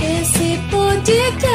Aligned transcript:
Esse 0.00 0.58
podcast 0.70 1.53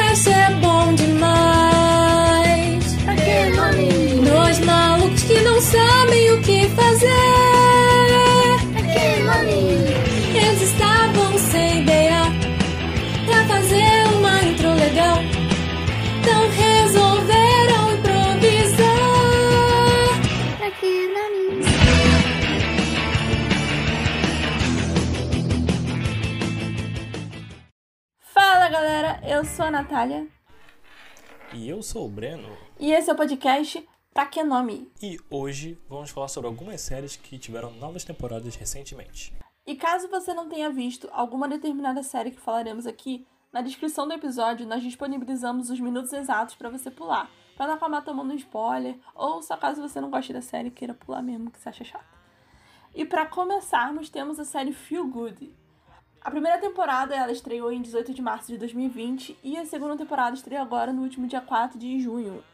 a 29.70 29.72
Natália 29.72 30.26
E 31.54 31.68
eu 31.68 31.80
sou 31.80 32.04
o 32.04 32.08
Breno 32.08 32.48
e 32.78 32.90
esse 32.90 33.08
é 33.08 33.12
o 33.12 33.16
podcast 33.16 33.88
Pra 34.12 34.26
Que 34.26 34.42
Nome? 34.42 34.90
e 35.00 35.16
hoje 35.30 35.78
vamos 35.88 36.10
falar 36.10 36.26
sobre 36.26 36.48
algumas 36.48 36.80
séries 36.80 37.14
que 37.14 37.38
tiveram 37.38 37.70
novas 37.74 38.02
temporadas 38.02 38.56
recentemente. 38.56 39.32
E 39.64 39.76
caso 39.76 40.08
você 40.08 40.34
não 40.34 40.48
tenha 40.48 40.70
visto 40.70 41.08
alguma 41.12 41.46
determinada 41.48 42.02
série 42.02 42.32
que 42.32 42.40
falaremos 42.40 42.84
aqui, 42.84 43.24
na 43.52 43.62
descrição 43.62 44.08
do 44.08 44.14
episódio 44.14 44.66
nós 44.66 44.82
disponibilizamos 44.82 45.70
os 45.70 45.78
minutos 45.78 46.12
exatos 46.12 46.56
pra 46.56 46.68
você 46.68 46.90
pular, 46.90 47.30
pra 47.56 47.68
não 47.68 47.74
acabar 47.74 48.02
tomando 48.02 48.32
um 48.32 48.36
spoiler, 48.36 48.98
ou 49.14 49.40
só 49.40 49.56
caso 49.56 49.80
você 49.80 50.00
não 50.00 50.10
goste 50.10 50.32
da 50.32 50.42
série 50.42 50.66
e 50.66 50.72
queira 50.72 50.94
pular 50.94 51.22
mesmo, 51.22 51.48
que 51.48 51.60
você 51.60 51.68
acha 51.68 51.84
chato. 51.84 52.18
E 52.92 53.04
pra 53.04 53.24
começarmos, 53.24 54.10
temos 54.10 54.40
a 54.40 54.44
série 54.44 54.72
Feel 54.72 55.06
Good. 55.06 55.54
A 56.22 56.30
primeira 56.30 56.58
temporada 56.58 57.14
ela 57.14 57.32
estreou 57.32 57.72
em 57.72 57.80
18 57.80 58.12
de 58.12 58.20
março 58.20 58.48
de 58.48 58.58
2020 58.58 59.38
e 59.42 59.56
a 59.56 59.64
segunda 59.64 59.96
temporada 59.96 60.36
estreia 60.36 60.60
agora 60.60 60.92
no 60.92 61.00
último 61.02 61.26
dia 61.26 61.40
4 61.40 61.78
de 61.78 61.98
junho. 61.98 62.44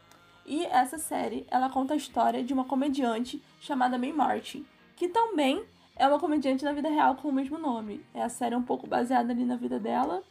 E 0.45 0.63
essa 0.67 0.97
série, 0.97 1.45
ela 1.51 1.69
conta 1.69 1.93
a 1.93 1.97
história 1.97 2.41
de 2.41 2.53
uma 2.53 2.63
comediante 2.63 3.43
chamada 3.59 3.97
May 3.97 4.13
Martin, 4.13 4.65
que 4.95 5.09
também 5.09 5.65
é 5.97 6.07
uma 6.07 6.17
comediante 6.17 6.63
na 6.63 6.71
vida 6.71 6.87
real 6.87 7.15
com 7.15 7.27
o 7.27 7.33
mesmo 7.33 7.57
nome. 7.57 8.05
É 8.13 8.23
a 8.23 8.29
série 8.29 8.55
é 8.55 8.57
um 8.57 8.63
pouco 8.63 8.87
baseada 8.87 9.33
ali 9.33 9.43
na 9.43 9.57
vida 9.57 9.77
dela, 9.77 10.23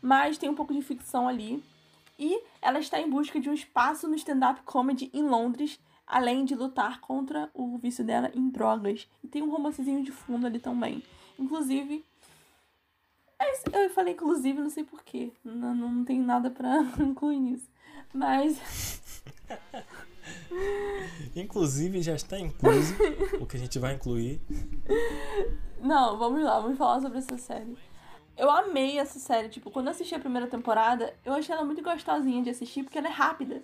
mas 0.00 0.38
tem 0.38 0.48
um 0.48 0.54
pouco 0.54 0.72
de 0.72 0.80
ficção 0.80 1.28
ali. 1.28 1.62
E 2.18 2.42
ela 2.62 2.78
está 2.78 2.98
em 2.98 3.10
busca 3.10 3.38
de 3.38 3.50
um 3.50 3.54
espaço 3.54 4.08
no 4.08 4.14
stand-up 4.14 4.62
comedy 4.62 5.10
em 5.12 5.22
Londres, 5.22 5.78
além 6.06 6.46
de 6.46 6.54
lutar 6.54 7.02
contra 7.02 7.50
o 7.52 7.76
vício 7.76 8.02
dela 8.02 8.30
em 8.34 8.48
drogas. 8.48 9.06
E 9.22 9.28
tem 9.28 9.42
um 9.42 9.50
romancezinho 9.50 10.02
de 10.02 10.10
fundo 10.10 10.46
ali 10.46 10.58
também. 10.58 11.02
Inclusive, 11.38 12.02
é 13.42 13.52
isso. 13.52 13.64
eu 13.72 13.90
falei 13.90 14.14
inclusive, 14.14 14.60
não 14.60 14.70
sei 14.70 14.84
porquê. 14.84 15.32
Não, 15.44 15.74
não 15.74 16.04
tem 16.04 16.20
nada 16.20 16.50
pra 16.50 16.78
incluir 17.00 17.38
nisso. 17.38 17.70
Mas 18.14 19.00
Inclusive 21.34 22.02
já 22.02 22.14
está 22.14 22.38
incluso 22.38 22.94
o 23.40 23.46
que 23.46 23.56
a 23.56 23.60
gente 23.60 23.78
vai 23.78 23.94
incluir. 23.94 24.40
Não, 25.80 26.16
vamos 26.18 26.42
lá, 26.42 26.60
vamos 26.60 26.78
falar 26.78 27.00
sobre 27.00 27.18
essa 27.18 27.36
série. 27.38 27.76
Eu 28.36 28.50
amei 28.50 28.98
essa 28.98 29.18
série, 29.18 29.48
tipo, 29.48 29.70
quando 29.70 29.86
eu 29.86 29.90
assisti 29.90 30.14
a 30.14 30.18
primeira 30.18 30.46
temporada, 30.46 31.14
eu 31.24 31.32
achei 31.34 31.54
ela 31.54 31.64
muito 31.64 31.82
gostosinha 31.82 32.42
de 32.42 32.50
assistir, 32.50 32.82
porque 32.82 32.98
ela 32.98 33.08
é 33.08 33.10
rápida. 33.10 33.62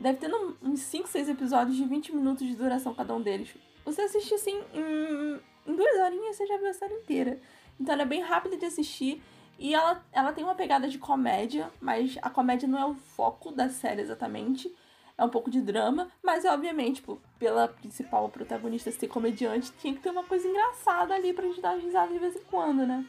Deve 0.00 0.18
ter 0.18 0.30
uns 0.62 0.80
5, 0.80 1.08
6 1.08 1.28
episódios 1.28 1.76
de 1.76 1.84
20 1.84 2.14
minutos 2.14 2.46
de 2.46 2.56
duração 2.56 2.94
cada 2.94 3.14
um 3.14 3.22
deles. 3.22 3.54
Você 3.84 4.02
assiste 4.02 4.34
assim, 4.34 4.60
em, 4.74 5.40
em 5.66 5.76
duas 5.76 5.94
horinhas 6.00 6.36
você 6.36 6.46
já 6.46 6.56
viu 6.56 6.68
a 6.68 6.72
série 6.72 6.94
inteira. 6.94 7.38
Então 7.80 7.92
ela 7.92 8.02
é 8.02 8.06
bem 8.06 8.20
rápida 8.20 8.56
de 8.56 8.66
assistir. 8.66 9.22
E 9.58 9.74
ela, 9.74 10.04
ela 10.12 10.32
tem 10.32 10.42
uma 10.42 10.54
pegada 10.54 10.88
de 10.88 10.98
comédia, 10.98 11.70
mas 11.80 12.18
a 12.20 12.28
comédia 12.28 12.66
não 12.66 12.78
é 12.78 12.84
o 12.84 12.94
foco 12.94 13.52
da 13.52 13.68
série 13.68 14.00
exatamente. 14.00 14.74
É 15.16 15.24
um 15.24 15.28
pouco 15.28 15.50
de 15.50 15.60
drama, 15.60 16.08
mas 16.22 16.44
obviamente, 16.44 16.96
tipo, 16.96 17.20
pela 17.38 17.68
principal 17.68 18.28
protagonista 18.28 18.90
ser 18.90 19.08
comediante, 19.08 19.70
tinha 19.72 19.94
que 19.94 20.00
ter 20.00 20.10
uma 20.10 20.24
coisa 20.24 20.48
engraçada 20.48 21.14
ali 21.14 21.32
pra 21.32 21.46
gente 21.46 21.60
dar 21.60 21.78
risada 21.78 22.12
de 22.12 22.18
vez 22.18 22.34
em 22.34 22.42
quando, 22.44 22.86
né? 22.86 23.04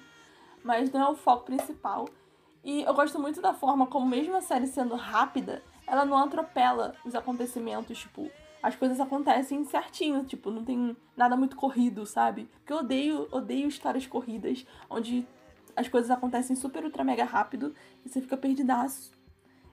Mas 0.63 0.91
não 0.91 1.01
é 1.01 1.09
o 1.09 1.15
foco 1.15 1.45
principal. 1.45 2.07
E 2.63 2.83
eu 2.83 2.93
gosto 2.93 3.19
muito 3.19 3.41
da 3.41 3.53
forma 3.53 3.87
como, 3.87 4.05
mesmo 4.05 4.35
a 4.35 4.41
série 4.41 4.67
sendo 4.67 4.95
rápida, 4.95 5.63
ela 5.87 6.05
não 6.05 6.17
atropela 6.17 6.95
os 7.03 7.15
acontecimentos, 7.15 7.97
tipo, 7.97 8.29
as 8.63 8.77
coisas 8.77 8.97
acontecem 9.01 9.65
certinho, 9.65 10.23
tipo, 10.23 10.49
não 10.49 10.63
tem 10.63 10.95
nada 11.17 11.35
muito 11.35 11.57
corrido, 11.57 12.05
sabe? 12.05 12.49
Porque 12.59 12.71
eu 12.71 12.77
odeio, 12.77 13.27
odeio 13.29 13.67
histórias 13.67 14.07
corridas, 14.07 14.65
onde 14.89 15.27
as 15.75 15.89
coisas 15.89 16.09
acontecem 16.09 16.55
super 16.55 16.85
ultra 16.85 17.03
mega 17.03 17.25
rápido 17.25 17.75
e 18.05 18.09
você 18.09 18.21
fica 18.21 18.37
perdidaço. 18.37 19.11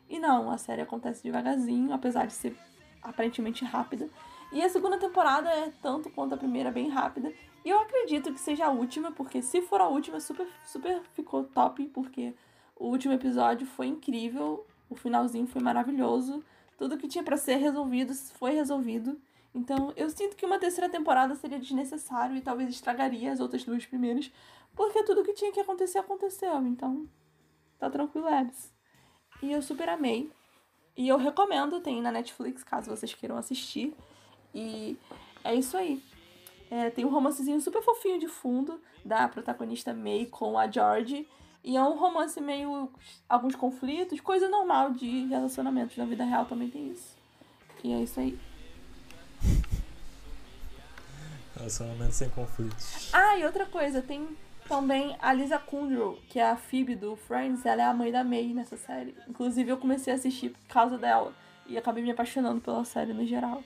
E 0.09 0.19
não, 0.19 0.51
a 0.51 0.59
série 0.59 0.83
acontece 0.83 1.23
devagarzinho, 1.23 1.93
apesar 1.93 2.27
de 2.27 2.33
ser 2.33 2.57
aparentemente 3.01 3.65
rápida. 3.65 4.11
E 4.53 4.61
a 4.61 4.69
segunda 4.69 4.99
temporada 4.99 5.49
é 5.49 5.73
tanto 5.81 6.11
quanto 6.11 6.35
a 6.35 6.39
primeira, 6.39 6.73
bem 6.73 6.89
rápida. 6.89 7.33
E 7.65 7.69
eu 7.69 7.79
acredito 7.79 8.33
que 8.33 8.41
seja 8.41 8.67
a 8.67 8.71
última, 8.71 9.13
porque 9.13 9.41
se 9.41 9.63
for 9.63 9.81
a 9.81 9.87
última, 9.87 10.19
super, 10.19 10.49
super 10.65 11.01
ficou 11.15 11.45
top, 11.45 11.87
porque 11.95 12.35
o 12.75 12.89
último 12.89 13.15
episódio 13.15 13.69
foi 13.69 13.87
incrível, 13.87 14.67
o 14.89 14.97
finalzinho 14.97 15.47
foi 15.47 15.63
maravilhoso. 15.63 16.43
Tudo 16.81 16.97
que 16.97 17.07
tinha 17.07 17.23
pra 17.23 17.37
ser 17.37 17.57
resolvido 17.57 18.15
foi 18.15 18.53
resolvido. 18.53 19.21
Então, 19.55 19.93
eu 19.99 20.09
sinto 20.09 20.35
que 20.35 20.47
uma 20.47 20.59
terceira 20.59 20.89
temporada 20.89 21.35
seria 21.35 21.59
desnecessário 21.59 22.35
e 22.35 22.41
talvez 22.41 22.71
estragaria 22.71 23.31
as 23.31 23.39
outras 23.39 23.63
duas 23.63 23.85
primeiras, 23.85 24.33
porque 24.75 25.03
tudo 25.03 25.23
que 25.23 25.35
tinha 25.35 25.53
que 25.53 25.61
acontecer 25.61 25.99
aconteceu. 25.99 26.67
Então, 26.67 27.07
tá 27.79 27.91
tranquilo, 27.91 28.27
Ebs. 28.27 28.73
E 29.43 29.53
eu 29.53 29.61
super 29.61 29.91
amei. 29.91 30.33
E 30.97 31.07
eu 31.07 31.19
recomendo, 31.19 31.83
tem 31.83 32.01
na 32.01 32.11
Netflix, 32.11 32.65
caso 32.65 32.89
vocês 32.89 33.13
queiram 33.13 33.37
assistir. 33.37 33.95
E 34.55 34.97
é 35.45 35.55
isso 35.55 35.77
aí. 35.77 36.03
É, 36.71 36.89
tem 36.89 37.05
um 37.05 37.11
romancezinho 37.11 37.61
super 37.61 37.83
fofinho 37.83 38.19
de 38.19 38.27
fundo 38.27 38.81
da 39.05 39.29
protagonista 39.29 39.93
May 39.93 40.25
com 40.25 40.59
a 40.59 40.67
George. 40.67 41.29
E 41.63 41.77
é 41.77 41.83
um 41.83 41.99
romance 41.99 42.41
meio. 42.41 42.91
alguns 43.29 43.55
conflitos, 43.55 44.21
coisa 44.21 44.49
normal 44.49 44.93
de 44.93 45.27
relacionamentos. 45.27 45.97
Na 45.97 46.05
vida 46.05 46.25
real 46.25 46.47
também 46.47 46.71
tem 46.71 46.91
isso. 46.91 47.17
E 47.85 47.93
é 47.93 48.03
isso 48.03 48.19
aí. 48.19 48.39
Relacionamento 51.57 52.13
sem 52.13 52.31
conflitos. 52.31 53.11
Ah, 53.13 53.37
e 53.37 53.45
outra 53.45 53.67
coisa, 53.67 54.01
tem 54.01 54.29
também 54.67 55.17
a 55.21 55.33
Lisa 55.33 55.59
Kudrow, 55.59 56.19
que 56.29 56.39
é 56.39 56.49
a 56.49 56.57
Phoebe 56.57 56.95
do 56.95 57.17
Friends, 57.17 57.67
ela 57.67 57.83
é 57.83 57.85
a 57.85 57.93
mãe 57.93 58.13
da 58.13 58.23
May 58.25 58.55
nessa 58.55 58.77
série. 58.77 59.15
Inclusive 59.29 59.71
eu 59.71 59.77
comecei 59.77 60.13
a 60.13 60.17
assistir 60.17 60.51
por 60.51 60.67
causa 60.69 60.97
dela 60.97 61.35
e 61.67 61.77
acabei 61.77 62.03
me 62.03 62.11
apaixonando 62.11 62.61
pela 62.61 62.85
série 62.85 63.13
no 63.13 63.27
geral. 63.27 63.63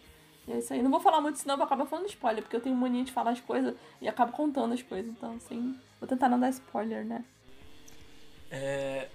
E 0.48 0.52
é 0.52 0.58
isso 0.58 0.72
aí. 0.72 0.82
Não 0.82 0.90
vou 0.90 1.00
falar 1.00 1.20
muito, 1.20 1.38
senão 1.38 1.54
eu 1.54 1.58
vou 1.58 1.66
acabar 1.66 1.86
falando 1.86 2.06
spoiler, 2.06 2.42
porque 2.42 2.56
eu 2.56 2.60
tenho 2.60 2.74
mania 2.74 3.04
de 3.04 3.12
falar 3.12 3.30
as 3.30 3.40
coisas 3.40 3.74
e 4.00 4.08
acabo 4.08 4.32
contando 4.32 4.72
as 4.72 4.82
coisas. 4.82 5.10
Então, 5.10 5.34
assim, 5.36 5.78
vou 6.00 6.08
tentar 6.08 6.28
não 6.28 6.40
dar 6.40 6.50
spoiler, 6.50 7.04
né? 7.04 7.24
É, 8.56 9.08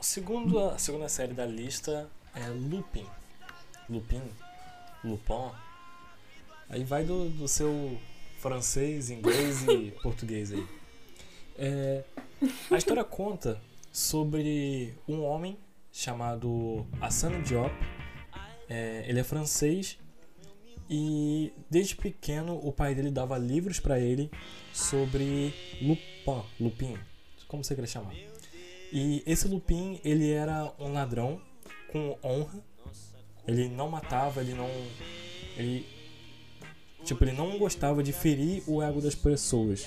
segundo, 0.00 0.58
a 0.58 0.78
segunda 0.78 1.10
série 1.10 1.34
da 1.34 1.44
lista 1.44 2.08
é 2.34 2.48
Lupin. 2.48 3.04
Lupin? 3.86 4.22
Lupin? 5.04 5.50
Aí 6.70 6.84
vai 6.84 7.04
do, 7.04 7.28
do 7.28 7.46
seu 7.46 7.98
francês, 8.38 9.10
inglês 9.10 9.68
e 9.68 9.90
português 10.02 10.52
aí. 10.52 10.66
É, 11.58 12.02
a 12.70 12.78
história 12.78 13.04
conta 13.04 13.60
sobre 13.92 14.94
um 15.06 15.22
homem 15.22 15.58
chamado 15.92 16.86
Hassan 16.98 17.42
Diop. 17.42 17.74
É, 18.70 19.04
ele 19.06 19.20
é 19.20 19.24
francês 19.24 19.98
e 20.88 21.52
desde 21.68 21.94
pequeno 21.94 22.58
o 22.66 22.72
pai 22.72 22.94
dele 22.94 23.10
dava 23.10 23.36
livros 23.36 23.80
para 23.80 24.00
ele 24.00 24.30
sobre 24.72 25.52
Lupin, 25.82 26.42
Lupin, 26.58 26.98
como 27.46 27.62
você 27.62 27.74
quer 27.74 27.86
chamar. 27.86 28.14
E 28.92 29.22
esse 29.26 29.46
Lupin, 29.48 30.00
ele 30.04 30.30
era 30.30 30.72
um 30.78 30.92
ladrão 30.92 31.40
com 31.90 32.16
honra. 32.22 32.62
Ele 33.46 33.68
não 33.68 33.88
matava, 33.88 34.40
ele 34.40 34.54
não 34.54 34.68
ele 35.56 35.86
tipo, 37.04 37.24
ele 37.24 37.32
não 37.32 37.58
gostava 37.58 38.02
de 38.02 38.12
ferir 38.12 38.62
o 38.66 38.82
ego 38.82 39.00
das 39.00 39.14
pessoas. 39.14 39.86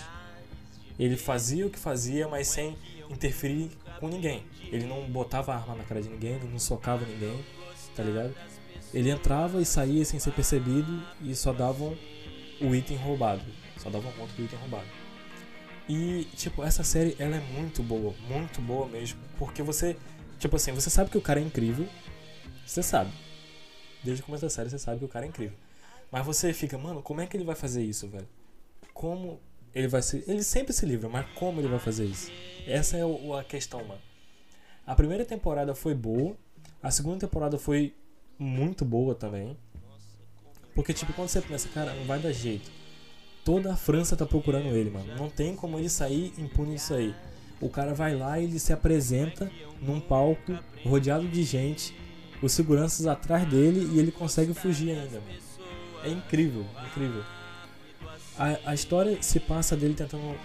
Ele 0.99 1.15
fazia 1.15 1.65
o 1.65 1.69
que 1.69 1.79
fazia, 1.79 2.27
mas 2.27 2.47
sem 2.47 2.75
interferir 3.09 3.71
com 3.99 4.07
ninguém. 4.07 4.43
Ele 4.71 4.85
não 4.85 5.09
botava 5.09 5.53
arma 5.53 5.75
na 5.75 5.83
cara 5.83 6.01
de 6.01 6.09
ninguém, 6.09 6.33
ele 6.33 6.47
não 6.47 6.59
socava 6.59 7.05
ninguém, 7.05 7.43
tá 7.95 8.03
ligado? 8.03 8.35
Ele 8.93 9.09
entrava 9.09 9.61
e 9.61 9.65
saía 9.65 10.03
sem 10.03 10.19
ser 10.19 10.31
percebido 10.31 11.01
e 11.21 11.33
só 11.35 11.53
davam 11.53 11.97
o 12.59 12.75
item 12.75 12.97
roubado. 12.97 13.43
Só 13.77 13.89
davam 13.89 14.11
conta 14.13 14.33
do 14.33 14.43
item 14.43 14.59
roubado. 14.59 15.00
E, 15.87 16.25
tipo, 16.35 16.63
essa 16.63 16.83
série, 16.83 17.15
ela 17.19 17.35
é 17.35 17.39
muito 17.39 17.83
boa, 17.83 18.13
muito 18.27 18.61
boa 18.61 18.87
mesmo. 18.87 19.19
Porque 19.37 19.61
você, 19.61 19.97
tipo 20.39 20.55
assim, 20.55 20.71
você 20.71 20.89
sabe 20.89 21.09
que 21.09 21.17
o 21.17 21.21
cara 21.21 21.39
é 21.39 21.43
incrível. 21.43 21.87
Você 22.65 22.81
sabe. 22.81 23.11
Desde 24.03 24.23
o 24.23 24.25
começo 24.25 24.43
da 24.43 24.49
série 24.49 24.69
você 24.69 24.79
sabe 24.79 24.99
que 24.99 25.05
o 25.05 25.09
cara 25.09 25.25
é 25.25 25.29
incrível. 25.29 25.57
Mas 26.11 26.25
você 26.25 26.53
fica, 26.53 26.77
mano, 26.77 27.01
como 27.01 27.21
é 27.21 27.27
que 27.27 27.37
ele 27.37 27.43
vai 27.43 27.55
fazer 27.55 27.83
isso, 27.83 28.07
velho? 28.07 28.27
Como 28.93 29.39
ele 29.73 29.87
vai 29.87 30.01
se. 30.01 30.23
Ele 30.27 30.43
sempre 30.43 30.73
se 30.73 30.85
livra, 30.85 31.07
mas 31.07 31.25
como 31.35 31.59
ele 31.61 31.67
vai 31.67 31.79
fazer 31.79 32.05
isso? 32.05 32.31
Essa 32.65 32.97
é 32.97 33.01
a 33.39 33.43
questão, 33.43 33.83
mano. 33.83 34.01
A 34.85 34.95
primeira 34.95 35.23
temporada 35.23 35.73
foi 35.75 35.93
boa, 35.93 36.35
a 36.81 36.91
segunda 36.91 37.19
temporada 37.19 37.57
foi 37.57 37.95
muito 38.37 38.83
boa 38.83 39.15
também. 39.15 39.57
Porque, 40.73 40.93
tipo, 40.93 41.13
quando 41.13 41.29
você 41.29 41.41
pensa, 41.41 41.69
cara, 41.69 41.93
não 41.93 42.05
vai 42.05 42.19
dar 42.19 42.31
jeito. 42.31 42.69
Toda 43.43 43.73
a 43.73 43.75
França 43.75 44.15
tá 44.15 44.25
procurando 44.25 44.67
ele, 44.67 44.89
mano. 44.89 45.15
Não 45.17 45.29
tem 45.29 45.55
como 45.55 45.77
ele 45.79 45.89
sair 45.89 46.33
impune 46.37 46.75
disso 46.75 46.93
aí. 46.93 47.15
O 47.59 47.69
cara 47.69 47.93
vai 47.93 48.15
lá 48.15 48.39
e 48.39 48.43
ele 48.45 48.59
se 48.59 48.73
apresenta 48.73 49.51
num 49.81 49.99
palco 49.99 50.57
rodeado 50.83 51.27
de 51.27 51.43
gente, 51.43 51.95
os 52.41 52.51
seguranças 52.51 53.05
atrás 53.05 53.47
dele 53.47 53.89
e 53.93 53.99
ele 53.99 54.11
consegue 54.11 54.53
fugir 54.53 54.91
ainda, 54.91 55.19
mano. 55.19 55.39
É 56.03 56.09
incrível, 56.09 56.65
incrível. 56.87 57.23
A, 58.37 58.71
a 58.71 58.73
história 58.73 59.21
se 59.21 59.39
passa 59.39 59.75
dele 59.75 59.93
tentando 59.93 60.35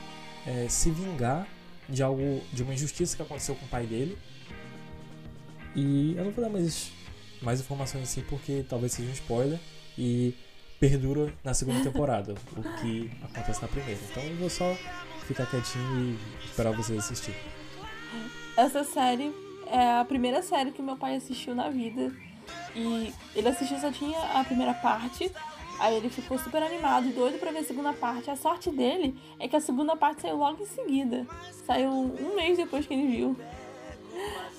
é, 0.47 0.69
se 0.69 0.91
vingar 0.91 1.49
de 1.89 2.03
algo, 2.03 2.43
de 2.53 2.63
uma 2.63 2.75
injustiça 2.75 3.17
que 3.17 3.23
aconteceu 3.23 3.55
com 3.55 3.65
o 3.65 3.69
pai 3.69 3.87
dele. 3.87 4.19
E 5.75 6.15
eu 6.17 6.25
não 6.25 6.31
vou 6.33 6.45
dar 6.45 6.51
mais, 6.51 6.91
mais 7.41 7.61
informações 7.61 8.05
assim 8.05 8.23
porque 8.23 8.65
talvez 8.69 8.93
seja 8.93 9.09
um 9.09 9.13
spoiler. 9.13 9.59
E 9.97 10.35
perdura 10.79 11.33
na 11.43 11.55
segunda 11.55 11.83
temporada, 11.83 12.35
o 12.57 12.81
que 12.81 13.11
acontece 13.23 13.63
na 13.63 13.69
primeira. 13.69 14.01
Então 14.11 14.23
eu 14.23 14.37
vou 14.37 14.51
só 14.51 14.75
ficar 15.27 15.47
quietinho 15.47 16.01
e 16.01 16.45
esperar 16.45 16.73
vocês 16.73 16.99
assistir. 16.99 17.35
Essa 18.57 18.85
série 18.85 19.35
é 19.67 19.99
a 19.99 20.05
primeira 20.05 20.43
série 20.43 20.71
que 20.71 20.83
meu 20.83 20.97
pai 20.97 21.17
assistiu 21.17 21.55
na 21.55 21.69
vida. 21.69 22.13
E 22.75 23.13
ele 23.35 23.49
assistiu 23.49 23.79
só 23.79 23.91
tinha 23.91 24.19
a 24.35 24.45
primeira 24.45 24.75
parte. 24.75 25.31
Aí 25.79 25.95
ele 25.97 26.09
ficou 26.09 26.39
super 26.39 26.63
animado 26.63 27.11
doido 27.11 27.39
pra 27.39 27.51
ver 27.51 27.59
a 27.59 27.65
segunda 27.65 27.93
parte. 27.93 28.31
A 28.31 28.37
sorte 28.37 28.71
dele 28.71 29.15
é 29.39 29.47
que 29.47 29.57
a 29.57 29.61
segunda 29.61 29.95
parte 29.97 30.23
saiu 30.23 30.37
logo 30.37 30.63
em 30.63 30.67
seguida. 30.67 31.27
Saiu 31.67 31.91
um 31.91 32.35
mês 32.35 32.57
depois 32.57 32.87
que 32.87 32.95
ele 32.95 33.07
viu. 33.09 33.37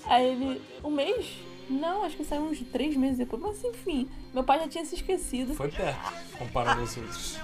Aí 0.05 0.27
ele. 0.27 0.61
Um 0.83 0.91
mês? 0.91 1.46
Não, 1.69 2.03
acho 2.03 2.15
que 2.15 2.23
saiu 2.23 2.43
uns 2.43 2.59
três 2.71 2.95
meses 2.95 3.17
depois. 3.17 3.41
Mas 3.41 3.63
enfim, 3.63 4.09
meu 4.33 4.43
pai 4.43 4.59
já 4.59 4.67
tinha 4.67 4.85
se 4.85 4.95
esquecido. 4.95 5.53
Foi 5.53 5.69
perto, 5.69 6.13
comparado 6.37 6.81
aos 6.81 6.95
outros. 6.97 7.39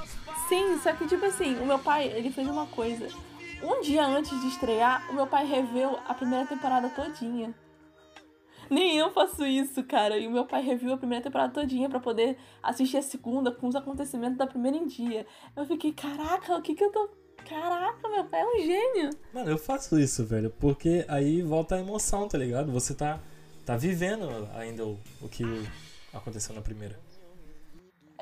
Sim, 0.48 0.78
só 0.82 0.94
que 0.94 1.08
tipo 1.08 1.26
assim, 1.26 1.56
o 1.60 1.66
meu 1.66 1.80
pai, 1.80 2.08
ele 2.08 2.32
fez 2.32 2.48
uma 2.48 2.68
coisa. 2.68 3.08
Um 3.62 3.82
dia 3.82 4.06
antes 4.06 4.40
de 4.42 4.48
estrear, 4.48 5.10
o 5.10 5.14
meu 5.14 5.26
pai 5.26 5.46
reveu 5.46 5.98
a 6.08 6.14
primeira 6.14 6.46
temporada 6.46 6.90
todinha. 6.90 7.54
Nem 8.70 8.98
eu 8.98 9.12
faço 9.12 9.46
isso, 9.46 9.84
cara. 9.84 10.18
E 10.18 10.28
o 10.28 10.32
meu 10.32 10.46
pai 10.46 10.62
reviu 10.62 10.94
a 10.94 10.98
primeira 10.98 11.24
temporada 11.24 11.54
todinha 11.54 11.90
pra 11.90 12.00
poder 12.00 12.38
assistir 12.62 12.98
a 12.98 13.02
segunda 13.02 13.52
com 13.52 13.68
os 13.68 13.76
acontecimentos 13.76 14.38
da 14.38 14.48
primeira 14.48 14.78
em 14.78 14.88
dia. 14.88 15.26
Eu 15.56 15.66
fiquei, 15.66 15.94
caraca, 15.94 16.56
o 16.56 16.62
que 16.62 16.74
que 16.74 16.84
eu 16.84 16.92
tô. 16.92 17.10
Caraca, 17.48 18.08
meu 18.10 18.24
pai 18.26 18.42
é 18.42 18.46
um 18.46 18.60
gênio. 18.62 19.10
Mano, 19.34 19.52
eu 19.52 19.58
faço 19.58 20.00
isso, 20.00 20.26
velho, 20.26 20.50
porque 20.60 21.06
aí 21.08 21.42
volta 21.42 21.76
a 21.76 21.80
emoção, 21.80 22.28
tá 22.28 22.38
ligado? 22.38 22.72
Você 22.72 22.96
tá, 22.96 23.20
tá 23.66 23.76
vivendo 23.78 24.48
ainda 24.56 24.86
o, 24.86 25.00
o 25.22 25.30
que 25.30 25.44
aconteceu 26.14 26.54
na 26.56 26.62
primeira. 26.62 27.00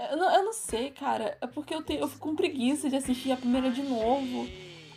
Eu 0.09 0.17
não, 0.17 0.33
eu 0.33 0.45
não 0.45 0.53
sei, 0.53 0.91
cara. 0.91 1.37
É 1.41 1.47
porque 1.47 1.73
eu, 1.73 1.83
tenho, 1.83 2.01
eu 2.01 2.07
fico 2.07 2.27
com 2.29 2.35
preguiça 2.35 2.89
de 2.89 2.95
assistir 2.95 3.31
a 3.31 3.37
primeira 3.37 3.69
de 3.69 3.83
novo. 3.83 4.47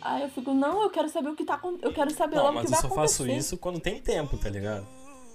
Aí 0.01 0.21
eu 0.23 0.29
fico, 0.29 0.53
não, 0.53 0.83
eu 0.83 0.89
quero 0.89 1.09
saber 1.09 1.29
o 1.29 1.35
que 1.35 1.43
tá 1.43 1.59
Eu 1.81 1.93
quero 1.93 2.11
saber 2.11 2.35
Não, 2.35 2.43
logo 2.43 2.53
o 2.53 2.55
mas 2.55 2.65
que 2.65 2.67
eu 2.67 2.71
vai 2.73 2.81
só 2.81 2.87
acontecer. 2.87 3.23
faço 3.23 3.31
isso 3.31 3.57
quando 3.57 3.79
tem 3.79 3.99
tempo, 3.99 4.37
tá 4.37 4.49
ligado? 4.49 4.87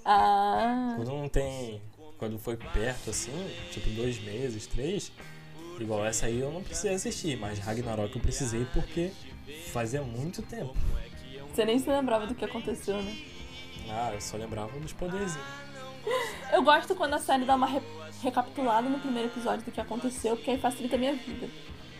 Ah. 0.04 0.94
Quando 0.96 1.08
não 1.10 1.28
tem. 1.28 1.80
Quando 2.18 2.38
foi 2.38 2.56
perto 2.56 3.10
assim, 3.10 3.32
tipo 3.72 3.88
dois 3.90 4.20
meses, 4.22 4.66
três, 4.66 5.10
igual 5.78 6.04
essa 6.04 6.26
aí 6.26 6.38
eu 6.38 6.52
não 6.52 6.62
precisei 6.62 6.94
assistir, 6.94 7.38
mas 7.38 7.58
Ragnarok 7.58 8.14
eu 8.14 8.20
precisei 8.20 8.66
porque 8.74 9.10
fazia 9.72 10.02
muito 10.02 10.42
tempo. 10.42 10.74
Você 11.52 11.64
nem 11.64 11.78
se 11.78 11.88
lembrava 11.88 12.26
do 12.26 12.34
que 12.34 12.44
aconteceu, 12.44 13.00
né? 13.02 13.16
Ah, 13.88 14.10
eu 14.12 14.20
só 14.20 14.36
lembrava 14.36 14.78
dos 14.78 14.92
poderes. 14.92 15.36
Eu 16.52 16.62
gosto 16.62 16.94
quando 16.94 17.14
a 17.14 17.18
série 17.18 17.44
dá 17.44 17.54
uma 17.54 17.66
re- 17.66 17.82
recapitulada 18.22 18.88
no 18.88 18.98
primeiro 18.98 19.28
episódio 19.28 19.64
do 19.64 19.70
que 19.70 19.80
aconteceu, 19.80 20.36
porque 20.36 20.50
aí 20.50 20.58
facilita 20.58 20.96
a 20.96 20.98
minha 20.98 21.14
vida. 21.14 21.48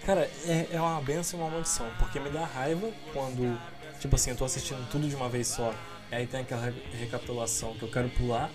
Cara, 0.05 0.31
é, 0.47 0.69
é 0.73 0.81
uma 0.81 1.01
benção 1.01 1.39
e 1.39 1.43
uma 1.43 1.51
maldição, 1.51 1.87
porque 1.99 2.19
me 2.19 2.31
dá 2.31 2.45
raiva 2.47 2.91
quando, 3.13 3.59
tipo 4.01 4.17
assim, 4.17 4.31
eu 4.31 4.37
tô 4.37 4.45
assistindo 4.45 4.89
tudo 4.91 5.07
de 5.09 5.15
uma 5.15 5.29
vez 5.29 5.49
só, 5.49 5.73
e 6.11 6.15
aí 6.15 6.27
tem 6.27 6.41
aquela 6.41 6.63
re- 6.67 6.83
recapitulação 6.99 7.75
que 7.75 7.83
eu 7.83 7.91
quero 7.91 8.09
pular, 8.11 8.51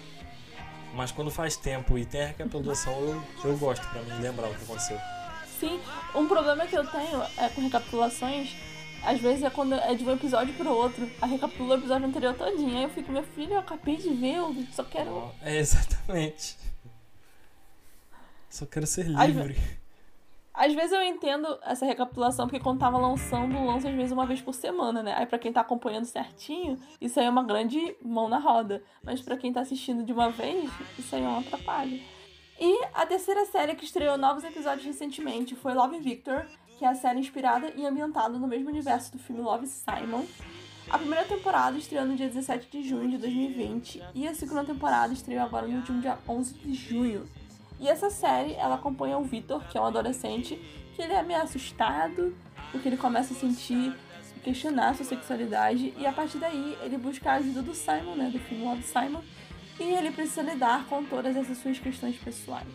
mas 0.95 1.11
quando 1.11 1.29
faz 1.29 1.55
tempo 1.55 1.97
e 1.97 2.05
tem 2.05 2.23
a 2.23 2.27
recapitulação, 2.27 2.93
eu, 2.99 3.23
eu 3.43 3.57
gosto 3.57 3.87
pra 3.89 4.01
me 4.01 4.13
lembrar 4.21 4.47
o 4.49 4.55
que 4.55 4.63
aconteceu. 4.63 4.97
Sim, 5.59 5.79
um 6.15 6.27
problema 6.27 6.65
que 6.65 6.75
eu 6.75 6.85
tenho 6.87 7.21
é 7.37 7.47
com 7.49 7.61
recapitulações, 7.61 8.55
às 9.05 9.19
vezes 9.19 9.43
é 9.43 9.49
quando 9.49 9.75
é 9.75 9.93
de 9.93 10.03
um 10.03 10.11
episódio 10.11 10.53
pro 10.55 10.69
outro. 10.71 11.09
A 11.21 11.25
recapitula 11.25 11.75
o 11.75 11.77
episódio 11.77 12.07
anterior 12.07 12.33
todinho. 12.33 12.77
Aí 12.77 12.83
eu 12.83 12.89
fico, 12.89 13.11
meu 13.11 13.23
filho, 13.23 13.53
eu 13.53 13.59
acabei 13.59 13.95
de 13.97 14.09
ver, 14.09 14.35
eu 14.35 14.55
só 14.71 14.83
quero. 14.83 15.31
É, 15.41 15.57
exatamente. 15.57 16.57
Só 18.49 18.65
quero 18.65 18.87
ser 18.87 19.05
Às 19.15 19.27
livre. 19.27 19.55
Às 20.53 20.73
vezes 20.73 20.93
eu 20.93 21.03
entendo 21.03 21.59
essa 21.63 21.85
recapitulação, 21.85 22.47
porque 22.47 22.63
quando 22.63 22.79
tava 22.79 22.97
lançando, 22.97 23.65
lança 23.65 23.89
às 23.89 23.95
vezes 23.95 24.13
uma 24.13 24.25
vez 24.25 24.41
por 24.41 24.53
semana, 24.53 25.03
né? 25.03 25.13
Aí 25.17 25.25
pra 25.25 25.37
quem 25.37 25.51
tá 25.51 25.59
acompanhando 25.59 26.05
certinho, 26.05 26.79
isso 27.01 27.19
aí 27.19 27.25
é 27.25 27.29
uma 27.29 27.43
grande 27.43 27.95
mão 28.01 28.29
na 28.29 28.39
roda. 28.39 28.81
Mas 29.03 29.21
pra 29.21 29.35
quem 29.35 29.51
tá 29.51 29.59
assistindo 29.59 30.03
de 30.03 30.13
uma 30.13 30.29
vez, 30.29 30.71
isso 30.97 31.13
aí 31.13 31.23
é 31.23 31.27
um 31.27 31.39
atrapalho. 31.39 31.99
E 32.57 32.85
a 32.93 33.05
terceira 33.05 33.45
série 33.45 33.75
que 33.75 33.83
estreou 33.83 34.17
novos 34.17 34.45
episódios 34.45 34.85
recentemente 34.85 35.55
foi 35.55 35.73
Love 35.73 35.99
Victor, 35.99 36.45
que 36.77 36.85
é 36.85 36.87
a 36.87 36.95
série 36.95 37.19
inspirada 37.19 37.71
e 37.75 37.85
ambientada 37.85 38.37
no 38.37 38.47
mesmo 38.47 38.69
universo 38.69 39.11
do 39.11 39.19
filme 39.19 39.41
Love 39.41 39.67
Simon. 39.67 40.25
A 40.89 40.97
primeira 40.97 41.25
temporada 41.25 41.77
estreou 41.77 42.05
no 42.05 42.15
dia 42.15 42.27
17 42.27 42.69
de 42.69 42.87
junho 42.87 43.09
de 43.09 43.17
2020 43.17 44.03
e 44.13 44.27
a 44.27 44.35
segunda 44.35 44.63
temporada 44.63 45.13
estreou 45.13 45.43
agora 45.43 45.67
no 45.67 45.77
último 45.77 46.01
dia 46.01 46.17
11 46.27 46.53
de 46.53 46.73
junho. 46.73 47.27
E 47.79 47.87
essa 47.87 48.09
série, 48.09 48.53
ela 48.53 48.75
acompanha 48.75 49.17
o 49.17 49.23
Victor, 49.23 49.63
que 49.67 49.77
é 49.77 49.81
um 49.81 49.85
adolescente, 49.85 50.55
que 50.95 51.01
ele 51.01 51.13
é 51.13 51.23
meio 51.23 51.41
assustado, 51.41 52.35
porque 52.71 52.87
ele 52.87 52.97
começa 52.97 53.33
a 53.33 53.37
sentir, 53.37 53.93
questionar 54.43 54.89
a 54.89 54.93
sua 54.93 55.05
sexualidade, 55.05 55.93
e 55.97 56.05
a 56.05 56.13
partir 56.13 56.37
daí 56.37 56.77
ele 56.81 56.97
busca 56.97 57.31
a 57.31 57.35
ajuda 57.35 57.61
do 57.61 57.73
Simon, 57.73 58.15
né, 58.15 58.29
do 58.29 58.39
filme 58.39 58.63
Love 58.63 58.83
Simon, 58.83 59.21
e 59.79 59.83
ele 59.83 60.11
precisa 60.11 60.41
lidar 60.41 60.85
com 60.85 61.03
todas 61.03 61.35
essas 61.35 61.57
suas 61.57 61.79
questões 61.79 62.15
pessoais. 62.15 62.67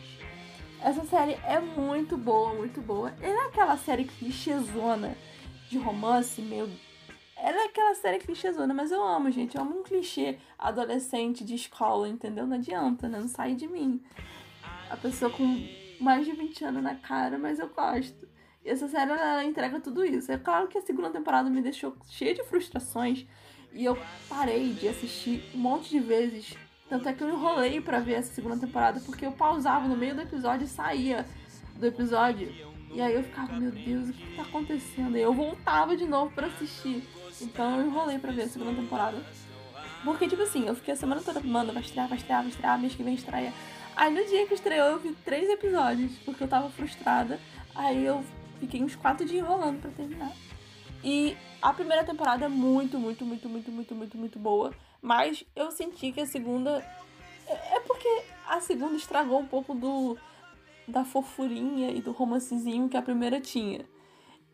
Essa 0.83 1.05
série 1.05 1.33
é 1.45 1.61
muito 1.61 2.17
boa, 2.17 2.55
muito 2.55 2.81
boa. 2.81 3.13
Ela 3.21 3.45
é 3.45 3.47
aquela 3.49 3.77
série 3.77 4.05
clichêzona 4.05 5.15
de 5.69 5.77
romance, 5.77 6.41
meio. 6.41 6.71
Ela 7.37 7.63
é 7.63 7.65
aquela 7.67 7.95
série 7.95 8.19
clichêzona, 8.19 8.73
mas 8.73 8.91
eu 8.91 9.03
amo, 9.03 9.31
gente. 9.31 9.57
Eu 9.57 9.63
amo 9.63 9.81
um 9.81 9.83
clichê 9.83 10.39
adolescente 10.59 11.45
de 11.45 11.55
escola, 11.55 12.09
entendeu? 12.09 12.47
Não 12.47 12.57
adianta, 12.57 13.09
né? 13.09 13.21
Não 13.21 13.29
sai 13.29 13.55
de 13.55 13.69
mim. 13.69 14.03
A 14.89 14.97
pessoa 14.97 15.31
com 15.31 15.45
mais 16.01 16.25
de 16.25 16.33
20 16.33 16.65
anos 16.65 16.83
na 16.83 16.95
cara, 16.95 17.39
mas 17.39 17.59
eu 17.59 17.69
gosto. 17.69 18.27
E 18.65 18.71
essa 18.71 18.89
série, 18.89 19.11
ela 19.11 19.45
entrega 19.45 19.81
tudo 19.81 20.03
isso. 20.03 20.33
É 20.33 20.39
claro 20.39 20.67
que 20.67 20.79
a 20.79 20.83
segunda 20.83 21.11
temporada 21.11 21.51
me 21.51 21.61
deixou 21.61 21.95
cheia 22.09 22.35
de 22.35 22.43
frustrações. 22.45 23.27
E 23.75 23.85
eu 23.85 23.99
parei 24.31 24.73
de 24.73 24.89
assistir 24.89 25.45
um 25.55 25.59
monte 25.59 25.91
de 25.91 26.01
vezes. 26.01 26.57
Tanto 26.91 27.09
é 27.09 27.13
que 27.13 27.23
eu 27.23 27.29
enrolei 27.29 27.81
pra 27.81 28.01
ver 28.01 28.15
essa 28.15 28.35
segunda 28.35 28.57
temporada, 28.57 28.99
porque 29.07 29.25
eu 29.25 29.31
pausava 29.31 29.87
no 29.87 29.97
meio 29.97 30.13
do 30.13 30.23
episódio 30.23 30.65
e 30.65 30.69
saía 30.69 31.25
do 31.77 31.87
episódio. 31.87 32.53
E 32.93 33.01
aí 33.01 33.15
eu 33.15 33.23
ficava, 33.23 33.53
meu 33.53 33.71
Deus, 33.71 34.09
o 34.09 34.13
que 34.13 34.37
tá 34.37 34.43
acontecendo? 34.43 35.17
E 35.17 35.21
eu 35.21 35.33
voltava 35.33 35.97
de 35.97 36.05
novo 36.05 36.35
pra 36.35 36.49
assistir. 36.49 37.09
Então 37.41 37.79
eu 37.79 37.87
enrolei 37.87 38.19
pra 38.19 38.33
ver 38.33 38.43
a 38.43 38.49
segunda 38.49 38.75
temporada. 38.75 39.25
Porque, 40.03 40.27
tipo 40.27 40.43
assim, 40.43 40.67
eu 40.67 40.75
fiquei 40.75 40.93
a 40.93 40.97
semana 40.97 41.21
toda, 41.21 41.39
mano, 41.41 41.73
vai 41.73 41.81
estrear, 41.81 42.09
vai 42.09 42.19
estrear, 42.19 42.43
vai 42.43 42.51
estrear, 42.51 42.81
mês 42.81 42.95
que 42.97 43.05
vem 43.05 43.15
estreia. 43.15 43.53
Aí 43.95 44.13
no 44.13 44.27
dia 44.27 44.47
que 44.49 44.55
estreou 44.55 44.89
eu 44.89 44.99
vi 44.99 45.13
três 45.25 45.49
episódios, 45.49 46.19
porque 46.25 46.43
eu 46.43 46.49
tava 46.49 46.71
frustrada. 46.71 47.39
Aí 47.73 48.05
eu 48.05 48.25
fiquei 48.59 48.83
uns 48.83 48.97
quatro 48.97 49.25
dias 49.25 49.45
enrolando 49.45 49.81
pra 49.81 49.93
terminar. 49.93 50.33
E 51.05 51.37
a 51.63 51.73
primeira 51.73 52.03
temporada 52.03 52.47
é 52.47 52.49
muito, 52.49 52.99
muito, 52.99 53.25
muito, 53.25 53.49
muito, 53.49 53.71
muito, 53.71 53.95
muito, 53.95 54.19
muito 54.19 54.39
boa. 54.41 54.75
Mas 55.01 55.45
eu 55.55 55.71
senti 55.71 56.13
que 56.13 56.21
a 56.21 56.27
segunda. 56.27 56.85
É 57.47 57.77
é 57.77 57.81
porque 57.81 58.09
a 58.47 58.61
segunda 58.61 58.97
estragou 58.97 59.41
um 59.41 59.47
pouco 59.47 59.75
do. 59.75 60.17
da 60.87 61.05
fofurinha 61.05 61.91
e 61.91 62.01
do 62.01 62.13
romancezinho 62.13 62.89
que 62.89 62.97
a 62.97 63.03
primeira 63.03 63.41
tinha. 63.41 63.85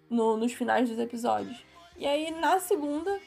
No, 0.09 0.37
nos 0.37 0.53
finais 0.53 0.89
dos 0.89 0.99
episódios. 0.99 1.65
E 1.97 2.07
aí 2.07 2.31
na 2.31 2.59
segunda. 2.59 3.19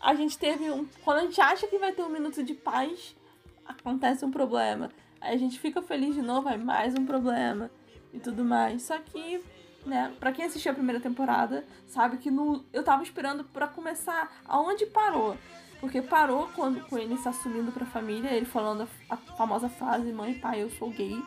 A 0.00 0.14
gente 0.14 0.38
teve 0.38 0.70
um. 0.70 0.86
Quando 1.02 1.18
a 1.18 1.22
gente 1.22 1.40
acha 1.40 1.66
que 1.66 1.78
vai 1.78 1.92
ter 1.92 2.02
um 2.02 2.10
minuto 2.10 2.42
de 2.42 2.54
paz, 2.54 3.16
acontece 3.64 4.24
um 4.24 4.30
problema. 4.30 4.90
Aí 5.20 5.34
a 5.34 5.38
gente 5.38 5.58
fica 5.58 5.80
feliz 5.82 6.14
de 6.14 6.22
novo, 6.22 6.48
aí 6.48 6.58
mais 6.58 6.94
um 6.94 7.06
problema 7.06 7.70
e 8.12 8.20
tudo 8.20 8.44
mais. 8.44 8.82
Só 8.82 8.98
que, 8.98 9.42
né, 9.84 10.14
pra 10.20 10.32
quem 10.32 10.44
assistiu 10.44 10.72
a 10.72 10.74
primeira 10.74 11.00
temporada, 11.00 11.64
sabe 11.86 12.18
que 12.18 12.30
no, 12.30 12.64
eu 12.72 12.82
tava 12.82 13.02
esperando 13.02 13.44
pra 13.44 13.66
começar 13.66 14.42
aonde 14.44 14.86
parou. 14.86 15.36
Porque 15.80 16.00
parou 16.00 16.48
quando 16.54 16.80
com 16.86 16.98
ele 16.98 17.16
se 17.16 17.28
assumindo 17.28 17.70
pra 17.70 17.84
família, 17.86 18.32
ele 18.32 18.46
falando 18.46 18.88
a, 19.08 19.14
a 19.14 19.16
famosa 19.16 19.68
frase, 19.68 20.12
mãe, 20.12 20.34
pai, 20.34 20.62
eu 20.62 20.70
sou 20.70 20.90
gay. 20.90 21.22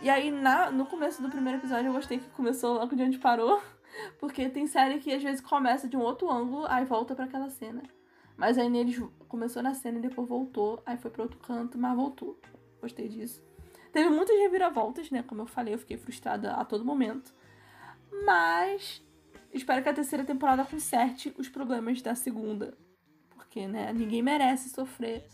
E 0.00 0.08
aí, 0.08 0.30
na, 0.30 0.70
no 0.70 0.86
começo 0.86 1.20
do 1.20 1.28
primeiro 1.28 1.58
episódio, 1.58 1.88
eu 1.88 1.92
gostei 1.92 2.18
que 2.18 2.30
começou 2.30 2.74
logo 2.74 2.94
de 2.94 3.02
onde 3.02 3.18
parou. 3.18 3.60
Porque 4.20 4.48
tem 4.48 4.66
série 4.66 5.00
que 5.00 5.12
às 5.12 5.22
vezes 5.22 5.40
começa 5.40 5.88
de 5.88 5.96
um 5.96 6.00
outro 6.00 6.30
ângulo, 6.30 6.66
aí 6.68 6.84
volta 6.84 7.14
pra 7.14 7.24
aquela 7.24 7.50
cena. 7.50 7.82
Mas 8.36 8.56
aí 8.56 8.68
neles 8.70 9.02
começou 9.26 9.62
na 9.62 9.74
cena 9.74 9.98
e 9.98 10.02
depois 10.02 10.28
voltou, 10.28 10.80
aí 10.86 10.96
foi 10.96 11.10
pra 11.10 11.22
outro 11.22 11.40
canto, 11.40 11.76
mas 11.76 11.96
voltou. 11.96 12.38
Gostei 12.80 13.08
disso. 13.08 13.42
Teve 13.92 14.10
muitas 14.10 14.38
reviravoltas, 14.38 15.10
né? 15.10 15.24
Como 15.24 15.42
eu 15.42 15.46
falei, 15.46 15.74
eu 15.74 15.78
fiquei 15.78 15.96
frustrada 15.96 16.52
a 16.52 16.64
todo 16.64 16.84
momento. 16.84 17.34
Mas 18.24 19.02
espero 19.52 19.82
que 19.82 19.88
a 19.88 19.94
terceira 19.94 20.24
temporada 20.24 20.64
conserte 20.64 21.34
os 21.36 21.48
problemas 21.48 22.00
da 22.00 22.14
segunda. 22.14 22.76
Porque, 23.58 23.66
né, 23.66 23.92
ninguém 23.92 24.22
merece 24.22 24.68
sofrer 24.68 25.26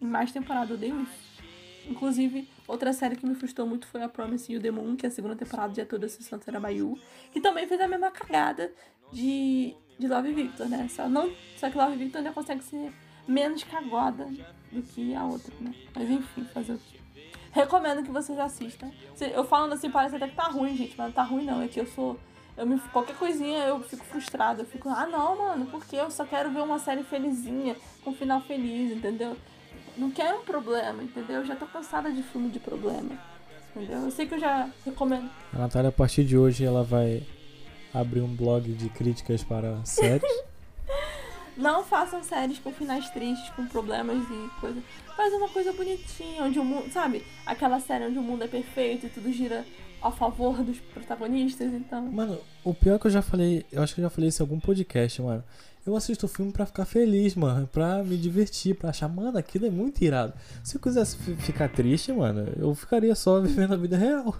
em 0.00 0.06
mais 0.06 0.32
temporada. 0.32 0.72
Eu 0.72 0.76
odeio 0.76 1.02
isso. 1.02 1.42
Inclusive, 1.86 2.48
outra 2.66 2.94
série 2.94 3.14
que 3.14 3.26
me 3.26 3.34
frustrou 3.34 3.66
muito 3.66 3.86
foi 3.86 4.02
a 4.02 4.08
Promise 4.08 4.50
You 4.50 4.60
the 4.60 4.70
Moon, 4.70 4.96
que 4.96 5.06
a 5.06 5.10
segunda 5.10 5.36
temporada 5.36 5.74
de 5.74 6.06
essa 6.06 6.22
Santana 6.22 6.58
Bayu, 6.58 6.98
que 7.30 7.42
também 7.42 7.68
fez 7.68 7.78
a 7.78 7.86
mesma 7.86 8.10
cagada 8.10 8.72
de, 9.12 9.76
de 9.98 10.08
Love 10.08 10.32
Victor, 10.32 10.66
né? 10.66 10.88
Só, 10.88 11.10
não, 11.10 11.30
só 11.58 11.68
que 11.68 11.76
Love 11.76 11.96
Victor 11.96 12.20
ainda 12.20 12.32
consegue 12.32 12.64
ser 12.64 12.90
menos 13.26 13.62
cagada 13.64 14.24
do 14.72 14.82
que 14.82 15.14
a 15.14 15.24
outra, 15.24 15.54
né? 15.60 15.74
Mas 15.94 16.08
enfim, 16.08 16.44
fazer 16.46 16.72
o 16.72 16.78
quê? 16.78 16.98
Recomendo 17.52 18.02
que 18.02 18.10
vocês 18.10 18.38
assistam. 18.38 18.90
Eu 19.20 19.44
falando 19.44 19.74
assim, 19.74 19.90
parece 19.90 20.16
até 20.16 20.26
que 20.26 20.36
tá 20.36 20.44
ruim, 20.44 20.74
gente, 20.74 20.96
mas 20.96 21.08
não 21.08 21.12
tá 21.12 21.22
ruim 21.22 21.44
não. 21.44 21.60
É 21.60 21.68
que 21.68 21.80
eu 21.80 21.86
sou. 21.86 22.18
Eu 22.58 22.66
me, 22.66 22.80
qualquer 22.92 23.16
coisinha 23.16 23.60
eu 23.66 23.80
fico 23.84 24.04
frustrada. 24.04 24.62
Eu 24.62 24.66
fico, 24.66 24.88
ah 24.88 25.06
não, 25.06 25.38
mano, 25.38 25.66
porque 25.66 25.94
eu 25.94 26.10
só 26.10 26.24
quero 26.24 26.50
ver 26.50 26.60
uma 26.60 26.80
série 26.80 27.04
felizinha, 27.04 27.76
com 28.02 28.10
um 28.10 28.14
final 28.14 28.40
feliz, 28.40 28.90
entendeu? 28.90 29.36
Não 29.96 30.10
quero 30.10 30.38
um 30.40 30.44
problema, 30.44 31.02
entendeu? 31.02 31.36
Eu 31.36 31.44
já 31.44 31.54
tô 31.54 31.66
cansada 31.66 32.10
de 32.10 32.22
filme 32.22 32.50
de 32.50 32.58
problema. 32.58 33.10
Entendeu? 33.74 34.00
Eu 34.00 34.10
sei 34.10 34.26
que 34.26 34.34
eu 34.34 34.40
já 34.40 34.68
recomendo. 34.84 35.30
A 35.52 35.58
Natália, 35.58 35.88
a 35.90 35.92
partir 35.92 36.24
de 36.24 36.36
hoje, 36.36 36.64
ela 36.64 36.82
vai 36.82 37.22
abrir 37.94 38.20
um 38.20 38.34
blog 38.34 38.72
de 38.72 38.88
críticas 38.88 39.44
para 39.44 39.84
séries. 39.84 40.22
Não 41.58 41.82
façam 41.82 42.22
séries 42.22 42.60
com 42.60 42.72
finais 42.72 43.10
tristes, 43.10 43.50
com 43.50 43.66
problemas 43.66 44.22
e 44.22 44.60
coisa. 44.60 44.80
Faz 45.16 45.34
uma 45.34 45.48
coisa 45.48 45.72
bonitinha, 45.72 46.44
onde 46.44 46.58
o 46.58 46.64
mundo. 46.64 46.90
Sabe? 46.92 47.24
Aquela 47.44 47.80
série 47.80 48.06
onde 48.06 48.16
o 48.16 48.22
mundo 48.22 48.44
é 48.44 48.46
perfeito 48.46 49.06
e 49.06 49.08
tudo 49.08 49.32
gira 49.32 49.66
a 50.00 50.12
favor 50.12 50.62
dos 50.62 50.78
protagonistas, 50.78 51.72
então. 51.72 52.02
Mano, 52.12 52.38
o 52.62 52.72
pior 52.72 52.94
é 52.94 52.98
que 53.00 53.08
eu 53.08 53.10
já 53.10 53.22
falei. 53.22 53.66
Eu 53.72 53.82
acho 53.82 53.92
que 53.92 54.00
eu 54.00 54.04
já 54.04 54.10
falei 54.10 54.28
isso 54.28 54.40
em 54.40 54.44
algum 54.44 54.60
podcast, 54.60 55.20
mano. 55.20 55.42
Eu 55.84 55.96
assisto 55.96 56.26
o 56.26 56.28
filme 56.28 56.52
pra 56.52 56.64
ficar 56.64 56.84
feliz, 56.84 57.34
mano. 57.34 57.66
Pra 57.66 58.04
me 58.04 58.16
divertir, 58.16 58.76
pra 58.76 58.90
achar, 58.90 59.08
mano, 59.08 59.36
aquilo 59.36 59.66
é 59.66 59.70
muito 59.70 60.00
irado. 60.02 60.34
Se 60.62 60.76
eu 60.76 60.80
quisesse 60.80 61.16
ficar 61.38 61.68
triste, 61.68 62.12
mano, 62.12 62.52
eu 62.56 62.72
ficaria 62.74 63.14
só 63.16 63.40
vivendo 63.42 63.74
a 63.74 63.76
vida 63.76 63.96
real. 63.96 64.36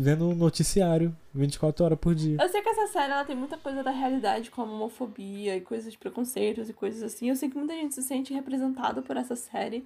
Vendo 0.00 0.28
um 0.28 0.34
noticiário 0.34 1.12
24 1.34 1.84
horas 1.84 1.98
por 1.98 2.14
dia. 2.14 2.36
Eu 2.40 2.48
sei 2.48 2.62
que 2.62 2.68
essa 2.68 2.86
série 2.86 3.10
ela 3.10 3.24
tem 3.24 3.34
muita 3.34 3.58
coisa 3.58 3.82
da 3.82 3.90
realidade, 3.90 4.48
como 4.48 4.72
homofobia 4.72 5.56
e 5.56 5.60
coisas 5.60 5.92
de 5.92 5.98
preconceitos 5.98 6.68
e 6.68 6.72
coisas 6.72 7.02
assim. 7.02 7.28
Eu 7.28 7.34
sei 7.34 7.50
que 7.50 7.58
muita 7.58 7.74
gente 7.74 7.96
se 7.96 8.02
sente 8.04 8.32
representada 8.32 9.02
por 9.02 9.16
essa 9.16 9.34
série. 9.34 9.84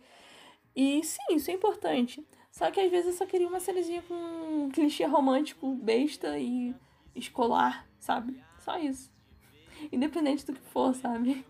E 0.76 1.02
sim, 1.02 1.34
isso 1.34 1.50
é 1.50 1.54
importante. 1.54 2.22
Só 2.50 2.70
que 2.70 2.78
às 2.78 2.90
vezes 2.90 3.06
eu 3.06 3.12
só 3.14 3.24
queria 3.24 3.48
uma 3.48 3.58
sériezinha 3.58 4.02
com 4.02 4.14
um 4.14 4.68
clichê 4.70 5.06
romântico, 5.06 5.74
besta 5.76 6.38
e 6.38 6.74
escolar, 7.16 7.86
sabe? 7.98 8.38
Só 8.58 8.78
isso. 8.78 9.10
Independente 9.90 10.44
do 10.44 10.52
que 10.52 10.60
for, 10.60 10.94
sabe? 10.94 11.42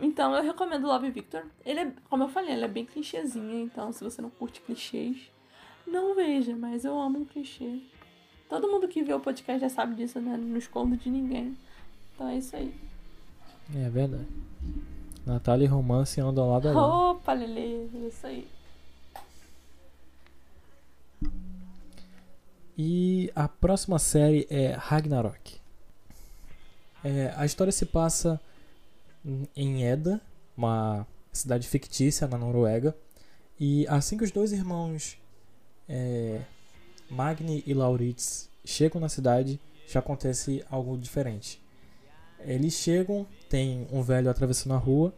Então 0.00 0.32
eu 0.36 0.42
recomendo 0.44 0.86
Love 0.86 1.10
Victor. 1.10 1.44
Ele 1.64 1.80
é, 1.80 1.92
como 2.08 2.22
eu 2.22 2.28
falei, 2.28 2.52
ele 2.52 2.64
é 2.64 2.68
bem 2.68 2.86
clichêzinho, 2.86 3.58
então 3.58 3.92
se 3.92 4.04
você 4.04 4.22
não 4.22 4.30
curte 4.30 4.60
clichês, 4.60 5.31
não 5.86 6.14
veja, 6.14 6.56
mas 6.56 6.84
eu 6.84 6.98
amo 6.98 7.20
um 7.20 7.24
clichê. 7.24 7.80
Todo 8.48 8.68
mundo 8.68 8.88
que 8.88 9.02
vê 9.02 9.14
o 9.14 9.20
podcast 9.20 9.60
já 9.60 9.68
sabe 9.68 9.94
disso, 9.94 10.20
né? 10.20 10.36
Não 10.36 10.56
escondo 10.56 10.96
de 10.96 11.08
ninguém. 11.08 11.56
Então 12.14 12.28
é 12.28 12.36
isso 12.36 12.54
aí. 12.54 12.74
É 13.74 13.88
verdade. 13.88 14.26
Natália 15.24 15.64
e 15.64 15.68
romance 15.68 16.20
andam 16.20 16.50
lado 16.50 16.68
a 16.68 16.72
lado. 16.72 17.10
Opa, 17.12 17.32
Lele, 17.32 17.88
é 17.94 18.08
isso 18.08 18.26
aí. 18.26 18.46
E 22.76 23.30
a 23.34 23.48
próxima 23.48 23.98
série 23.98 24.46
é 24.50 24.72
Ragnarok. 24.72 25.60
É, 27.04 27.32
a 27.36 27.44
história 27.44 27.72
se 27.72 27.86
passa 27.86 28.40
em 29.54 29.84
Eda, 29.84 30.20
uma 30.56 31.06
cidade 31.32 31.68
fictícia 31.68 32.26
na 32.26 32.36
Noruega. 32.36 32.96
E 33.58 33.86
assim 33.88 34.16
que 34.16 34.24
os 34.24 34.30
dois 34.30 34.52
irmãos 34.52 35.16
é, 35.92 36.40
Magni 37.10 37.62
e 37.66 37.74
Lauritz 37.74 38.48
chegam 38.64 38.98
na 38.98 39.10
cidade, 39.10 39.60
já 39.86 40.00
acontece 40.00 40.64
algo 40.70 40.96
diferente. 40.96 41.60
Eles 42.40 42.72
chegam, 42.72 43.26
tem 43.50 43.86
um 43.92 44.02
velho 44.02 44.30
atravessando 44.30 44.72
a 44.72 44.78
rua 44.78 45.12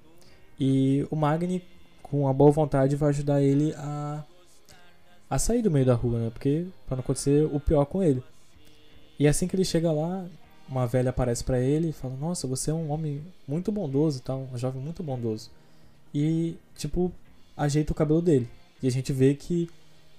e 0.58 1.06
o 1.10 1.16
Magni, 1.16 1.62
com 2.02 2.26
a 2.26 2.32
boa 2.32 2.50
vontade, 2.50 2.96
vai 2.96 3.10
ajudar 3.10 3.40
ele 3.40 3.72
a, 3.76 4.24
a 5.30 5.38
sair 5.38 5.62
do 5.62 5.70
meio 5.70 5.86
da 5.86 5.94
rua, 5.94 6.18
né? 6.18 6.30
Porque 6.30 6.66
para 6.86 6.96
não 6.96 7.02
acontecer 7.02 7.46
o 7.46 7.60
pior 7.60 7.84
com 7.86 8.02
ele. 8.02 8.22
E 9.18 9.28
assim 9.28 9.46
que 9.46 9.54
ele 9.54 9.64
chega 9.64 9.92
lá, 9.92 10.26
uma 10.68 10.86
velha 10.88 11.10
aparece 11.10 11.44
para 11.44 11.60
ele 11.60 11.90
e 11.90 11.92
fala: 11.92 12.16
Nossa, 12.16 12.48
você 12.48 12.70
é 12.72 12.74
um 12.74 12.90
homem 12.90 13.22
muito 13.46 13.70
bondoso, 13.70 14.20
tá? 14.20 14.34
um 14.34 14.58
jovem 14.58 14.82
muito 14.82 15.02
bondoso. 15.02 15.50
E, 16.12 16.56
tipo, 16.76 17.12
ajeita 17.56 17.92
o 17.92 17.94
cabelo 17.94 18.20
dele. 18.20 18.48
E 18.82 18.88
a 18.88 18.90
gente 18.90 19.12
vê 19.12 19.34
que 19.34 19.70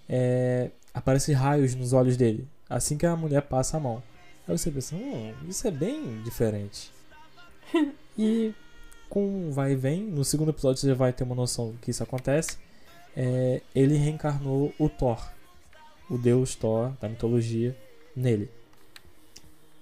é, 0.08 0.72
aparece 0.94 1.34
raios 1.34 1.76
nos 1.76 1.94
olhos 1.94 2.18
dele 2.18 2.48
assim 2.70 2.98
que 2.98 3.06
a 3.06 3.16
mulher 3.16 3.42
passa 3.44 3.78
a 3.78 3.80
mão. 3.80 4.02
Aí 4.48 4.58
você 4.58 4.72
pensa: 4.72 4.96
Hum, 4.96 5.34
isso 5.48 5.68
é 5.68 5.72
bem 5.72 6.22
diferente. 6.24 6.92
e 8.18 8.54
com 9.10 9.52
vai 9.52 9.74
e 9.74 9.76
vem, 9.76 10.04
no 10.04 10.24
segundo 10.24 10.50
episódio 10.50 10.82
você 10.82 10.88
já 10.88 10.94
vai 10.94 11.14
ter 11.14 11.24
uma 11.24 11.36
noção 11.36 11.72
do 11.72 11.78
que 11.78 11.92
isso 11.92 12.04
acontece. 12.04 12.58
É, 13.16 13.62
ele 13.74 13.96
reencarnou 13.96 14.74
o 14.78 14.90
Thor, 14.90 15.32
o 16.10 16.18
deus 16.18 16.56
Thor 16.56 16.92
da 17.00 17.08
mitologia, 17.08 17.76
nele. 18.16 18.50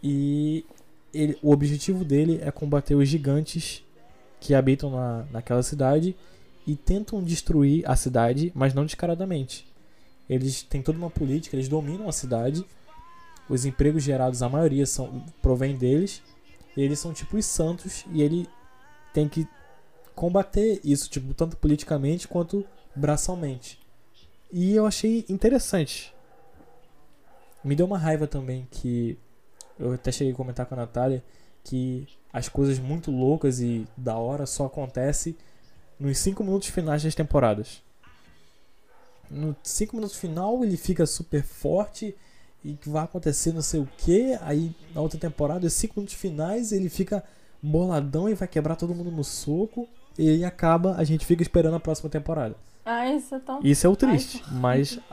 E 0.03 0.65
ele, 1.13 1.38
o 1.42 1.51
objetivo 1.51 2.03
dele 2.03 2.39
é 2.44 2.51
combater 2.51 2.96
os 2.96 3.08
gigantes 3.08 3.84
que 4.39 4.53
habitam 4.53 4.92
na, 4.92 5.25
naquela 5.32 5.63
cidade 5.63 6.15
e 6.68 6.75
tentam 6.75 7.24
destruir 7.24 7.89
a 7.89 7.96
cidade, 7.96 8.51
mas 8.53 8.74
não 8.74 8.86
descaradamente. 8.86 9.65
Eles 10.30 10.63
têm 10.63 10.82
toda 10.82 10.98
uma 10.98 11.10
política, 11.10 11.56
eles 11.56 11.68
dominam 11.68 12.08
a 12.08 12.12
cidade. 12.12 12.65
Os 13.50 13.65
empregos 13.65 14.03
gerados, 14.03 14.42
a 14.42 14.50
maioria 14.50 14.86
são 14.86 15.25
provém 15.42 15.75
deles. 15.75 16.22
E 16.75 16.82
eles 16.82 17.00
são 17.00 17.13
tipo 17.13 17.38
os 17.38 17.46
santos 17.46 18.06
e 18.12 18.22
ele 18.22 18.48
tem 19.13 19.30
que 19.30 19.48
combater 20.15 20.80
isso, 20.84 21.10
tipo, 21.10 21.34
tanto 21.34 21.58
politicamente 21.58 22.27
quanto 22.27 22.65
braçalmente. 22.96 23.80
E 24.51 24.75
eu 24.75 24.86
achei 24.86 25.25
interessante. 25.30 26.13
Me 27.63 27.75
deu 27.75 27.86
uma 27.86 27.98
raiva 27.98 28.27
também 28.27 28.68
que 28.70 29.18
eu 29.80 29.94
até 29.94 30.12
cheguei 30.12 30.34
a 30.34 30.36
comentar 30.36 30.65
com 30.65 30.75
a 30.75 30.77
Natália 30.77 31.24
que 31.63 32.08
as 32.32 32.50
coisas 32.50 32.77
muito 32.80 33.10
loucas 33.10 33.60
e 33.60 33.88
da 33.96 34.18
hora 34.18 34.46
só 34.46 34.65
acontecem 34.65 35.36
nos 36.00 36.18
5 36.18 36.44
minutos 36.44 36.68
finais 36.68 37.03
das 37.03 37.15
temporadas. 37.15 37.82
No 39.30 39.56
5 39.63 39.96
minutos 39.96 40.15
final 40.15 40.63
ele 40.63 40.77
fica 40.77 41.06
super 41.06 41.44
forte 41.44 42.15
e 42.63 42.74
que 42.74 42.89
vai 42.89 43.03
acontecer 43.03 43.51
não 43.51 43.62
sei 43.62 43.80
o 43.80 43.89
que. 43.98 44.38
Aí 44.42 44.75
na 44.94 45.01
outra 45.01 45.20
temporada, 45.20 45.65
os 45.65 45.74
5 45.74 45.96
minutos 45.98 46.15
finais, 46.15 46.72
ele 46.72 46.89
fica 46.89 47.24
boladão 47.62 48.30
e 48.30 48.34
vai 48.34 48.48
quebrar 48.48 48.75
todo 48.75 48.94
mundo 48.94 49.12
no 49.12 49.24
soco. 49.24 49.88
E 50.18 50.30
aí 50.30 50.46
acaba, 50.46 50.96
a 50.96 51.03
gente 51.03 51.25
fica 51.25 51.42
esperando 51.42 51.75
a 51.75 51.80
próxima 51.80 52.10
temporada. 52.10 52.56
Ah, 52.86 53.10
isso 53.10 53.34
é 53.34 53.39
tão. 53.39 53.60
Isso 53.63 53.88
é 53.88 53.89
o 53.89 53.96
triste, 53.96 54.44
Ai, 54.46 54.53
mas 54.60 55.00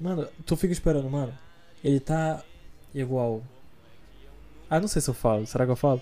Mano, 0.00 0.28
tu 0.46 0.56
fica 0.56 0.72
esperando, 0.72 1.10
mano. 1.10 1.32
Ele 1.82 1.98
tá 1.98 2.42
igual. 2.94 3.42
Ah, 4.70 4.78
não 4.78 4.86
sei 4.88 5.02
se 5.02 5.10
eu 5.10 5.14
falo. 5.14 5.46
Será 5.46 5.64
que 5.64 5.72
eu 5.72 5.76
falo? 5.76 6.00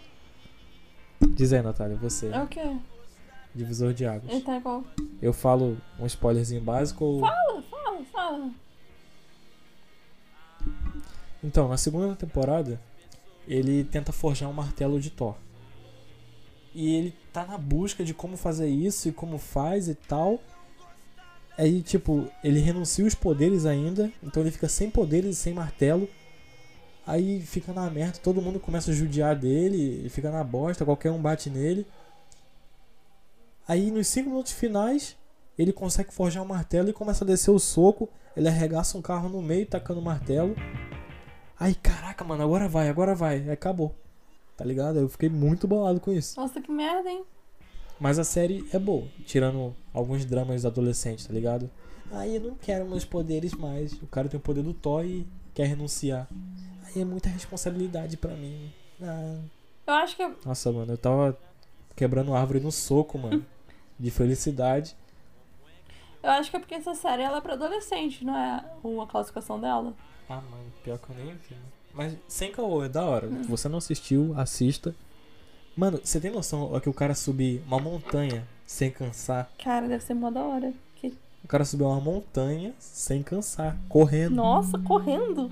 Diz 1.21 1.53
aí, 1.53 1.63
Natália, 1.63 1.97
você. 1.97 2.29
É 2.29 2.43
o 2.43 2.47
quê? 2.47 2.77
Divisor 3.57 3.95
de 3.95 4.05
águas. 4.05 4.31
Ele 4.31 4.43
tá 4.43 4.57
igual. 4.57 4.85
Eu 5.21 5.33
falo 5.33 5.79
um 5.99 6.05
spoilerzinho 6.05 6.61
básico 6.61 7.05
ou. 7.05 7.21
Fala, 7.21 7.63
fala, 7.63 8.05
fala. 8.13 8.51
Então, 11.43 11.67
na 11.69 11.77
segunda 11.77 12.15
temporada, 12.15 12.79
ele 13.49 13.85
tenta 13.85 14.13
forjar 14.13 14.51
um 14.51 14.53
martelo 14.53 15.01
de 15.01 15.11
Thor. 15.11 15.35
E 16.75 16.95
ele 16.95 17.15
tá 17.33 17.47
na 17.47 17.57
busca 17.57 18.05
de 18.05 18.13
como 18.13 18.37
fazer 18.37 18.69
isso 18.69 19.09
e 19.09 19.13
como 19.13 19.39
faz 19.39 19.89
e 19.89 19.95
tal. 19.95 20.39
Aí, 21.57 21.81
tipo, 21.81 22.29
ele 22.45 22.59
renuncia 22.59 23.07
os 23.07 23.15
poderes 23.15 23.65
ainda, 23.65 24.13
então 24.23 24.43
ele 24.43 24.51
fica 24.51 24.69
sem 24.69 24.91
poderes 24.91 25.39
e 25.39 25.41
sem 25.41 25.55
martelo. 25.55 26.07
Aí 27.07 27.41
fica 27.41 27.73
na 27.73 27.89
merda, 27.89 28.19
todo 28.19 28.43
mundo 28.43 28.61
começa 28.61 28.91
a 28.91 28.95
judiar 28.95 29.35
dele, 29.35 29.81
ele 30.01 30.09
fica 30.11 30.31
na 30.31 30.45
bosta, 30.45 30.85
qualquer 30.85 31.11
um 31.11 31.23
bate 31.23 31.49
nele. 31.49 31.87
Aí 33.69 33.91
nos 33.91 34.07
5 34.09 34.29
minutos 34.31 34.53
finais, 34.53 35.17
ele 35.59 35.73
consegue 35.73 36.13
forjar 36.13 36.43
um 36.43 36.47
martelo 36.47 36.89
e 36.89 36.93
começa 36.93 37.25
a 37.25 37.27
descer 37.27 37.51
o 37.51 37.59
soco. 37.59 38.09
Ele 38.37 38.49
arregaça 38.49 38.97
um 38.97 39.03
carro 39.03 39.29
no 39.29 39.43
meio, 39.43 39.67
tacando 39.67 40.01
o 40.01 40.05
martelo. 40.05 40.55
Aí, 41.59 41.75
caraca, 41.75 42.23
mano, 42.23 42.43
agora 42.43 42.69
vai, 42.69 42.89
agora 42.89 43.15
vai. 43.15 43.37
Aí 43.37 43.51
acabou. 43.51 43.95
Tá 44.57 44.65
ligado? 44.65 44.99
Eu 44.99 45.09
fiquei 45.09 45.29
muito 45.29 45.67
bolado 45.67 46.01
com 46.01 46.13
isso. 46.13 46.39
Nossa, 46.39 46.61
que 46.61 46.71
merda, 46.71 47.11
hein? 47.11 47.25
Mas 47.99 48.19
a 48.19 48.25
série 48.25 48.67
é 48.73 48.79
boa, 48.79 49.09
tirando 49.25 49.75
alguns 49.93 50.25
dramas 50.27 50.67
adolescentes, 50.67 51.27
tá 51.27 51.33
ligado? 51.33 51.71
Aí 52.13 52.37
eu 52.37 52.41
não 52.43 52.55
quero 52.55 52.87
meus 52.87 53.05
poderes 53.05 53.53
mais. 53.55 53.95
O 53.95 54.07
cara 54.07 54.29
tem 54.29 54.39
o 54.39 54.43
poder 54.43 54.63
do 54.63 54.75
Thor 54.75 55.05
e 55.05 55.27
quer 55.55 55.67
renunciar. 55.67 56.29
Aí 56.85 57.01
é 57.01 57.05
muita 57.05 57.29
responsabilidade 57.31 58.17
pra 58.19 58.35
mim. 58.35 58.71
Ah, 59.03 59.39
Eu 59.87 59.95
acho 59.95 60.17
que 60.17 60.31
nossa, 60.45 60.71
mano, 60.71 60.93
eu 60.93 60.99
tava 60.99 61.37
quebrando 61.97 62.35
árvore 62.35 62.61
no 62.61 62.71
soco, 62.71 63.19
mano. 63.19 63.45
De 63.99 64.11
felicidade. 64.11 64.95
eu 66.23 66.31
acho 66.31 66.51
que 66.51 66.57
é 66.57 66.61
porque 66.61 66.75
essa 66.75 66.95
série 66.95 67.23
ela 67.23 67.39
é 67.39 67.41
pra 67.41 67.55
adolescente, 67.55 68.25
não 68.25 68.37
é 68.37 68.65
a 69.03 69.07
classificação 69.07 69.59
dela. 69.61 69.95
Ah, 70.29 70.37
mano, 70.51 70.73
pior 70.85 70.99
que 70.99 71.11
eu 71.11 71.17
nem 71.17 71.35
vi. 71.35 71.57
Mas 71.95 72.15
sem 72.29 72.53
caô, 72.53 72.85
é 72.85 72.89
da 72.89 73.05
hora. 73.05 73.29
Se 73.43 73.49
você 73.49 73.69
não 73.69 73.79
assistiu, 73.79 74.35
assista. 74.39 74.95
Mano, 75.77 75.99
você 76.03 76.21
tem 76.21 76.31
noção 76.31 76.71
ó, 76.73 76.81
que 76.81 76.89
o 76.89 76.93
cara 76.95 77.15
subir 77.15 77.63
uma 77.67 77.79
montanha 77.79 78.47
sem 78.67 78.91
cansar? 78.91 79.49
Cara, 79.63 79.87
deve 79.89 80.03
ser 80.05 80.15
mó 80.15 80.31
da 80.31 80.43
hora. 80.43 80.73
Que- 80.97 81.15
O 81.45 81.49
cara 81.49 81.65
subiu 81.65 81.87
uma 81.87 82.01
montanha 82.01 82.75
sem 82.79 83.23
cansar, 83.23 83.77
correndo. 83.89 84.35
Nossa, 84.35 84.79
correndo. 84.79 85.51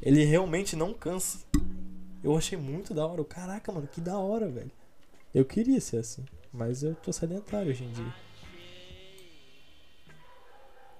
Ele 0.00 0.24
realmente 0.24 0.76
não 0.76 0.92
cansa. 0.94 1.38
Eu 2.22 2.36
achei 2.36 2.56
muito 2.56 2.94
da 2.94 3.06
hora. 3.06 3.24
Caraca, 3.24 3.70
mano, 3.72 3.86
que 3.86 4.00
da 4.00 4.16
hora, 4.18 4.48
velho. 4.48 4.70
Eu 5.34 5.44
queria 5.44 5.80
ser 5.80 5.98
assim. 5.98 6.24
Mas 6.52 6.82
eu 6.82 6.94
tô 6.94 7.12
sedentário 7.12 7.70
hoje 7.70 7.84
em 7.84 7.92
dia. 7.92 8.14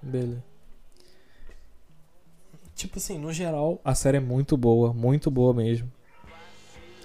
Beleza. 0.01 0.43
Tipo 2.75 2.97
assim, 2.97 3.17
no 3.17 3.31
geral, 3.31 3.79
a 3.85 3.93
série 3.93 4.17
é 4.17 4.19
muito 4.19 4.57
boa, 4.57 4.91
muito 4.93 5.29
boa 5.29 5.53
mesmo. 5.53 5.89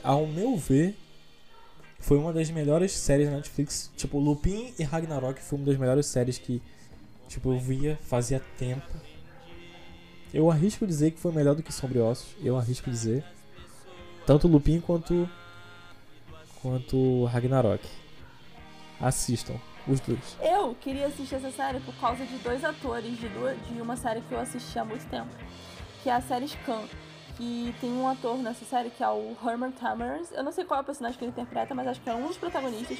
Ao 0.02 0.26
meu 0.26 0.56
ver, 0.56 0.96
foi 1.98 2.16
uma 2.16 2.32
das 2.32 2.50
melhores 2.50 2.92
séries 2.92 3.28
da 3.28 3.36
Netflix. 3.36 3.90
Tipo, 3.96 4.18
Lupin 4.18 4.72
e 4.78 4.82
Ragnarok 4.82 5.40
foi 5.42 5.58
uma 5.58 5.66
das 5.66 5.76
melhores 5.76 6.06
séries 6.06 6.38
que, 6.38 6.62
tipo, 7.28 7.52
eu 7.52 7.58
via 7.58 7.98
fazia 8.02 8.40
tempo. 8.56 8.88
Eu 10.32 10.50
arrisco 10.50 10.86
dizer 10.86 11.10
que 11.10 11.20
foi 11.20 11.32
melhor 11.32 11.54
do 11.54 11.62
que 11.62 11.72
Sobre 11.72 11.98
Ossos. 11.98 12.34
Eu 12.42 12.56
arrisco 12.56 12.90
dizer. 12.90 13.24
Tanto 14.26 14.48
Lupin 14.48 14.80
quanto. 14.80 15.28
quanto 16.60 17.24
Ragnarok. 17.26 17.86
Assistam, 19.00 19.54
os 19.86 20.00
dois. 20.00 20.36
Eu 20.40 20.74
queria 20.80 21.06
assistir 21.06 21.36
essa 21.36 21.50
série 21.50 21.78
por 21.80 21.94
causa 21.96 22.24
de 22.24 22.36
dois 22.38 22.64
atores 22.64 23.16
de, 23.16 23.28
duas, 23.28 23.56
de 23.66 23.80
uma 23.80 23.96
série 23.96 24.20
que 24.22 24.32
eu 24.32 24.40
assisti 24.40 24.78
há 24.78 24.84
muito 24.84 25.08
tempo. 25.08 25.28
Que 26.02 26.10
é 26.10 26.14
a 26.14 26.20
série 26.20 26.48
Scam. 26.48 26.82
Que 27.36 27.72
tem 27.80 27.92
um 27.92 28.08
ator 28.08 28.36
nessa 28.38 28.64
série 28.64 28.90
que 28.90 29.02
é 29.02 29.08
o 29.08 29.36
Herman 29.44 29.70
Tamers. 29.70 30.32
Eu 30.32 30.42
não 30.42 30.50
sei 30.50 30.64
qual 30.64 30.80
é 30.80 30.82
o 30.82 30.84
personagem 30.84 31.16
que 31.16 31.24
ele 31.24 31.30
interpreta, 31.30 31.74
mas 31.74 31.86
acho 31.86 32.00
que 32.00 32.10
é 32.10 32.14
um 32.14 32.26
dos 32.26 32.36
protagonistas. 32.36 32.98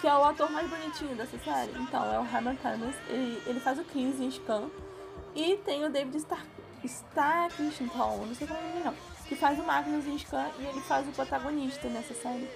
Que 0.00 0.06
é 0.06 0.14
o 0.14 0.24
ator 0.24 0.50
mais 0.50 0.68
bonitinho 0.70 1.14
dessa 1.14 1.38
série. 1.38 1.72
Então, 1.78 2.04
é 2.10 2.18
o 2.18 2.24
Herman 2.24 2.56
Tamers. 2.56 2.96
Ele, 3.08 3.42
ele 3.46 3.60
faz 3.60 3.78
o 3.78 3.84
Chris 3.84 4.18
em 4.20 4.30
Scam. 4.30 4.70
E 5.34 5.56
tem 5.58 5.84
o 5.84 5.90
David 5.90 6.16
Stark, 6.16 6.46
Starkington, 6.84 8.26
não 8.26 8.34
sei 8.34 8.46
como 8.46 8.58
é 8.58 8.62
o 8.62 8.68
nome 8.68 8.84
não. 8.84 8.94
Que 9.26 9.36
faz 9.36 9.58
o 9.58 9.62
Magnus 9.62 10.06
em 10.06 10.18
Scam 10.18 10.50
e 10.58 10.64
ele 10.64 10.80
faz 10.80 11.06
o 11.06 11.12
protagonista 11.12 11.88
nessa 11.88 12.14
série. 12.14 12.48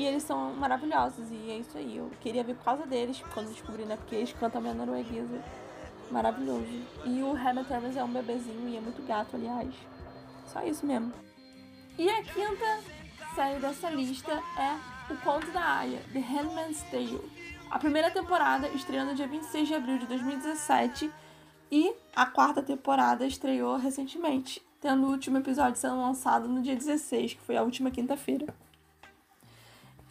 E 0.00 0.06
eles 0.06 0.22
são 0.22 0.54
maravilhosos, 0.54 1.30
e 1.30 1.50
é 1.50 1.58
isso 1.58 1.76
aí. 1.76 1.98
Eu 1.98 2.10
queria 2.22 2.42
ver 2.42 2.54
por 2.54 2.64
causa 2.64 2.86
deles, 2.86 3.22
quando 3.34 3.50
descobri, 3.50 3.84
né? 3.84 3.96
Porque 3.96 4.14
eles 4.14 4.32
cantam 4.32 4.58
minha 4.58 4.72
norueguesa. 4.72 5.44
Maravilhoso. 6.10 6.64
E 7.04 7.22
o 7.22 7.32
Hammer 7.32 7.66
Termers 7.66 7.96
é 7.98 8.02
um 8.02 8.10
bebezinho 8.10 8.66
e 8.66 8.78
é 8.78 8.80
muito 8.80 9.06
gato, 9.06 9.36
aliás. 9.36 9.74
Só 10.46 10.62
isso 10.62 10.86
mesmo. 10.86 11.12
E 11.98 12.08
a 12.08 12.22
quinta 12.22 12.80
série 13.34 13.60
dessa 13.60 13.90
lista 13.90 14.32
é 14.32 15.12
O 15.12 15.18
Conto 15.18 15.50
da 15.50 15.80
Aya, 15.80 16.00
The 16.14 16.18
Handmaid's 16.20 16.82
Tale. 16.84 17.20
A 17.70 17.78
primeira 17.78 18.10
temporada 18.10 18.68
estreou 18.68 19.04
no 19.04 19.14
dia 19.14 19.26
26 19.26 19.68
de 19.68 19.74
abril 19.74 19.98
de 19.98 20.06
2017 20.06 21.12
e 21.70 21.92
a 22.16 22.24
quarta 22.24 22.62
temporada 22.62 23.26
estreou 23.26 23.76
recentemente, 23.76 24.62
tendo 24.80 25.06
o 25.06 25.10
último 25.10 25.36
episódio 25.36 25.78
sendo 25.78 26.00
lançado 26.00 26.48
no 26.48 26.62
dia 26.62 26.74
16, 26.74 27.34
que 27.34 27.40
foi 27.42 27.58
a 27.58 27.62
última 27.62 27.90
quinta-feira. 27.90 28.46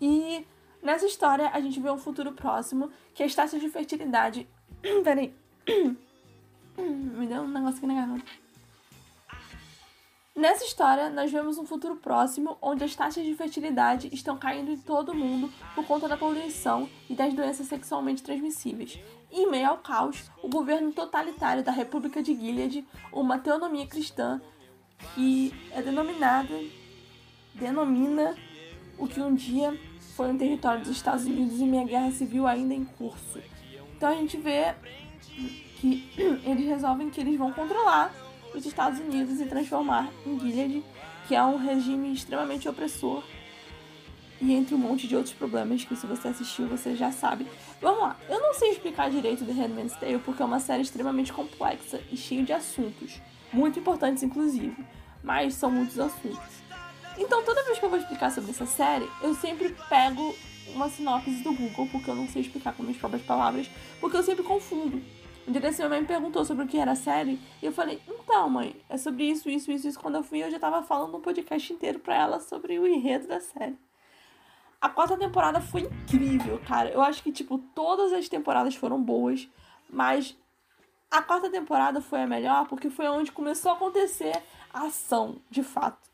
E 0.02 0.46
nessa 0.82 1.06
história 1.06 1.50
a 1.50 1.60
gente 1.60 1.80
vê 1.80 1.90
um 1.90 1.98
futuro 1.98 2.32
próximo 2.32 2.92
que 3.14 3.24
as 3.24 3.34
taxas 3.34 3.62
de 3.62 3.70
fertilidade. 3.70 4.48
Peraí. 5.04 5.34
Me 6.78 7.28
deu 7.28 7.42
um 7.42 7.48
negócio 7.48 7.78
aqui 7.78 7.88
na 7.88 7.96
garganta. 7.96 8.26
Nessa 10.40 10.64
história, 10.64 11.10
nós 11.10 11.30
vemos 11.30 11.58
um 11.58 11.66
futuro 11.66 11.98
próximo 11.98 12.58
onde 12.62 12.82
as 12.82 12.96
taxas 12.96 13.26
de 13.26 13.36
fertilidade 13.36 14.08
estão 14.14 14.38
caindo 14.38 14.72
em 14.72 14.78
todo 14.78 15.12
o 15.12 15.16
mundo 15.16 15.52
por 15.76 15.86
conta 15.86 16.08
da 16.08 16.16
poluição 16.16 16.88
e 17.10 17.14
das 17.14 17.34
doenças 17.34 17.68
sexualmente 17.68 18.24
transmissíveis. 18.24 18.98
Em 19.30 19.52
meio 19.52 19.68
ao 19.68 19.80
caos, 19.80 20.32
o 20.42 20.48
governo 20.48 20.94
totalitário 20.94 21.62
da 21.62 21.74
República 21.74 22.24
de 22.24 22.34
Gilead, 22.34 22.88
uma 23.12 23.38
teonomia 23.38 23.86
cristã 23.86 24.40
que 25.14 25.54
é 25.72 25.82
denominada 25.82 26.58
denomina 27.54 28.34
o 28.98 29.08
que 29.08 29.20
um 29.20 29.36
dia 29.36 29.78
foi 30.20 30.30
um 30.30 30.38
território 30.38 30.82
dos 30.82 30.92
Estados 30.92 31.26
Unidos 31.26 31.62
em 31.62 31.66
meia 31.66 31.86
guerra 31.86 32.12
civil 32.12 32.46
ainda 32.46 32.74
em 32.74 32.84
curso. 32.84 33.40
Então 33.96 34.10
a 34.10 34.16
gente 34.16 34.36
vê 34.36 34.76
que 35.78 36.12
eles 36.44 36.68
resolvem 36.68 37.10
que 37.10 37.22
eles 37.22 37.38
vão 37.38 37.54
controlar 37.54 38.14
os 38.54 38.66
Estados 38.66 39.00
Unidos 39.00 39.40
e 39.40 39.46
transformar 39.46 40.12
em 40.26 40.38
Gilead, 40.38 40.84
que 41.26 41.34
é 41.34 41.42
um 41.42 41.56
regime 41.56 42.12
extremamente 42.12 42.68
opressor. 42.68 43.24
E 44.42 44.52
entre 44.52 44.76
um 44.76 44.78
monte 44.78 45.08
de 45.08 45.16
outros 45.16 45.34
problemas 45.34 45.86
que 45.86 45.96
se 45.96 46.06
você 46.06 46.28
assistiu 46.28 46.68
você 46.68 46.98
já 46.98 47.14
sabe. 47.14 47.48
Vamos 47.82 48.02
lá, 48.02 48.18
eu 48.28 48.42
não 48.42 48.54
sei 48.54 48.72
explicar 48.72 49.10
direito 49.10 49.46
The 49.46 49.54
Handmaid's 49.54 49.96
Tale 49.96 50.20
porque 50.20 50.42
é 50.42 50.46
uma 50.46 50.60
série 50.60 50.82
extremamente 50.82 51.32
complexa 51.32 52.02
e 52.12 52.18
cheia 52.18 52.44
de 52.44 52.52
assuntos, 52.52 53.22
muito 53.54 53.80
importantes 53.80 54.22
inclusive, 54.22 54.76
mas 55.24 55.54
são 55.54 55.72
muitos 55.72 55.98
assuntos. 55.98 56.69
Então, 57.20 57.44
toda 57.44 57.64
vez 57.66 57.78
que 57.78 57.84
eu 57.84 57.90
vou 57.90 58.00
explicar 58.00 58.32
sobre 58.32 58.52
essa 58.52 58.66
série, 58.66 59.08
eu 59.22 59.36
sempre 59.36 59.76
pego 59.90 60.34
uma 60.74 60.90
sinopse 60.90 61.44
do 61.44 61.54
Google, 61.54 61.88
porque 61.92 62.10
eu 62.10 62.16
não 62.16 62.28
sei 62.30 62.44
explicar 62.44 62.74
com 62.74 62.82
minhas 62.82 62.98
próprias 62.98 63.24
palavras, 63.24 63.70
porque 64.00 64.16
eu 64.16 64.24
sempre 64.24 64.42
confundo. 64.42 65.02
Um 65.46 65.52
dia 65.52 65.60
desse, 65.60 65.80
minha 65.80 65.90
mãe 65.90 66.02
me 66.02 66.08
perguntou 66.08 66.46
sobre 66.46 66.64
o 66.64 66.68
que 66.68 66.78
era 66.78 66.92
a 66.92 66.96
série, 66.96 67.38
e 67.62 67.66
eu 67.66 67.74
falei, 67.74 68.02
então, 68.08 68.50
mãe, 68.50 68.74
é 68.88 68.98
sobre 68.98 69.26
isso, 69.26 69.50
isso, 69.50 69.70
isso, 69.70 69.88
isso. 69.90 70.00
Quando 70.00 70.16
eu 70.16 70.24
fui, 70.24 70.42
eu 70.42 70.50
já 70.50 70.58
tava 70.58 70.82
falando 70.82 71.18
um 71.18 71.22
podcast 71.22 71.74
inteiro 71.74 72.00
pra 72.00 72.16
ela 72.16 72.40
sobre 72.40 72.80
o 72.80 72.88
enredo 72.88 73.28
da 73.28 73.42
série. 73.42 73.78
A 74.80 74.88
quarta 74.88 75.18
temporada 75.18 75.60
foi 75.60 75.82
incrível, 75.82 76.58
cara. 76.66 76.90
Eu 76.90 77.02
acho 77.02 77.22
que, 77.22 77.34
tipo, 77.34 77.58
todas 77.76 78.14
as 78.14 78.30
temporadas 78.30 78.76
foram 78.76 79.02
boas, 79.02 79.50
mas 79.90 80.38
a 81.12 81.22
quarta 81.22 81.50
temporada 81.50 82.00
foi 82.00 82.22
a 82.22 82.28
melhor 82.28 82.66
porque 82.66 82.90
foi 82.90 83.10
onde 83.10 83.30
começou 83.30 83.72
a 83.72 83.76
acontecer 83.76 84.42
a 84.74 84.86
ação, 84.86 85.42
de 85.50 85.64
fato. 85.64 86.09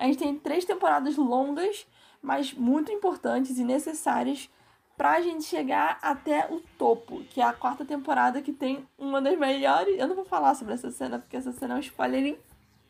A 0.00 0.06
gente 0.06 0.18
tem 0.18 0.34
três 0.34 0.64
temporadas 0.64 1.14
longas, 1.18 1.86
mas 2.22 2.54
muito 2.54 2.90
importantes 2.90 3.58
e 3.58 3.64
necessárias 3.64 4.48
pra 4.96 5.20
gente 5.20 5.44
chegar 5.44 5.98
até 6.00 6.48
o 6.50 6.60
topo, 6.78 7.22
que 7.24 7.38
é 7.38 7.44
a 7.44 7.52
quarta 7.52 7.84
temporada 7.84 8.40
que 8.40 8.50
tem 8.50 8.88
uma 8.98 9.20
das 9.20 9.38
melhores. 9.38 9.98
Eu 9.98 10.08
não 10.08 10.14
vou 10.16 10.24
falar 10.24 10.54
sobre 10.54 10.72
essa 10.72 10.90
cena, 10.90 11.18
porque 11.18 11.36
essa 11.36 11.52
cena 11.52 11.74
é 11.74 11.76
um 11.76 11.80
spoiler 11.80 12.38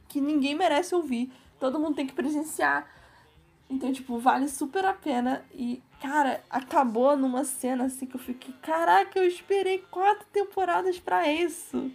que 0.09 0.21
ninguém 0.21 0.55
merece 0.55 0.95
ouvir. 0.95 1.33
Todo 1.59 1.81
mundo 1.81 1.97
tem 1.97 2.07
que 2.07 2.13
presenciar. 2.13 2.89
Então, 3.69 3.93
tipo, 3.93 4.17
vale 4.21 4.49
super 4.49 4.85
a 4.85 4.93
pena. 4.93 5.45
E, 5.53 5.83
cara, 6.01 6.45
acabou 6.49 7.17
numa 7.17 7.43
cena 7.43 7.87
assim 7.87 8.07
que 8.07 8.15
eu 8.15 8.21
fiquei, 8.21 8.55
caraca, 8.63 9.19
eu 9.19 9.27
esperei 9.27 9.85
quatro 9.91 10.25
temporadas 10.33 11.01
pra 11.01 11.29
isso 11.29 11.91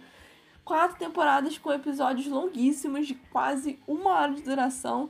quatro 0.66 0.98
temporadas 0.98 1.56
com 1.56 1.72
episódios 1.72 2.26
longuíssimos 2.26 3.06
de 3.06 3.14
quase 3.14 3.78
uma 3.86 4.10
hora 4.10 4.32
de 4.32 4.42
duração 4.42 5.08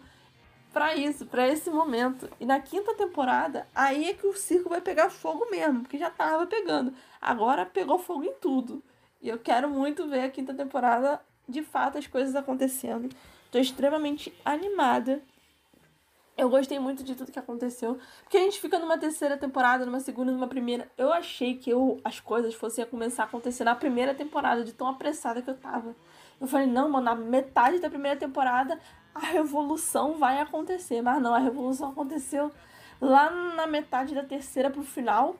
para 0.70 0.94
isso, 0.94 1.24
para 1.24 1.48
esse 1.48 1.70
momento. 1.70 2.28
E 2.38 2.44
na 2.44 2.60
quinta 2.60 2.94
temporada, 2.94 3.66
aí 3.74 4.10
é 4.10 4.12
que 4.12 4.26
o 4.26 4.36
circo 4.36 4.68
vai 4.68 4.82
pegar 4.82 5.08
fogo 5.08 5.50
mesmo, 5.50 5.80
porque 5.80 5.96
já 5.96 6.10
tava 6.10 6.46
pegando. 6.46 6.92
Agora 7.18 7.64
pegou 7.64 7.98
fogo 7.98 8.24
em 8.24 8.34
tudo. 8.34 8.82
E 9.22 9.30
eu 9.30 9.38
quero 9.38 9.70
muito 9.70 10.06
ver 10.06 10.24
a 10.24 10.30
quinta 10.30 10.52
temporada, 10.52 11.18
de 11.48 11.62
fato, 11.62 11.96
as 11.96 12.06
coisas 12.06 12.36
acontecendo. 12.36 13.08
Tô 13.50 13.58
extremamente 13.58 14.34
animada. 14.44 15.22
Eu 16.36 16.50
gostei 16.50 16.78
muito 16.78 17.02
de 17.02 17.14
tudo 17.14 17.32
que 17.32 17.38
aconteceu. 17.38 17.98
Porque 18.22 18.36
a 18.36 18.40
gente 18.40 18.60
fica 18.60 18.78
numa 18.78 18.98
terceira 18.98 19.38
temporada, 19.38 19.86
numa 19.86 20.00
segunda, 20.00 20.30
numa 20.30 20.46
primeira. 20.46 20.90
Eu 20.98 21.10
achei 21.10 21.56
que 21.56 21.70
eu, 21.70 21.98
as 22.04 22.20
coisas 22.20 22.54
fossem 22.54 22.84
começar 22.84 23.22
a 23.22 23.26
acontecer 23.26 23.64
na 23.64 23.74
primeira 23.74 24.14
temporada, 24.14 24.62
de 24.62 24.72
tão 24.72 24.86
apressada 24.86 25.40
que 25.40 25.48
eu 25.48 25.56
tava. 25.56 25.96
Eu 26.38 26.46
falei, 26.46 26.66
não, 26.66 26.90
mano, 26.90 27.06
na 27.06 27.14
metade 27.14 27.78
da 27.78 27.88
primeira 27.88 28.18
temporada 28.18 28.78
a 29.14 29.20
revolução 29.20 30.18
vai 30.18 30.38
acontecer. 30.38 31.00
Mas 31.00 31.22
não, 31.22 31.34
a 31.34 31.38
revolução 31.38 31.90
aconteceu 31.90 32.52
lá 33.00 33.30
na 33.30 33.66
metade 33.66 34.14
da 34.14 34.22
terceira 34.22 34.70
pro 34.70 34.82
final. 34.82 35.36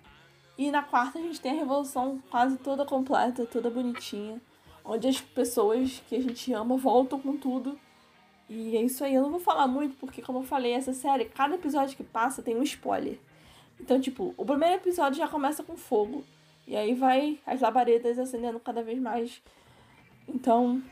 E 0.57 0.71
na 0.71 0.83
quarta 0.83 1.19
a 1.19 1.23
gente 1.23 1.39
tem 1.39 1.53
a 1.53 1.61
revolução 1.61 2.23
quase 2.31 2.57
toda 2.57 2.87
completa, 2.87 3.45
toda 3.45 3.69
bonitinha. 3.69 4.41
Onde 4.83 5.09
as 5.09 5.21
pessoas 5.21 6.03
que 6.09 6.17
a 6.17 6.23
gente 6.23 6.51
ama 6.55 6.79
voltam 6.79 7.21
com 7.21 7.37
tudo. 7.37 7.79
E 8.49 8.77
é 8.77 8.83
isso 8.83 9.05
aí. 9.05 9.15
Eu 9.15 9.23
não 9.23 9.31
vou 9.31 9.41
falar 9.41 9.67
muito, 9.67 9.97
porque, 9.97 10.23
como 10.23 10.41
eu 10.41 10.43
falei, 10.45 10.73
essa 10.73 10.93
série, 10.93 11.25
cada 11.25 11.55
episódio 11.55 11.97
que 11.97 12.05
passa 12.05 12.43
tem 12.43 12.57
um 12.57 12.63
spoiler. 12.63 13.19
Então, 13.81 14.01
tipo, 14.01 14.35
o 14.37 14.45
primeiro 14.45 14.77
episódio 14.77 15.19
já 15.19 15.29
começa 15.29 15.63
com 15.63 15.77
fogo. 15.77 16.25
E 16.67 16.77
aí 16.77 16.95
vai 16.95 17.39
as 17.47 17.61
labaredas 17.61 18.19
acendendo 18.19 18.59
cada 18.59 18.83
vez 18.83 18.99
mais. 19.01 19.43
Então, 20.29 20.83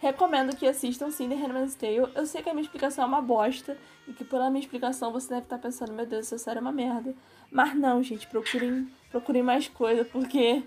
recomendo 0.00 0.56
que 0.56 0.66
assistam 0.66 1.10
sim 1.10 1.28
The 1.28 1.36
Handmaid's 1.36 1.74
Tale. 1.74 2.10
Eu 2.14 2.26
sei 2.26 2.42
que 2.42 2.50
a 2.50 2.54
minha 2.54 2.64
explicação 2.64 3.04
é 3.04 3.06
uma 3.06 3.22
bosta. 3.22 3.76
E 4.06 4.12
que 4.12 4.24
pela 4.24 4.50
minha 4.50 4.60
explicação 4.60 5.12
você 5.12 5.28
deve 5.28 5.42
estar 5.42 5.58
pensando, 5.58 5.92
meu 5.92 6.04
Deus, 6.04 6.26
essa 6.26 6.38
série 6.38 6.58
é 6.58 6.60
uma 6.60 6.72
merda. 6.72 7.14
Mas 7.50 7.74
não, 7.74 8.02
gente, 8.02 8.26
procurem, 8.26 8.88
procurem 9.10 9.42
mais 9.42 9.68
coisa, 9.68 10.04
porque 10.04 10.62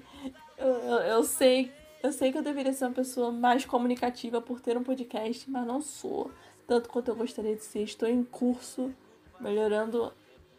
eu, 0.58 0.68
eu, 0.68 0.98
eu 1.00 1.24
sei. 1.24 1.72
Eu 2.06 2.12
sei 2.12 2.32
que 2.32 2.38
eu 2.38 2.44
deveria 2.44 2.72
ser 2.72 2.86
uma 2.86 2.94
pessoa 2.94 3.32
mais 3.32 3.66
comunicativa 3.66 4.40
por 4.40 4.62
ter 4.62 4.78
um 4.78 4.84
podcast, 4.84 5.50
mas 5.50 5.66
não 5.66 5.82
sou. 5.82 6.32
Tanto 6.68 6.88
quanto 6.88 7.10
eu 7.10 7.16
gostaria 7.16 7.56
de 7.56 7.64
ser. 7.64 7.82
Estou 7.82 8.08
em 8.08 8.24
curso, 8.24 8.94
melhorando 9.40 10.14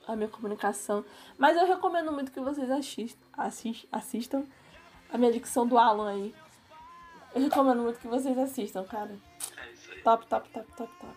a 0.08 0.16
minha 0.16 0.28
comunicação. 0.28 1.04
Mas 1.38 1.56
eu 1.56 1.64
recomendo 1.64 2.10
muito 2.10 2.32
que 2.32 2.40
vocês 2.40 2.68
assistam, 2.68 3.24
assist, 3.32 3.88
assistam 3.92 4.44
a 5.08 5.16
minha 5.16 5.30
dicção 5.30 5.64
do 5.64 5.78
Alan 5.78 6.10
aí. 6.10 6.34
Eu 7.32 7.42
recomendo 7.42 7.80
muito 7.80 8.00
que 8.00 8.08
vocês 8.08 8.36
assistam, 8.36 8.82
cara. 8.82 9.16
É 9.56 9.72
isso 9.72 9.92
aí. 9.92 10.02
Top, 10.02 10.26
top, 10.26 10.48
top, 10.48 10.66
top, 10.76 10.92
top. 10.98 11.16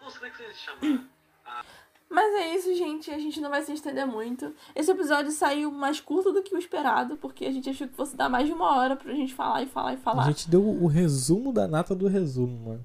Nossa, 0.00 0.18
como 0.18 0.26
é 0.26 0.30
que 0.30 0.38
você 0.38 0.54
chama? 0.54 1.08
Mas 2.12 2.34
é 2.34 2.54
isso, 2.54 2.74
gente. 2.74 3.10
A 3.10 3.18
gente 3.18 3.40
não 3.40 3.48
vai 3.48 3.62
se 3.62 3.72
estender 3.72 4.06
muito. 4.06 4.54
Esse 4.74 4.90
episódio 4.90 5.32
saiu 5.32 5.70
mais 5.72 5.98
curto 6.00 6.30
do 6.32 6.42
que 6.42 6.54
o 6.54 6.58
esperado, 6.58 7.16
porque 7.16 7.46
a 7.46 7.50
gente 7.50 7.70
achou 7.70 7.88
que 7.88 7.94
fosse 7.94 8.14
dar 8.14 8.28
mais 8.28 8.46
de 8.46 8.52
uma 8.52 8.76
hora 8.76 8.94
pra 8.96 9.12
gente 9.14 9.32
falar 9.34 9.62
e 9.62 9.66
falar 9.66 9.92
e 9.92 9.96
A 9.96 9.98
falar. 9.98 10.24
gente 10.24 10.48
deu 10.50 10.62
o 10.62 10.86
resumo 10.86 11.52
da 11.52 11.66
nata 11.66 11.94
do 11.94 12.06
resumo, 12.08 12.68
mano. 12.68 12.84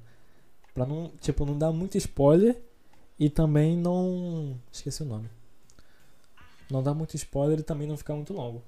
Pra 0.74 0.86
não, 0.86 1.12
tipo, 1.20 1.46
não 1.46 1.58
dar 1.58 1.72
muito 1.72 1.98
spoiler 1.98 2.62
e 3.20 3.30
também 3.30 3.76
não. 3.76 4.58
Esqueci 4.72 5.04
o 5.04 5.06
nome. 5.06 5.30
Não 6.72 6.82
dar 6.84 6.94
muito 6.94 7.16
spoiler 7.16 7.60
e 7.60 7.64
também 7.64 7.88
não 7.88 7.98
ficar 7.98 8.14
muito 8.14 8.32
longo. 8.34 8.62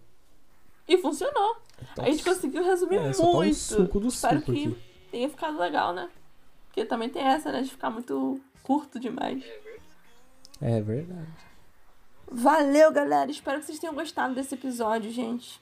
E 0.88 0.98
funcionou. 0.98 1.56
Então, 1.92 2.04
A 2.04 2.10
gente 2.10 2.24
conseguiu 2.24 2.64
resumir 2.64 2.98
é, 2.98 3.14
só 3.14 3.26
tá 3.26 3.32
muito. 3.38 3.56
suco 3.56 4.00
do 4.00 4.08
Espero 4.08 4.40
suco 4.40 4.52
que 4.52 4.66
aqui. 4.68 4.78
tenha 5.12 5.30
ficado 5.30 5.58
legal, 5.60 5.94
né? 5.94 6.10
Porque 6.68 6.84
também 6.84 7.10
tem 7.10 7.22
essa, 7.22 7.52
né? 7.52 7.62
De 7.62 7.70
ficar 7.70 7.90
muito 7.90 8.42
curto 8.64 9.00
demais. 9.00 9.44
É 10.62 10.82
verdade. 10.82 11.50
Valeu, 12.32 12.92
galera. 12.92 13.32
Espero 13.32 13.60
que 13.60 13.66
vocês 13.66 13.80
tenham 13.80 13.96
gostado 13.96 14.36
desse 14.36 14.54
episódio, 14.56 15.12
gente. 15.12 15.60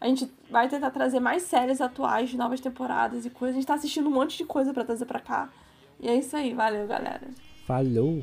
A 0.00 0.06
gente 0.06 0.30
vai 0.48 0.68
tentar 0.68 0.90
trazer 0.90 1.18
mais 1.18 1.42
séries 1.42 1.80
atuais, 1.80 2.30
de 2.30 2.36
novas 2.36 2.60
temporadas 2.60 3.26
e 3.26 3.30
coisas. 3.30 3.56
A 3.56 3.58
gente 3.58 3.66
tá 3.66 3.74
assistindo 3.74 4.08
um 4.08 4.12
monte 4.12 4.38
de 4.38 4.44
coisa 4.44 4.72
pra 4.72 4.84
trazer 4.84 5.06
pra 5.06 5.18
cá. 5.18 5.50
E 5.98 6.08
é 6.08 6.14
isso 6.14 6.36
aí. 6.36 6.54
Valeu, 6.54 6.86
galera. 6.86 7.28
Falhou. 7.66 8.22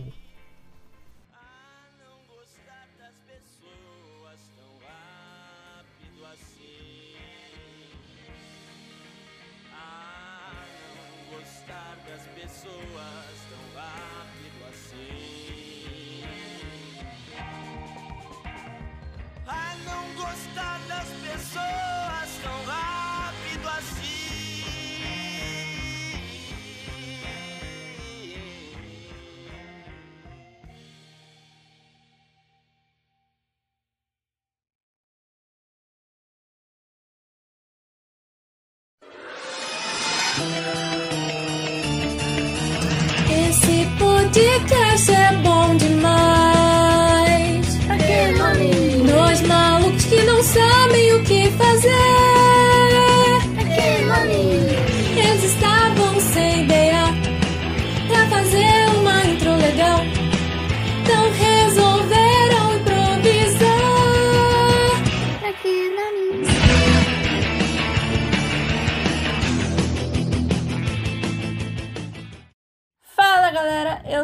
Esse 44.37 44.84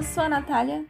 Eu 0.01 0.05
sou 0.05 0.23
a 0.23 0.29
Natália. 0.29 0.83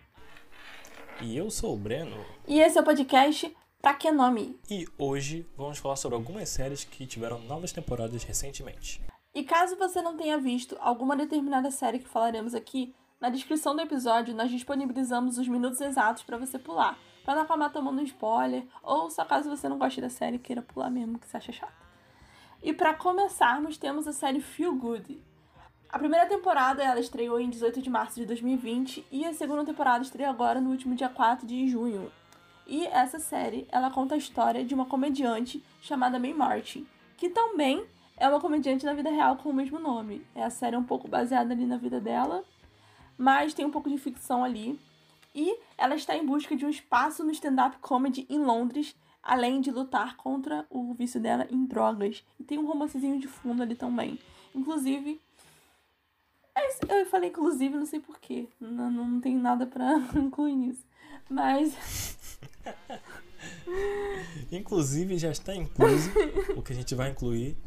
E 1.21 1.35
eu 1.35 1.51
sou 1.51 1.73
o 1.73 1.77
Breno. 1.77 2.15
E 2.47 2.61
esse 2.61 2.77
é 2.77 2.81
o 2.81 2.85
podcast 2.85 3.53
Pra 3.81 3.93
Que 3.93 4.09
Nome? 4.09 4.57
E 4.69 4.87
hoje 4.97 5.45
vamos 5.57 5.79
falar 5.79 5.97
sobre 5.97 6.15
algumas 6.15 6.47
séries 6.47 6.85
que 6.85 7.05
tiveram 7.05 7.37
novas 7.39 7.73
temporadas 7.73 8.23
recentemente. 8.23 9.03
E 9.35 9.43
caso 9.43 9.75
você 9.75 10.01
não 10.01 10.15
tenha 10.15 10.37
visto 10.37 10.77
alguma 10.79 11.13
determinada 11.17 11.69
série 11.71 11.99
que 11.99 12.07
falaremos 12.07 12.55
aqui, 12.55 12.95
na 13.19 13.29
descrição 13.29 13.75
do 13.75 13.81
episódio 13.81 14.33
nós 14.33 14.49
disponibilizamos 14.49 15.37
os 15.37 15.45
minutos 15.45 15.81
exatos 15.81 16.23
pra 16.23 16.37
você 16.37 16.57
pular, 16.57 16.97
pra 17.25 17.35
não 17.35 17.41
acabar 17.41 17.69
tomando 17.69 17.99
um 17.99 18.05
spoiler, 18.05 18.65
ou 18.81 19.09
só 19.09 19.25
caso 19.25 19.49
você 19.49 19.67
não 19.67 19.77
goste 19.77 19.99
da 19.99 20.09
série 20.09 20.37
e 20.37 20.39
queira 20.39 20.61
pular 20.61 20.89
mesmo, 20.89 21.19
que 21.19 21.27
você 21.27 21.35
acha 21.35 21.51
chato. 21.51 21.85
E 22.63 22.71
pra 22.71 22.93
começarmos, 22.93 23.77
temos 23.77 24.07
a 24.07 24.13
série 24.13 24.39
Feel 24.39 24.73
Good. 24.73 25.21
A 25.91 25.99
primeira 25.99 26.25
temporada 26.25 26.81
ela 26.81 27.01
estreou 27.01 27.37
em 27.37 27.49
18 27.49 27.81
de 27.81 27.89
março 27.89 28.15
de 28.15 28.25
2020 28.25 29.05
e 29.11 29.25
a 29.25 29.33
segunda 29.33 29.65
temporada 29.65 30.01
estreia 30.01 30.29
agora 30.29 30.61
no 30.61 30.69
último 30.69 30.95
dia 30.95 31.09
4 31.09 31.45
de 31.45 31.67
junho. 31.67 32.09
E 32.65 32.87
essa 32.87 33.19
série, 33.19 33.67
ela 33.69 33.91
conta 33.91 34.15
a 34.15 34.17
história 34.17 34.63
de 34.63 34.73
uma 34.73 34.85
comediante 34.85 35.61
chamada 35.81 36.17
May 36.17 36.33
Martin, 36.33 36.87
que 37.17 37.27
também 37.27 37.85
é 38.15 38.29
uma 38.29 38.39
comediante 38.39 38.85
na 38.85 38.93
vida 38.93 39.09
real 39.09 39.35
com 39.35 39.49
o 39.49 39.53
mesmo 39.53 39.79
nome. 39.79 40.25
É 40.33 40.41
a 40.41 40.49
série 40.49 40.77
um 40.77 40.83
pouco 40.83 41.09
baseada 41.09 41.53
ali 41.53 41.65
na 41.65 41.75
vida 41.75 41.99
dela, 41.99 42.41
mas 43.17 43.53
tem 43.53 43.65
um 43.65 43.71
pouco 43.71 43.89
de 43.89 43.97
ficção 43.97 44.45
ali. 44.45 44.79
E 45.35 45.59
ela 45.77 45.95
está 45.95 46.15
em 46.15 46.25
busca 46.25 46.55
de 46.55 46.65
um 46.65 46.69
espaço 46.69 47.21
no 47.21 47.31
stand-up 47.31 47.77
comedy 47.79 48.25
em 48.29 48.39
Londres, 48.39 48.95
além 49.21 49.59
de 49.59 49.71
lutar 49.71 50.15
contra 50.15 50.65
o 50.69 50.93
vício 50.93 51.19
dela 51.19 51.45
em 51.51 51.65
drogas. 51.65 52.23
E 52.39 52.45
tem 52.45 52.57
um 52.57 52.65
romancezinho 52.65 53.19
de 53.19 53.27
fundo 53.27 53.61
ali 53.61 53.75
também. 53.75 54.17
Inclusive, 54.55 55.19
eu 56.89 57.05
falei 57.05 57.29
inclusive, 57.29 57.75
não 57.75 57.85
sei 57.85 57.99
porquê. 57.99 58.47
Não, 58.59 58.91
não 58.91 59.21
tem 59.21 59.35
nada 59.35 59.65
pra 59.65 59.95
incluir 60.15 60.55
nisso. 60.55 60.85
Mas 61.29 62.17
Inclusive 64.51 65.17
já 65.17 65.31
está 65.31 65.55
incluso 65.55 66.11
o 66.55 66.61
que 66.61 66.73
a 66.73 66.75
gente 66.75 66.93
vai 66.93 67.09
incluir. 67.09 67.57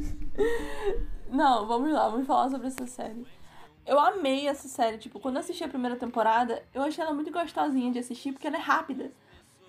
Não, 1.30 1.66
vamos 1.66 1.90
lá, 1.92 2.08
vamos 2.08 2.26
falar 2.26 2.50
sobre 2.50 2.68
essa 2.68 2.86
série. 2.86 3.26
Eu 3.86 3.98
amei 3.98 4.46
essa 4.46 4.66
série, 4.68 4.98
tipo, 4.98 5.20
quando 5.20 5.36
eu 5.36 5.40
assisti 5.40 5.62
a 5.62 5.68
primeira 5.68 5.96
temporada, 5.96 6.62
eu 6.72 6.82
achei 6.82 7.02
ela 7.04 7.12
muito 7.12 7.30
gostosinha 7.30 7.92
de 7.92 7.98
assistir, 7.98 8.32
porque 8.32 8.46
ela 8.46 8.56
é 8.56 8.60
rápida. 8.60 9.12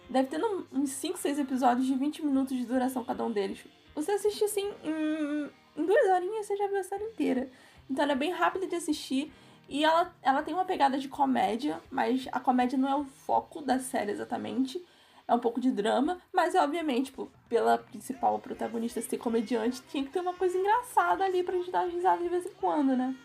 Deve 0.10 0.30
ter 0.30 0.42
uns 0.72 0.92
5, 0.92 1.18
6 1.18 1.40
episódios 1.40 1.86
de 1.86 1.96
20 1.96 2.24
minutos 2.24 2.56
de 2.56 2.66
duração 2.66 3.04
cada 3.04 3.26
um 3.26 3.32
deles. 3.32 3.66
Você 3.94 4.12
assiste 4.12 4.44
assim, 4.44 4.72
em, 4.84 5.50
em 5.76 5.86
duas 5.86 6.10
horinhas 6.12 6.46
você 6.46 6.56
já 6.56 6.68
viu 6.68 6.80
a 6.80 6.84
série 6.84 7.04
inteira. 7.06 7.50
Então 7.90 8.04
ela 8.04 8.14
é 8.14 8.16
bem 8.16 8.32
rápida 8.32 8.68
de 8.68 8.76
assistir. 8.76 9.32
E 9.68 9.84
ela, 9.84 10.14
ela 10.22 10.44
tem 10.44 10.54
uma 10.54 10.66
pegada 10.66 10.98
de 10.98 11.08
comédia, 11.08 11.82
mas 11.90 12.28
a 12.32 12.40
comédia 12.40 12.78
não 12.78 12.88
é 12.88 12.96
o 12.96 13.04
foco 13.04 13.62
da 13.62 13.80
série 13.80 14.12
exatamente. 14.12 14.84
É 15.28 15.34
um 15.34 15.40
pouco 15.40 15.60
de 15.60 15.72
drama, 15.72 16.20
mas 16.32 16.54
obviamente, 16.54 17.06
tipo, 17.06 17.32
pela 17.50 17.80
principal 17.80 18.38
protagonista 18.38 19.02
ser 19.02 19.18
comediante, 19.18 19.82
tinha 19.90 20.04
que 20.04 20.12
ter 20.12 20.20
uma 20.20 20.36
coisa 20.36 20.56
engraçada 20.56 21.24
ali 21.24 21.42
pra 21.44 21.56
gente 21.56 21.72
dar 21.72 21.88
risada 21.88 22.22
de 22.22 22.30
vez 22.30 22.46
em 22.46 22.54
quando, 22.54 22.96
né? 22.96 23.16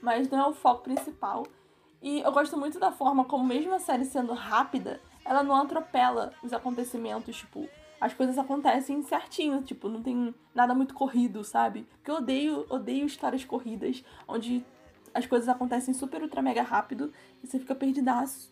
Mas 0.00 0.30
não 0.30 0.38
é 0.38 0.46
o 0.46 0.54
foco 0.54 0.84
principal. 0.84 1.46
E 2.00 2.20
eu 2.20 2.32
gosto 2.32 2.56
muito 2.56 2.78
da 2.78 2.90
forma 2.90 3.26
como, 3.26 3.44
mesmo 3.44 3.74
a 3.74 3.78
série 3.78 4.06
sendo 4.06 4.32
rápida, 4.32 5.02
ela 5.22 5.42
não 5.42 5.54
atropela 5.54 6.32
os 6.42 6.52
acontecimentos, 6.52 7.36
tipo, 7.36 7.68
as 8.04 8.12
coisas 8.12 8.36
acontecem 8.36 9.02
certinho, 9.02 9.62
tipo, 9.62 9.88
não 9.88 10.02
tem 10.02 10.34
nada 10.54 10.74
muito 10.74 10.92
corrido, 10.92 11.42
sabe? 11.42 11.86
Porque 11.96 12.10
eu 12.10 12.16
odeio, 12.16 12.66
odeio 12.68 13.06
histórias 13.06 13.46
corridas, 13.46 14.04
onde 14.28 14.62
as 15.14 15.24
coisas 15.24 15.48
acontecem 15.48 15.94
super 15.94 16.20
ultra 16.20 16.42
mega 16.42 16.60
rápido 16.60 17.10
e 17.42 17.46
você 17.46 17.58
fica 17.58 17.74
perdidaço. 17.74 18.50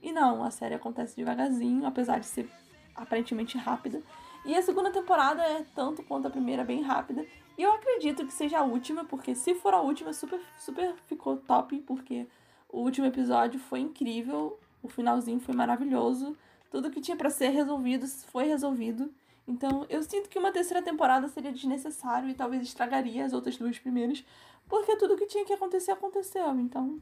E 0.00 0.12
não, 0.12 0.44
a 0.44 0.52
série 0.52 0.76
acontece 0.76 1.16
devagarzinho, 1.16 1.84
apesar 1.84 2.20
de 2.20 2.26
ser 2.26 2.48
aparentemente 2.94 3.58
rápida. 3.58 4.00
E 4.44 4.54
a 4.54 4.62
segunda 4.62 4.92
temporada 4.92 5.42
é 5.42 5.64
tanto 5.74 6.04
quanto 6.04 6.28
a 6.28 6.30
primeira, 6.30 6.62
bem 6.62 6.80
rápida. 6.80 7.26
E 7.58 7.62
eu 7.64 7.72
acredito 7.72 8.24
que 8.24 8.32
seja 8.32 8.60
a 8.60 8.62
última, 8.62 9.04
porque 9.04 9.34
se 9.34 9.56
for 9.56 9.74
a 9.74 9.80
última, 9.80 10.12
super, 10.12 10.40
super 10.60 10.94
ficou 11.08 11.38
top, 11.38 11.76
porque 11.80 12.28
o 12.68 12.82
último 12.82 13.08
episódio 13.08 13.58
foi 13.58 13.80
incrível, 13.80 14.60
o 14.80 14.88
finalzinho 14.88 15.40
foi 15.40 15.56
maravilhoso, 15.56 16.36
tudo 16.76 16.90
que 16.90 17.00
tinha 17.00 17.16
para 17.16 17.30
ser 17.30 17.48
resolvido 17.48 18.06
foi 18.30 18.44
resolvido. 18.44 19.10
Então 19.48 19.86
eu 19.88 20.02
sinto 20.02 20.28
que 20.28 20.38
uma 20.38 20.52
terceira 20.52 20.82
temporada 20.82 21.26
seria 21.26 21.50
desnecessário 21.50 22.28
e 22.28 22.34
talvez 22.34 22.62
estragaria 22.62 23.24
as 23.24 23.32
outras 23.32 23.56
duas 23.56 23.78
primeiras, 23.78 24.22
porque 24.68 24.94
tudo 24.96 25.16
que 25.16 25.24
tinha 25.24 25.42
que 25.46 25.54
acontecer 25.54 25.92
aconteceu. 25.92 26.50
Então 26.60 27.00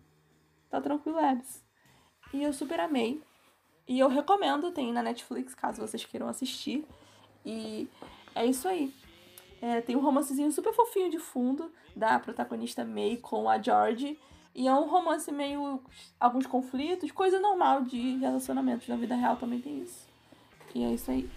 tá 0.70 0.80
tranquilo, 0.80 1.18
Ebs. 1.18 1.64
E 2.32 2.44
eu 2.44 2.52
super 2.52 2.78
amei. 2.78 3.20
E 3.88 3.98
eu 3.98 4.06
recomendo, 4.06 4.70
tem 4.70 4.92
na 4.92 5.02
Netflix, 5.02 5.56
caso 5.56 5.80
vocês 5.80 6.04
queiram 6.04 6.28
assistir. 6.28 6.86
E 7.44 7.88
é 8.32 8.46
isso 8.46 8.68
aí. 8.68 8.94
É, 9.60 9.80
tem 9.80 9.96
um 9.96 10.00
romancezinho 10.00 10.52
super 10.52 10.72
fofinho 10.72 11.10
de 11.10 11.18
fundo 11.18 11.72
da 11.96 12.20
protagonista 12.20 12.84
May 12.84 13.16
com 13.16 13.50
a 13.50 13.60
George. 13.60 14.16
E 14.54 14.68
é 14.68 14.74
um 14.74 14.88
romance 14.88 15.32
meio. 15.32 15.80
alguns 16.20 16.46
conflitos, 16.46 17.10
coisa 17.10 17.40
normal 17.40 17.82
de 17.82 18.16
relacionamentos. 18.18 18.86
Na 18.86 18.96
vida 18.96 19.16
real 19.16 19.36
também 19.36 19.60
tem 19.60 19.82
isso. 19.82 20.06
E 20.74 20.84
é 20.84 20.92
isso 20.92 21.10
aí. 21.10 21.28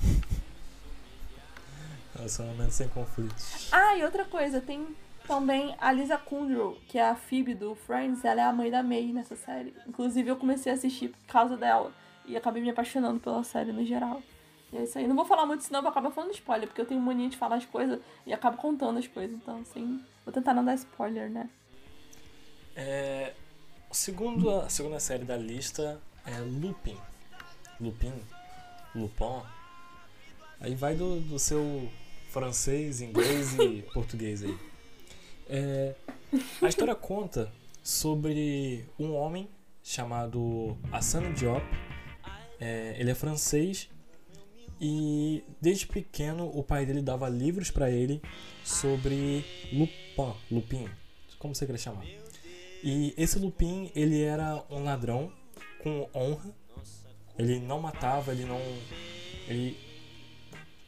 Relacionamento 2.14 2.72
sem 2.72 2.88
conflitos. 2.88 3.68
Ah, 3.72 3.96
e 3.96 4.04
outra 4.04 4.24
coisa, 4.24 4.60
tem 4.60 4.86
também 5.26 5.74
a 5.80 5.90
Lisa 5.92 6.18
Kudrow, 6.18 6.76
que 6.88 6.98
é 6.98 7.08
a 7.08 7.14
Phoebe 7.14 7.54
do 7.54 7.74
Friends, 7.74 8.24
ela 8.24 8.40
é 8.40 8.44
a 8.44 8.52
mãe 8.52 8.70
da 8.70 8.82
May 8.82 9.12
nessa 9.12 9.34
série. 9.34 9.74
Inclusive 9.86 10.30
eu 10.30 10.36
comecei 10.36 10.70
a 10.70 10.74
assistir 10.74 11.08
por 11.08 11.26
causa 11.26 11.56
dela 11.56 11.92
e 12.26 12.36
acabei 12.36 12.62
me 12.62 12.70
apaixonando 12.70 13.18
pela 13.18 13.42
série 13.42 13.72
no 13.72 13.84
geral. 13.84 14.22
E 14.72 14.78
é 14.78 14.84
isso 14.84 14.98
aí. 14.98 15.06
Não 15.06 15.16
vou 15.16 15.24
falar 15.24 15.46
muito, 15.46 15.64
senão 15.64 15.78
eu 15.78 15.82
vou 15.82 15.90
acabar 15.90 16.10
falando 16.10 16.32
spoiler, 16.32 16.68
porque 16.68 16.80
eu 16.80 16.86
tenho 16.86 17.00
mania 17.00 17.28
de 17.28 17.36
falar 17.36 17.56
as 17.56 17.66
coisas 17.66 18.00
e 18.26 18.32
acabo 18.32 18.56
contando 18.56 18.98
as 18.98 19.06
coisas. 19.06 19.36
Então, 19.36 19.60
assim, 19.60 20.02
vou 20.24 20.32
tentar 20.32 20.54
não 20.54 20.64
dar 20.64 20.74
spoiler, 20.74 21.30
né? 21.30 21.48
É, 22.74 23.32
segundo, 23.90 24.50
a 24.50 24.68
segunda 24.68 24.98
série 24.98 25.24
da 25.24 25.36
lista 25.36 26.00
é 26.26 26.38
Lupin. 26.38 26.96
Lupin? 27.80 28.12
Lupin? 28.94 29.42
Aí 30.60 30.74
vai 30.74 30.94
do, 30.94 31.20
do 31.20 31.38
seu 31.38 31.90
francês, 32.30 33.00
inglês 33.00 33.54
e 33.58 33.82
português 33.92 34.42
aí. 34.42 34.58
É, 35.48 35.94
a 36.62 36.68
história 36.68 36.94
conta 36.94 37.52
sobre 37.82 38.86
um 38.98 39.14
homem 39.14 39.48
chamado 39.82 40.76
Hassan 40.90 41.32
Diop. 41.32 41.62
É, 42.60 42.94
ele 42.98 43.10
é 43.10 43.14
francês 43.14 43.88
e 44.80 45.44
desde 45.60 45.86
pequeno 45.86 46.46
o 46.46 46.62
pai 46.62 46.86
dele 46.86 47.02
dava 47.02 47.28
livros 47.28 47.70
para 47.70 47.90
ele 47.90 48.22
sobre 48.64 49.44
Lupin, 49.72 50.34
Lupin, 50.50 50.88
como 51.38 51.54
você 51.54 51.66
quer 51.66 51.78
chamar. 51.78 52.04
E 52.82 53.14
esse 53.16 53.38
Lupin, 53.38 53.90
ele 53.94 54.20
era 54.22 54.64
um 54.70 54.82
ladrão 54.84 55.32
com 55.82 56.08
honra. 56.14 56.54
Ele 57.38 57.60
não 57.60 57.80
matava, 57.80 58.32
ele 58.32 58.44
não 58.44 58.60
ele 59.48 59.76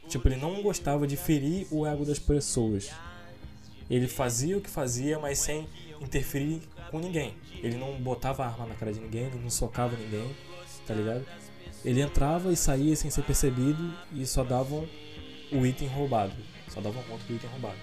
tipo, 0.07 0.27
ele 0.27 0.37
não 0.37 0.61
gostava 0.61 1.07
de 1.07 1.17
ferir 1.17 1.67
o 1.71 1.85
ego 1.85 2.05
das 2.05 2.19
pessoas. 2.19 2.91
Ele 3.89 4.07
fazia 4.07 4.57
o 4.57 4.61
que 4.61 4.69
fazia, 4.69 5.19
mas 5.19 5.39
sem 5.39 5.67
interferir 6.01 6.61
com 6.91 6.99
ninguém. 6.99 7.33
Ele 7.61 7.77
não 7.77 7.99
botava 8.01 8.45
arma 8.45 8.65
na 8.65 8.75
cara 8.75 8.91
de 8.91 8.99
ninguém, 8.99 9.25
ele 9.25 9.39
não 9.39 9.49
socava 9.49 9.95
ninguém, 9.95 10.35
tá 10.85 10.93
ligado? 10.93 11.25
Ele 11.83 12.01
entrava 12.01 12.51
e 12.51 12.55
saía 12.55 12.95
sem 12.95 13.11
ser 13.11 13.23
percebido 13.23 13.93
e 14.11 14.25
só 14.25 14.43
davam 14.43 14.87
o 15.51 15.65
item 15.65 15.87
roubado. 15.87 16.33
Só 16.69 16.81
davam 16.81 17.03
conta 17.03 17.23
do 17.25 17.35
item 17.35 17.49
roubado. 17.51 17.77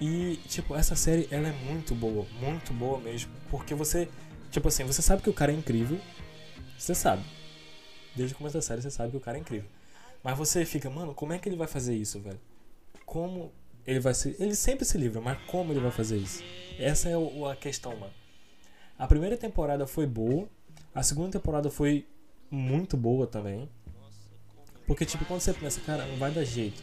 E, 0.00 0.36
tipo, 0.48 0.74
essa 0.76 0.94
série, 0.94 1.26
ela 1.30 1.48
é 1.48 1.52
muito 1.52 1.94
boa, 1.94 2.26
muito 2.40 2.72
boa 2.72 2.98
mesmo. 3.00 3.30
Porque 3.50 3.74
você, 3.74 4.08
tipo 4.50 4.68
assim, 4.68 4.84
você 4.84 5.00
sabe 5.00 5.22
que 5.22 5.30
o 5.30 5.32
cara 5.34 5.52
é 5.52 5.54
incrível. 5.54 5.98
Você 6.76 6.94
sabe. 6.94 7.22
Desde 8.14 8.34
o 8.34 8.38
começo 8.38 8.54
da 8.56 8.62
série 8.62 8.82
você 8.82 8.90
sabe 8.90 9.10
que 9.10 9.16
o 9.16 9.20
cara 9.20 9.38
é 9.38 9.40
incrível. 9.40 9.68
Mas 10.22 10.36
você 10.36 10.64
fica, 10.64 10.90
mano, 10.90 11.14
como 11.14 11.32
é 11.32 11.38
que 11.38 11.48
ele 11.48 11.56
vai 11.56 11.66
fazer 11.66 11.94
isso, 11.94 12.20
velho? 12.20 12.40
Como 13.04 13.52
ele 13.86 14.00
vai 14.00 14.12
se. 14.14 14.36
Ele 14.38 14.54
sempre 14.54 14.84
se 14.84 14.98
livra, 14.98 15.20
mas 15.20 15.38
como 15.46 15.72
ele 15.72 15.80
vai 15.80 15.90
fazer 15.90 16.16
isso? 16.18 16.42
Essa 16.78 17.08
é 17.08 17.16
o- 17.16 17.46
a 17.46 17.54
questão, 17.56 17.96
mano. 17.96 18.12
A 18.98 19.06
primeira 19.06 19.36
temporada 19.36 19.86
foi 19.86 20.06
boa, 20.06 20.48
a 20.94 21.02
segunda 21.02 21.30
temporada 21.30 21.70
foi 21.70 22.06
muito 22.50 22.96
boa 22.96 23.26
também. 23.26 23.68
Porque, 24.86 25.04
tipo, 25.04 25.24
quando 25.24 25.40
você 25.40 25.52
pensa, 25.52 25.80
cara, 25.80 26.06
não 26.06 26.16
vai 26.16 26.30
dar 26.30 26.44
jeito. 26.44 26.82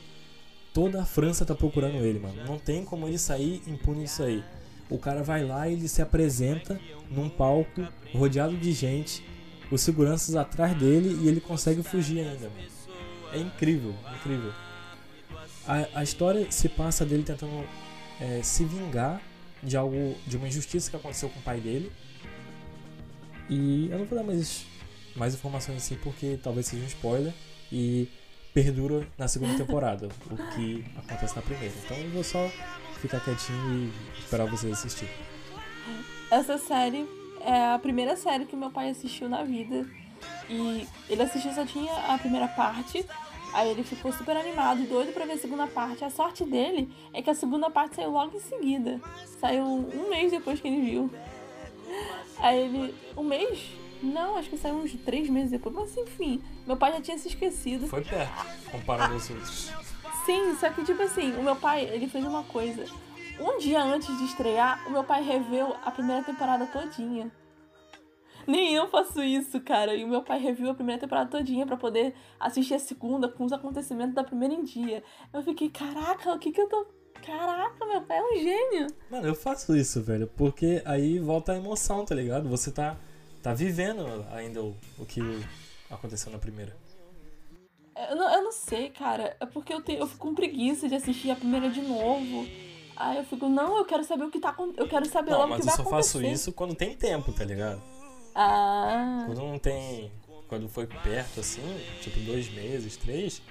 Toda 0.74 1.04
a 1.04 1.06
França 1.06 1.46
tá 1.46 1.54
procurando 1.54 1.98
ele, 1.98 2.20
mano. 2.20 2.44
Não 2.46 2.58
tem 2.58 2.84
como 2.84 3.08
ele 3.08 3.20
sair 3.20 3.62
impune 3.68 4.04
disso 4.04 4.24
aí. 4.24 4.44
O 4.90 4.98
cara 4.98 5.24
vai 5.24 5.46
lá 5.46 5.70
e 5.70 5.74
ele 5.74 5.88
se 5.88 6.02
apresenta 6.02 6.80
num 7.10 7.30
palco 7.30 7.88
rodeado 8.14 8.58
de 8.58 8.72
gente, 8.72 9.24
os 9.72 9.82
seguranças 9.82 10.36
atrás 10.36 10.76
dele 10.78 11.18
e 11.22 11.28
ele 11.28 11.40
consegue 11.40 11.84
fugir 11.84 12.20
ainda, 12.20 12.50
mano. 12.50 12.68
É 13.34 13.38
incrível, 13.38 13.96
incrível. 14.18 14.52
A, 15.68 16.00
a 16.00 16.04
história 16.04 16.52
se 16.52 16.68
passa 16.70 17.06
dele 17.06 17.24
tentando 17.24 17.66
é, 18.20 18.42
se 18.44 18.66
vingar 18.66 19.22
de 19.62 19.78
algo, 19.78 20.16
de 20.28 20.38
uma 20.38 20.48
injustiça 20.48 20.90
que 20.90 20.96
aconteceu 20.96 21.30
com 21.30 21.40
o 21.40 21.44
pai 21.44 21.60
dele. 21.60 21.92
E 23.50 23.90
eu 23.92 23.98
não 23.98 24.06
vou 24.06 24.18
dar 24.18 24.24
mais, 24.24 24.66
mais 25.16 25.34
informações 25.34 25.78
assim 25.78 25.96
porque 25.96 26.38
talvez 26.42 26.68
seja 26.68 26.84
um 26.84 26.88
spoiler. 26.88 27.34
E 27.72 28.08
perdura 28.54 29.08
na 29.18 29.28
segunda 29.28 29.56
temporada, 29.58 30.10
o 30.30 30.56
que 30.56 30.86
acontece 30.98 31.36
na 31.36 31.42
primeira. 31.42 31.74
Então 31.84 31.98
eu 31.98 32.10
vou 32.12 32.24
só 32.24 32.50
ficar 33.00 33.20
quietinho 33.20 33.92
e 34.18 34.20
esperar 34.20 34.46
vocês 34.46 34.74
assistir. 34.74 35.10
Essa 36.30 36.58
série 36.58 37.08
é 37.42 37.74
a 37.74 37.80
primeira 37.80 38.16
série 38.16 38.46
que 38.46 38.56
meu 38.56 38.70
pai 38.70 38.90
assistiu 38.90 39.28
na 39.28 39.44
vida. 39.44 39.86
E 40.50 40.88
ele 41.10 41.22
assistiu 41.22 41.52
só 41.52 41.66
tinha 41.66 41.94
a 42.08 42.18
primeira 42.18 42.48
parte. 42.48 43.06
Aí 43.54 43.70
ele 43.70 43.84
ficou 43.84 44.12
super 44.12 44.36
animado 44.36 44.82
e 44.82 44.86
doido 44.86 45.14
pra 45.14 45.26
ver 45.26 45.34
a 45.34 45.38
segunda 45.38 45.68
parte. 45.68 46.04
A 46.04 46.10
sorte 46.10 46.44
dele 46.44 46.92
é 47.14 47.22
que 47.22 47.30
a 47.30 47.36
segunda 47.36 47.70
parte 47.70 47.98
saiu 47.98 48.12
logo 48.12 48.36
em 48.36 48.40
seguida. 48.40 49.00
Saiu 49.40 49.64
um 49.64 50.10
mês 50.10 50.32
depois 50.32 50.60
que 50.60 50.68
ele 50.68 50.82
viu. 50.82 51.12
Aí 52.40 52.62
ele. 52.62 52.96
Um 53.16 53.24
mês? 53.24 53.83
Não, 54.04 54.38
acho 54.38 54.50
que 54.50 54.58
saiu 54.58 54.76
uns 54.76 54.94
três 54.98 55.30
meses 55.30 55.52
depois. 55.52 55.74
Mas 55.74 55.98
enfim, 55.98 56.44
meu 56.68 56.76
pai 56.76 56.92
já 56.92 57.02
tinha 57.02 57.18
se 57.18 57.30
esquecido. 57.30 57.88
Foi 57.88 58.04
perto, 58.04 58.46
comparado 58.72 59.14
aos 59.14 59.30
outros. 59.30 59.72
Sim, 60.26 60.56
só 60.60 60.70
que 60.70 60.84
tipo 60.84 61.02
assim, 61.02 61.34
o 61.38 61.44
meu 61.44 61.56
pai, 61.56 61.86
ele 61.86 62.08
fez 62.08 62.26
uma 62.26 62.44
coisa. 62.44 62.86
Um 63.40 63.58
dia 63.58 63.82
antes 63.82 64.16
de 64.18 64.26
estrear, 64.26 64.88
o 64.88 64.92
meu 64.92 65.04
pai 65.04 65.24
reveu 65.24 65.76
a 65.84 65.90
primeira 65.90 66.24
temporada 66.24 66.66
todinha. 66.68 67.32
Nem 68.46 68.74
eu 68.74 68.88
faço 68.90 69.24
isso, 69.24 69.60
cara. 69.62 69.96
E 69.96 70.04
o 70.04 70.08
meu 70.08 70.22
pai 70.22 70.40
reviu 70.40 70.70
a 70.70 70.74
primeira 70.74 71.00
temporada 71.00 71.30
todinha 71.30 71.66
pra 71.66 71.78
poder 71.78 72.14
assistir 72.40 72.74
a 72.74 72.80
segunda 72.80 73.28
com 73.28 73.46
os 73.46 73.54
acontecimentos 73.54 74.14
da 74.14 74.24
primeira 74.24 74.54
em 74.54 74.64
dia. 74.64 75.02
Eu 75.34 75.42
fiquei, 75.42 75.70
caraca, 75.70 76.34
o 76.34 76.40
que 76.40 76.52
que 76.52 76.62
eu 76.62 76.68
tô... 76.68 76.86
Caraca, 77.26 77.86
meu 77.86 78.02
pai 78.02 78.18
é 78.18 78.22
um 78.22 78.36
gênio. 78.36 78.88
Mano, 79.10 79.28
eu 79.28 79.36
faço 79.36 79.74
isso, 79.78 80.02
velho, 80.02 80.28
porque 80.36 80.82
aí 80.84 81.20
volta 81.20 81.54
a 81.54 81.56
emoção, 81.56 82.04
tá 82.04 82.14
ligado? 82.14 82.50
Você 82.50 82.70
tá, 82.70 82.98
tá 83.44 83.54
vivendo 83.54 84.26
ainda 84.32 84.64
o, 84.64 84.76
o 84.98 85.06
que 85.06 85.22
aconteceu 85.92 86.32
na 86.32 86.40
primeira. 86.40 86.76
Eu 88.10 88.16
não, 88.16 88.34
eu 88.34 88.44
não 88.44 88.52
sei, 88.52 88.90
cara. 88.90 89.36
É 89.40 89.46
porque 89.46 89.72
eu, 89.74 89.82
tenho, 89.82 90.00
eu 90.00 90.08
fico 90.08 90.28
com 90.28 90.34
preguiça 90.34 90.88
de 90.88 90.96
assistir 90.96 91.30
a 91.30 91.36
primeira 91.36 91.70
de 91.70 91.82
novo. 91.82 92.48
Aí 92.96 93.18
eu 93.18 93.24
fico, 93.24 93.48
não, 93.50 93.78
eu 93.78 93.86
quero 93.86 94.04
saber 94.04 94.24
o 94.24 94.32
que 94.32 94.40
tá 94.40 94.50
acontecendo. 94.50 94.80
Eu 94.84 94.88
quero 94.88 95.06
saber 95.06 95.32
Não, 95.32 95.40
logo 95.40 95.48
o 95.48 95.50
mas 95.52 95.62
que 95.62 95.70
eu 95.70 95.76
vai 95.76 95.86
só 95.86 95.90
faço 95.90 96.18
acontecer. 96.18 96.34
isso 96.34 96.52
quando 96.54 96.74
tem 96.74 96.96
tempo, 96.96 97.32
tá 97.34 97.44
ligado? 97.44 97.82
Ah. 98.34 99.24
Quando 99.28 99.40
não 99.42 99.60
tem. 99.60 100.12
Quando 100.48 100.68
foi 100.70 100.88
perto 100.88 101.40
assim, 101.40 101.62
tipo 102.02 102.20
dois 102.22 102.52
meses, 102.54 102.96
três, 102.96 103.42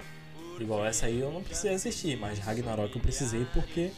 igual 0.59 0.85
essa 0.85 1.05
aí 1.05 1.19
eu 1.19 1.31
não 1.31 1.43
precisei 1.43 1.73
assistir, 1.73 2.17
mas 2.17 2.39
Ragnarok 2.39 2.95
eu 2.95 3.01
precisei 3.01 3.45
porque 3.53 3.91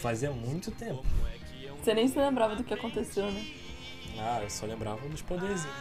fazia 0.00 0.30
muito 0.30 0.70
tempo. 0.70 1.02
Você 1.82 1.94
nem 1.94 2.06
se 2.08 2.18
lembrava 2.18 2.54
do 2.54 2.62
que 2.62 2.74
aconteceu, 2.74 3.30
né? 3.30 3.44
Ah, 4.18 4.40
eu 4.42 4.50
só 4.50 4.66
lembrava 4.66 5.06
dos 5.08 5.22
poderzinhos. 5.22 5.76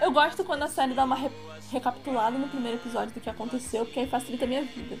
Eu 0.00 0.10
gosto 0.12 0.44
quando 0.44 0.62
a 0.62 0.68
série 0.68 0.94
dá 0.94 1.04
uma 1.04 1.16
re- 1.16 1.30
recapitulada 1.70 2.38
no 2.38 2.48
primeiro 2.48 2.78
episódio 2.78 3.12
do 3.14 3.20
que 3.20 3.28
aconteceu, 3.30 3.84
porque 3.84 4.00
aí 4.00 4.08
facilita 4.08 4.44
a 4.44 4.48
minha 4.48 4.62
vida. 4.64 4.96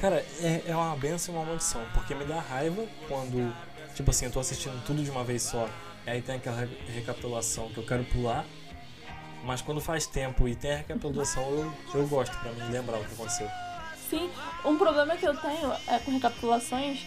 Cara, 0.00 0.24
é, 0.40 0.62
é 0.66 0.76
uma 0.76 0.94
benção 0.96 1.34
e 1.34 1.38
uma 1.38 1.44
maldição, 1.46 1.84
porque 1.92 2.14
me 2.14 2.24
dá 2.24 2.38
raiva 2.40 2.86
quando, 3.08 3.52
tipo 3.94 4.10
assim, 4.10 4.26
eu 4.26 4.30
tô 4.32 4.38
assistindo 4.38 4.80
tudo 4.84 5.02
de 5.02 5.10
uma 5.10 5.24
vez 5.24 5.42
só, 5.42 5.68
e 6.06 6.10
aí 6.10 6.22
tem 6.22 6.36
aquela 6.36 6.56
re- 6.60 6.78
recapitulação 6.94 7.68
que 7.70 7.78
eu 7.78 7.84
quero 7.86 8.04
pular, 8.04 8.44
mas 9.44 9.60
quando 9.60 9.80
faz 9.80 10.06
tempo 10.06 10.46
e 10.46 10.54
tem 10.54 10.72
a 10.72 10.76
recapitulação, 10.76 11.42
eu, 11.50 11.72
eu 11.94 12.06
gosto 12.06 12.36
pra 12.38 12.52
mim 12.52 12.70
lembrar 12.70 12.98
o 12.98 13.04
que 13.04 13.12
aconteceu. 13.14 13.48
Sim, 14.08 14.30
um 14.64 14.78
problema 14.78 15.16
que 15.16 15.26
eu 15.26 15.36
tenho 15.36 15.72
é 15.88 15.98
com 15.98 16.12
recapitulações, 16.12 17.04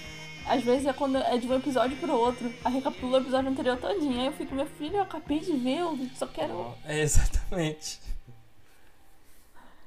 às 0.51 0.61
vezes 0.63 0.85
é 0.85 0.91
quando 0.91 1.17
é 1.17 1.37
de 1.37 1.47
um 1.47 1.55
episódio 1.55 1.95
pro 1.95 2.13
outro. 2.13 2.53
A 2.65 2.67
recapitula 2.67 3.19
o 3.19 3.21
episódio 3.21 3.49
anterior 3.49 3.77
todinho. 3.77 4.19
Aí 4.19 4.25
eu 4.25 4.33
fico, 4.33 4.53
meu 4.53 4.65
filho, 4.65 4.97
eu 4.97 5.03
acabei 5.03 5.39
de 5.39 5.53
ver, 5.53 5.79
eu 5.79 5.97
só 6.13 6.27
quero. 6.27 6.75
É 6.83 6.99
exatamente. 6.99 8.01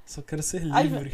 Só 0.06 0.22
quero 0.22 0.42
ser 0.42 0.62
Às 0.72 0.84
livre. 0.84 1.12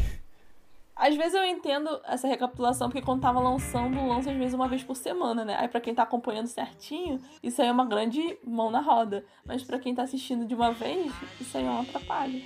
Às 0.95 1.17
vezes 1.17 1.35
eu 1.35 1.45
entendo 1.45 2.01
essa 2.05 2.29
recapitulação, 2.29 2.89
porque 2.89 3.05
quando 3.05 3.23
tava 3.23 3.41
lançando, 3.41 4.07
lança 4.07 4.31
às 4.31 4.37
vezes 4.37 4.55
uma 4.55 4.69
vez 4.69 4.85
por 4.85 4.95
semana, 4.95 5.45
né? 5.45 5.57
Aí 5.59 5.67
pra 5.67 5.81
quem 5.81 5.97
tá 5.97 6.05
acompanhando 6.05 6.47
certinho, 6.47 7.21
isso 7.43 7.61
aí 7.61 7.67
é 7.67 7.73
uma 7.73 7.87
grande 7.87 8.39
mão 8.45 8.71
na 8.71 8.81
roda. 8.81 9.25
Mas 9.45 9.65
pra 9.65 9.81
quem 9.81 9.93
tá 9.93 10.05
assistindo 10.05 10.47
de 10.47 10.55
uma 10.55 10.71
vez, 10.71 11.13
isso 11.41 11.59
aí 11.59 11.65
é 11.65 11.69
um 11.69 11.81
atrapalho. 11.81 12.41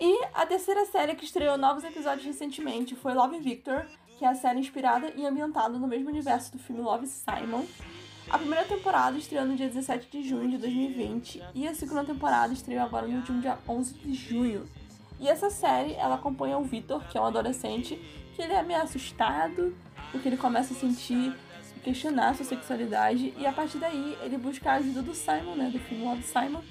E 0.00 0.24
a 0.32 0.46
terceira 0.46 0.86
série 0.86 1.14
que 1.14 1.26
estreou 1.26 1.58
novos 1.58 1.84
episódios 1.84 2.24
recentemente 2.24 2.94
foi 2.94 3.12
Love 3.12 3.38
Victor, 3.40 3.84
que 4.18 4.24
é 4.24 4.28
a 4.28 4.34
série 4.34 4.58
inspirada 4.58 5.12
e 5.14 5.24
ambientada 5.24 5.78
no 5.78 5.86
mesmo 5.86 6.08
universo 6.08 6.50
do 6.50 6.58
filme 6.58 6.82
Love 6.82 7.06
Simon. 7.06 7.64
A 8.28 8.36
primeira 8.36 8.64
temporada 8.64 9.16
estreou 9.16 9.46
no 9.46 9.54
dia 9.54 9.68
17 9.68 10.08
de 10.10 10.28
junho 10.28 10.50
de 10.50 10.58
2020 10.58 11.40
e 11.54 11.68
a 11.68 11.74
segunda 11.74 12.04
temporada 12.04 12.52
estreou 12.52 12.82
agora 12.82 13.06
no 13.06 13.16
último 13.16 13.40
dia 13.40 13.56
11 13.66 13.94
de 13.94 14.12
junho. 14.14 14.68
E 15.20 15.28
essa 15.28 15.48
série, 15.50 15.94
ela 15.94 16.16
acompanha 16.16 16.58
o 16.58 16.64
Victor, 16.64 17.02
que 17.08 17.16
é 17.16 17.20
um 17.20 17.26
adolescente, 17.26 17.96
que 18.34 18.42
ele 18.42 18.52
é 18.52 18.62
meio 18.62 18.82
assustado, 18.82 19.74
porque 20.10 20.28
ele 20.28 20.36
começa 20.36 20.74
a 20.74 20.76
sentir, 20.76 21.34
questionar 21.82 22.34
sua 22.34 22.44
sexualidade, 22.44 23.32
e 23.36 23.46
a 23.46 23.52
partir 23.52 23.78
daí 23.78 24.18
ele 24.20 24.36
busca 24.36 24.72
a 24.72 24.74
ajuda 24.74 25.00
do 25.00 25.14
Simon, 25.14 25.54
né, 25.54 25.70
do 25.70 25.78
filme 25.78 26.04
Love 26.04 26.22
Simon, 26.22 26.62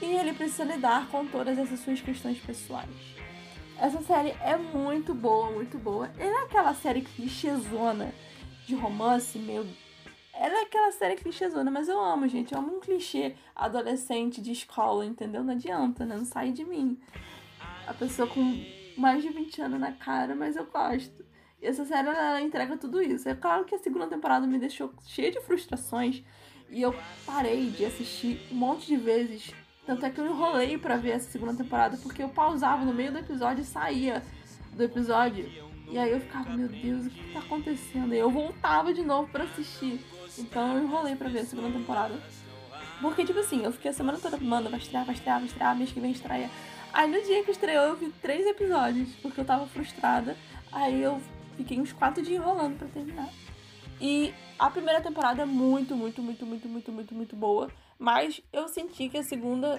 e 0.00 0.04
ele 0.04 0.32
precisa 0.32 0.64
lidar 0.64 1.08
com 1.08 1.26
todas 1.26 1.58
essas 1.58 1.80
suas 1.80 2.00
questões 2.00 2.38
pessoais. 2.38 2.88
Essa 3.80 4.02
série 4.02 4.36
é 4.42 4.58
muito 4.58 5.14
boa, 5.14 5.50
muito 5.50 5.78
boa. 5.78 6.10
Ela 6.18 6.42
é 6.42 6.44
aquela 6.44 6.74
série 6.74 7.00
clichêzona 7.00 8.12
de 8.66 8.74
romance, 8.74 9.38
meio. 9.38 9.66
Ela 10.34 10.58
é 10.58 10.62
aquela 10.64 10.92
série 10.92 11.16
clichêzona, 11.16 11.70
mas 11.70 11.88
eu 11.88 11.98
amo, 11.98 12.28
gente. 12.28 12.52
Eu 12.52 12.58
amo 12.58 12.76
um 12.76 12.80
clichê 12.80 13.34
adolescente 13.56 14.42
de 14.42 14.52
escola, 14.52 15.06
entendeu? 15.06 15.42
Não 15.42 15.54
adianta, 15.54 16.04
né? 16.04 16.14
Não 16.14 16.26
sai 16.26 16.52
de 16.52 16.62
mim. 16.62 17.00
A 17.86 17.94
pessoa 17.94 18.28
com 18.28 18.62
mais 18.98 19.22
de 19.22 19.30
20 19.30 19.62
anos 19.62 19.80
na 19.80 19.92
cara, 19.92 20.34
mas 20.34 20.56
eu 20.56 20.66
gosto. 20.66 21.24
E 21.58 21.66
essa 21.66 21.86
série, 21.86 22.06
ela 22.06 22.42
entrega 22.42 22.76
tudo 22.76 23.00
isso. 23.00 23.30
É 23.30 23.34
claro 23.34 23.64
que 23.64 23.74
a 23.74 23.78
segunda 23.78 24.06
temporada 24.06 24.46
me 24.46 24.58
deixou 24.58 24.92
cheia 25.06 25.30
de 25.30 25.40
frustrações. 25.40 26.22
E 26.68 26.82
eu 26.82 26.94
parei 27.24 27.70
de 27.70 27.86
assistir 27.86 28.46
um 28.52 28.56
monte 28.56 28.86
de 28.86 28.98
vezes 28.98 29.54
tanto 29.90 30.06
é 30.06 30.10
que 30.10 30.20
eu 30.20 30.26
enrolei 30.26 30.78
pra 30.78 30.96
ver 30.96 31.10
essa 31.10 31.28
segunda 31.28 31.52
temporada, 31.52 31.96
porque 31.96 32.22
eu 32.22 32.28
pausava 32.28 32.84
no 32.84 32.94
meio 32.94 33.10
do 33.10 33.18
episódio 33.18 33.62
e 33.62 33.64
saía 33.64 34.22
do 34.72 34.84
episódio. 34.84 35.50
E 35.90 35.98
aí 35.98 36.12
eu 36.12 36.20
ficava, 36.20 36.50
meu 36.50 36.68
Deus, 36.68 37.06
o 37.06 37.10
que 37.10 37.32
tá 37.32 37.40
acontecendo? 37.40 38.14
E 38.14 38.18
eu 38.18 38.30
voltava 38.30 38.94
de 38.94 39.02
novo 39.02 39.28
pra 39.32 39.42
assistir. 39.42 40.00
Então 40.38 40.76
eu 40.76 40.84
enrolei 40.84 41.16
pra 41.16 41.28
ver 41.28 41.40
a 41.40 41.44
segunda 41.44 41.76
temporada. 41.76 42.14
Porque, 43.00 43.24
tipo 43.24 43.40
assim, 43.40 43.64
eu 43.64 43.72
fiquei 43.72 43.90
a 43.90 43.92
semana 43.92 44.16
toda, 44.18 44.36
mano, 44.36 44.70
vai 44.70 44.78
estrear, 44.78 45.04
vai 45.04 45.16
estrear, 45.16 45.38
vai 45.38 45.48
estrear, 45.48 45.76
mês 45.76 45.90
que 45.90 45.98
vem 45.98 46.12
estreia. 46.12 46.48
Aí 46.92 47.10
no 47.10 47.20
dia 47.24 47.42
que 47.42 47.50
estreou 47.50 47.86
eu 47.86 47.96
vi 47.96 48.10
três 48.22 48.46
episódios, 48.46 49.08
porque 49.16 49.40
eu 49.40 49.44
tava 49.44 49.66
frustrada. 49.66 50.36
Aí 50.70 51.02
eu 51.02 51.20
fiquei 51.56 51.80
uns 51.80 51.92
quatro 51.92 52.22
dias 52.22 52.40
enrolando 52.40 52.78
pra 52.78 52.86
terminar. 52.86 53.28
E 54.00 54.32
a 54.56 54.70
primeira 54.70 55.00
temporada 55.00 55.42
é 55.42 55.46
muito, 55.46 55.96
muito, 55.96 56.22
muito, 56.22 56.46
muito, 56.46 56.68
muito, 56.68 56.92
muito, 56.92 57.12
muito 57.12 57.34
boa. 57.34 57.68
Mas 58.00 58.40
eu 58.50 58.66
senti 58.66 59.10
que 59.10 59.18
a 59.18 59.22
segunda. 59.22 59.76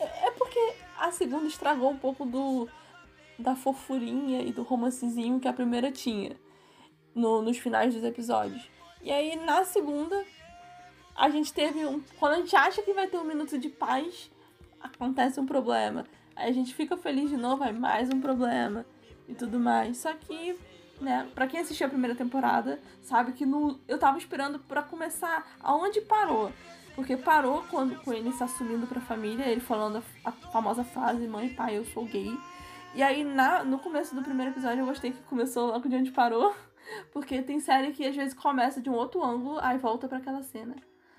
É 0.00 0.30
porque 0.32 0.58
a 0.98 1.12
segunda 1.12 1.46
estragou 1.46 1.88
um 1.88 1.96
pouco 1.96 2.26
do 2.26 2.68
da 3.38 3.54
fofurinha 3.54 4.42
e 4.42 4.52
do 4.52 4.62
romancezinho 4.64 5.38
que 5.38 5.46
a 5.46 5.52
primeira 5.52 5.90
tinha 5.90 6.36
no, 7.14 7.40
nos 7.40 7.56
finais 7.56 7.94
dos 7.94 8.02
episódios. 8.02 8.68
E 9.00 9.12
aí 9.12 9.36
na 9.36 9.64
segunda 9.64 10.24
a 11.14 11.30
gente 11.30 11.52
teve 11.52 11.86
um. 11.86 12.02
Quando 12.18 12.32
a 12.32 12.36
gente 12.38 12.56
acha 12.56 12.82
que 12.82 12.92
vai 12.92 13.06
ter 13.06 13.18
um 13.18 13.24
minuto 13.24 13.56
de 13.56 13.68
paz, 13.68 14.28
acontece 14.80 15.38
um 15.38 15.46
problema. 15.46 16.04
Aí 16.34 16.50
a 16.50 16.52
gente 16.52 16.74
fica 16.74 16.96
feliz 16.96 17.30
de 17.30 17.36
novo, 17.36 17.62
aí 17.62 17.72
mais 17.72 18.10
um 18.10 18.20
problema 18.20 18.84
e 19.28 19.34
tudo 19.34 19.60
mais. 19.60 19.98
Só 19.98 20.12
que, 20.12 20.58
né, 21.00 21.28
pra 21.34 21.46
quem 21.46 21.60
assistiu 21.60 21.86
a 21.86 21.90
primeira 21.90 22.14
temporada, 22.14 22.80
sabe 23.02 23.32
que 23.32 23.44
no, 23.44 23.80
eu 23.88 23.98
tava 23.98 24.18
esperando 24.18 24.58
para 24.58 24.82
começar 24.82 25.46
aonde 25.60 26.00
parou. 26.00 26.52
Porque 26.94 27.16
parou 27.16 27.64
quando 27.70 27.96
com 28.02 28.12
ele 28.12 28.32
se 28.32 28.42
assumindo 28.42 28.86
pra 28.86 29.00
família, 29.00 29.46
ele 29.46 29.60
falando 29.60 29.98
a, 30.24 30.28
a 30.28 30.32
famosa 30.32 30.84
frase, 30.84 31.26
mãe, 31.26 31.48
pai, 31.48 31.76
eu 31.76 31.84
sou 31.86 32.04
gay. 32.04 32.38
E 32.94 33.02
aí, 33.02 33.24
na, 33.24 33.64
no 33.64 33.80
começo 33.80 34.14
do 34.14 34.22
primeiro 34.22 34.52
episódio, 34.52 34.80
eu 34.80 34.86
gostei 34.86 35.10
que 35.10 35.22
começou 35.22 35.66
logo 35.66 35.88
de 35.88 35.96
onde 35.96 36.12
parou. 36.12 36.54
Porque 37.12 37.42
tem 37.42 37.58
série 37.58 37.92
que 37.92 38.06
às 38.06 38.14
vezes 38.14 38.34
começa 38.34 38.80
de 38.80 38.88
um 38.88 38.92
outro 38.92 39.24
ângulo, 39.24 39.58
aí 39.60 39.78
volta 39.78 40.06
para 40.06 40.18
aquela 40.18 40.42
cena. 40.42 40.76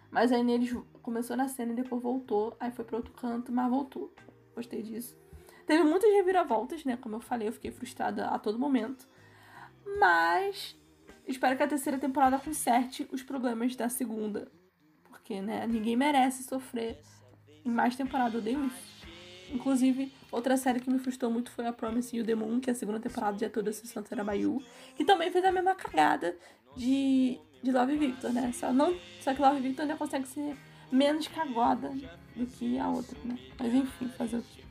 Mas 0.10 0.32
aí 0.32 0.44
neles 0.44 0.74
começou 1.02 1.36
na 1.36 1.50
cena 1.50 1.74
e 1.74 1.76
depois 1.76 2.02
voltou, 2.02 2.56
aí 2.60 2.72
foi 2.72 2.86
para 2.86 2.96
outro 2.96 3.12
canto, 3.14 3.52
mas 3.52 3.70
voltou. 3.70 4.14
Gostei 4.56 4.82
disso. 4.82 5.18
Teve 5.66 5.84
muitas 5.84 6.10
reviravoltas, 6.14 6.86
né? 6.86 6.96
Como 6.96 7.16
eu 7.16 7.20
falei, 7.20 7.50
eu 7.50 7.52
fiquei 7.52 7.72
frustrada 7.72 8.28
a 8.28 8.40
todo 8.40 8.58
momento. 8.58 9.06
Mas 10.00 10.76
espero 11.28 11.56
que 11.56 11.64
a 11.64 11.68
terceira 11.68 11.98
temporada 11.98 12.40
conserte 12.40 13.08
os 13.12 13.24
problemas 13.24 13.76
da 13.76 13.90
segunda 13.90 14.52
porque, 15.26 15.42
né, 15.42 15.66
ninguém 15.66 15.96
merece 15.96 16.44
sofrer 16.44 17.00
em 17.66 17.72
mais 17.72 17.96
temporada, 17.96 18.36
eu 18.36 18.42
odeio 18.42 18.64
isso. 18.64 19.08
Inclusive, 19.52 20.14
outra 20.32 20.56
série 20.56 20.80
que 20.80 20.88
me 20.88 21.00
frustrou 21.00 21.32
muito 21.32 21.50
foi 21.50 21.66
a 21.66 21.74
Promise 21.74 22.16
You 22.16 22.24
the 22.24 22.36
Moon, 22.36 22.60
que 22.60 22.70
é 22.70 22.74
a 22.74 22.76
segunda 22.76 23.00
temporada 23.00 23.36
de 23.36 23.50
toda 23.50 23.72
a 23.72 23.74
Sessão 23.74 24.04
Bayu, 24.24 24.62
que 24.96 25.04
também 25.04 25.32
fez 25.32 25.44
a 25.44 25.52
mesma 25.52 25.74
cagada 25.74 26.38
de, 26.78 27.40
de 27.64 27.72
Love 27.72 27.98
Victor, 27.98 28.32
né? 28.32 28.52
Só, 28.54 28.72
não, 28.72 28.96
só 29.20 29.34
que 29.34 29.42
Love 29.42 29.62
Victor 29.62 29.82
ainda 29.84 29.96
consegue 29.96 30.28
ser 30.28 30.56
menos 30.92 31.28
cagada 31.28 31.90
do 32.36 32.46
que 32.46 32.78
a 32.78 32.88
outra, 32.88 33.18
né? 33.24 33.40
Mas 33.58 33.74
enfim, 33.74 34.08
fazer 34.10 34.38
o 34.38 34.44
quê? 34.44 34.64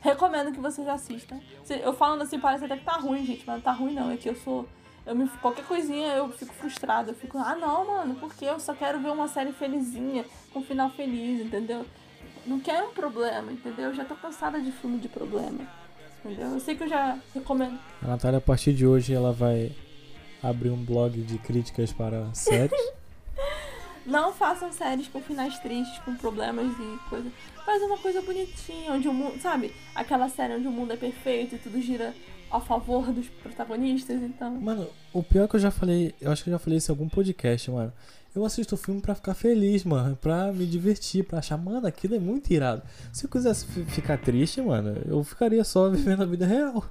Recomendo 0.00 0.52
que 0.52 0.60
vocês 0.60 0.86
assistam. 0.88 1.40
Eu 1.68 1.92
falando 1.92 2.22
assim, 2.22 2.38
parece 2.38 2.64
até 2.64 2.76
que 2.76 2.84
tá 2.84 2.92
ruim, 2.92 3.24
gente, 3.24 3.44
mas 3.46 3.56
não 3.56 3.62
tá 3.62 3.72
ruim 3.72 3.94
não. 3.94 4.10
É 4.10 4.16
que 4.16 4.28
eu 4.28 4.34
sou 4.34 4.66
eu 5.06 5.14
me, 5.14 5.28
qualquer 5.40 5.64
coisinha 5.64 6.08
eu 6.14 6.30
fico 6.30 6.54
frustrada. 6.54 7.10
Eu 7.10 7.14
fico, 7.14 7.38
ah 7.38 7.56
não, 7.56 7.86
mano, 7.86 8.14
porque 8.16 8.44
eu 8.44 8.60
só 8.60 8.74
quero 8.74 9.00
ver 9.00 9.10
uma 9.10 9.28
série 9.28 9.52
felizinha, 9.52 10.24
com 10.52 10.60
um 10.60 10.64
final 10.64 10.90
feliz, 10.90 11.44
entendeu? 11.44 11.84
Não 12.46 12.60
quero 12.60 12.88
um 12.88 12.94
problema, 12.94 13.52
entendeu? 13.52 13.86
Eu 13.86 13.94
já 13.94 14.04
tô 14.04 14.14
cansada 14.14 14.60
de 14.60 14.72
filme 14.72 14.98
de 14.98 15.08
problema. 15.08 15.66
Entendeu? 16.24 16.48
Eu 16.48 16.60
sei 16.60 16.76
que 16.76 16.84
eu 16.84 16.88
já 16.88 17.18
recomendo. 17.34 17.78
A 18.02 18.08
Natália, 18.08 18.38
a 18.38 18.42
partir 18.42 18.72
de 18.72 18.86
hoje, 18.86 19.14
ela 19.14 19.32
vai 19.32 19.72
abrir 20.42 20.70
um 20.70 20.82
blog 20.82 21.20
de 21.22 21.38
críticas 21.38 21.92
para 21.92 22.32
séries. 22.34 22.72
não 24.06 24.32
façam 24.32 24.72
séries 24.72 25.08
com 25.08 25.20
finais 25.20 25.58
tristes, 25.58 25.98
com 26.00 26.14
problemas 26.16 26.72
e 26.72 27.08
coisa. 27.08 27.30
Faz 27.64 27.82
uma 27.82 27.98
coisa 27.98 28.22
bonitinha, 28.22 28.92
onde 28.92 29.08
o 29.08 29.12
mundo. 29.12 29.40
Sabe? 29.40 29.74
Aquela 29.94 30.28
série 30.28 30.54
onde 30.54 30.66
o 30.66 30.72
mundo 30.72 30.92
é 30.92 30.96
perfeito 30.96 31.54
e 31.54 31.58
tudo 31.58 31.80
gira 31.80 32.14
a 32.50 32.60
favor 32.60 33.12
dos 33.12 33.28
protagonistas, 33.28 34.20
então. 34.22 34.50
Mano, 34.60 34.88
o 35.12 35.22
pior 35.22 35.44
é 35.44 35.48
que 35.48 35.56
eu 35.56 35.60
já 35.60 35.70
falei, 35.70 36.14
eu 36.20 36.32
acho 36.32 36.42
que 36.42 36.50
eu 36.50 36.52
já 36.52 36.58
falei 36.58 36.78
isso 36.78 36.90
em 36.90 36.94
algum 36.94 37.08
podcast, 37.08 37.70
mano. 37.70 37.92
Eu 38.34 38.44
assisto 38.44 38.76
o 38.76 38.78
filme 38.78 39.00
pra 39.00 39.14
ficar 39.14 39.34
feliz, 39.34 39.84
mano. 39.84 40.16
Pra 40.16 40.52
me 40.52 40.64
divertir, 40.64 41.24
pra 41.24 41.38
achar, 41.40 41.56
mano, 41.56 41.86
aquilo 41.86 42.14
é 42.14 42.18
muito 42.18 42.50
irado. 42.52 42.82
Se 43.12 43.24
eu 43.24 43.30
quisesse 43.30 43.66
ficar 43.86 44.18
triste, 44.18 44.60
mano, 44.60 45.00
eu 45.06 45.22
ficaria 45.24 45.64
só 45.64 45.88
vivendo 45.90 46.22
a 46.22 46.26
vida 46.26 46.46
real. 46.46 46.84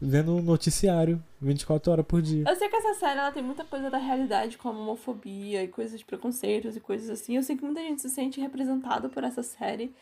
Vendo 0.00 0.36
um 0.36 0.40
noticiário 0.40 1.22
24 1.40 1.90
horas 1.90 2.06
por 2.06 2.22
dia. 2.22 2.44
Eu 2.46 2.54
sei 2.54 2.68
que 2.68 2.76
essa 2.76 2.94
série 2.94 3.18
ela 3.18 3.32
tem 3.32 3.42
muita 3.42 3.64
coisa 3.64 3.90
da 3.90 3.98
realidade, 3.98 4.56
como 4.56 4.78
homofobia 4.78 5.64
e 5.64 5.68
coisas 5.68 5.98
de 5.98 6.04
preconceitos 6.04 6.76
e 6.76 6.80
coisas 6.80 7.10
assim. 7.10 7.34
Eu 7.34 7.42
sei 7.42 7.56
que 7.56 7.64
muita 7.64 7.80
gente 7.80 8.00
se 8.00 8.08
sente 8.08 8.40
representada 8.40 9.08
por 9.08 9.24
essa 9.24 9.42
série. 9.42 9.92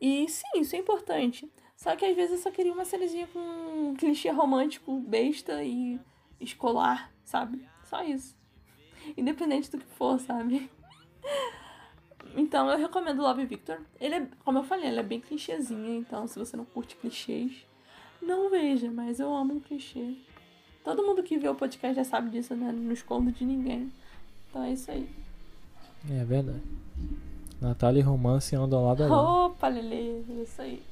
E 0.00 0.28
sim, 0.28 0.60
isso 0.60 0.74
é 0.74 0.80
importante. 0.80 1.48
Só 1.76 1.94
que 1.94 2.04
às 2.04 2.16
vezes 2.16 2.32
eu 2.32 2.38
só 2.38 2.50
queria 2.50 2.72
uma 2.72 2.84
sériezinha 2.84 3.28
com 3.28 3.38
um 3.38 3.94
clichê 3.94 4.30
romântico, 4.30 4.98
besta 4.98 5.62
e 5.62 6.00
escolar, 6.40 7.12
sabe? 7.24 7.64
Só 7.84 8.02
isso. 8.02 8.36
Independente 9.16 9.70
do 9.70 9.78
que 9.78 9.86
for, 9.94 10.18
sabe? 10.18 10.68
Então 12.36 12.68
eu 12.68 12.78
recomendo 12.78 13.22
Love 13.22 13.44
Victor. 13.46 13.80
Ele 14.00 14.14
é, 14.16 14.28
como 14.44 14.58
eu 14.58 14.64
falei, 14.64 14.88
ele 14.88 15.00
é 15.00 15.02
bem 15.02 15.20
clichêzinho, 15.20 15.94
então 15.94 16.26
se 16.26 16.38
você 16.38 16.56
não 16.56 16.64
curte 16.64 16.96
clichês, 16.96 17.66
não 18.22 18.50
veja, 18.50 18.90
mas 18.90 19.20
eu 19.20 19.34
amo 19.34 19.54
um 19.54 19.60
clichê. 19.60 20.14
Todo 20.84 21.04
mundo 21.04 21.22
que 21.22 21.38
vê 21.38 21.48
o 21.48 21.54
podcast 21.54 21.96
já 21.96 22.04
sabe 22.04 22.30
disso, 22.30 22.54
né? 22.54 22.72
Não 22.72 22.92
escondo 22.92 23.30
de 23.30 23.44
ninguém. 23.44 23.92
Então 24.48 24.62
é 24.62 24.72
isso 24.72 24.90
aí. 24.90 25.08
É 26.10 26.24
verdade. 26.24 26.62
Natália 27.60 28.00
e 28.00 28.02
Romance 28.02 28.56
andam 28.56 28.84
lado 28.86 29.04
a 29.04 29.06
lado. 29.06 29.46
Opa, 29.46 29.68
Lele, 29.68 30.24
é 30.28 30.42
isso 30.42 30.62
aí. 30.62 30.82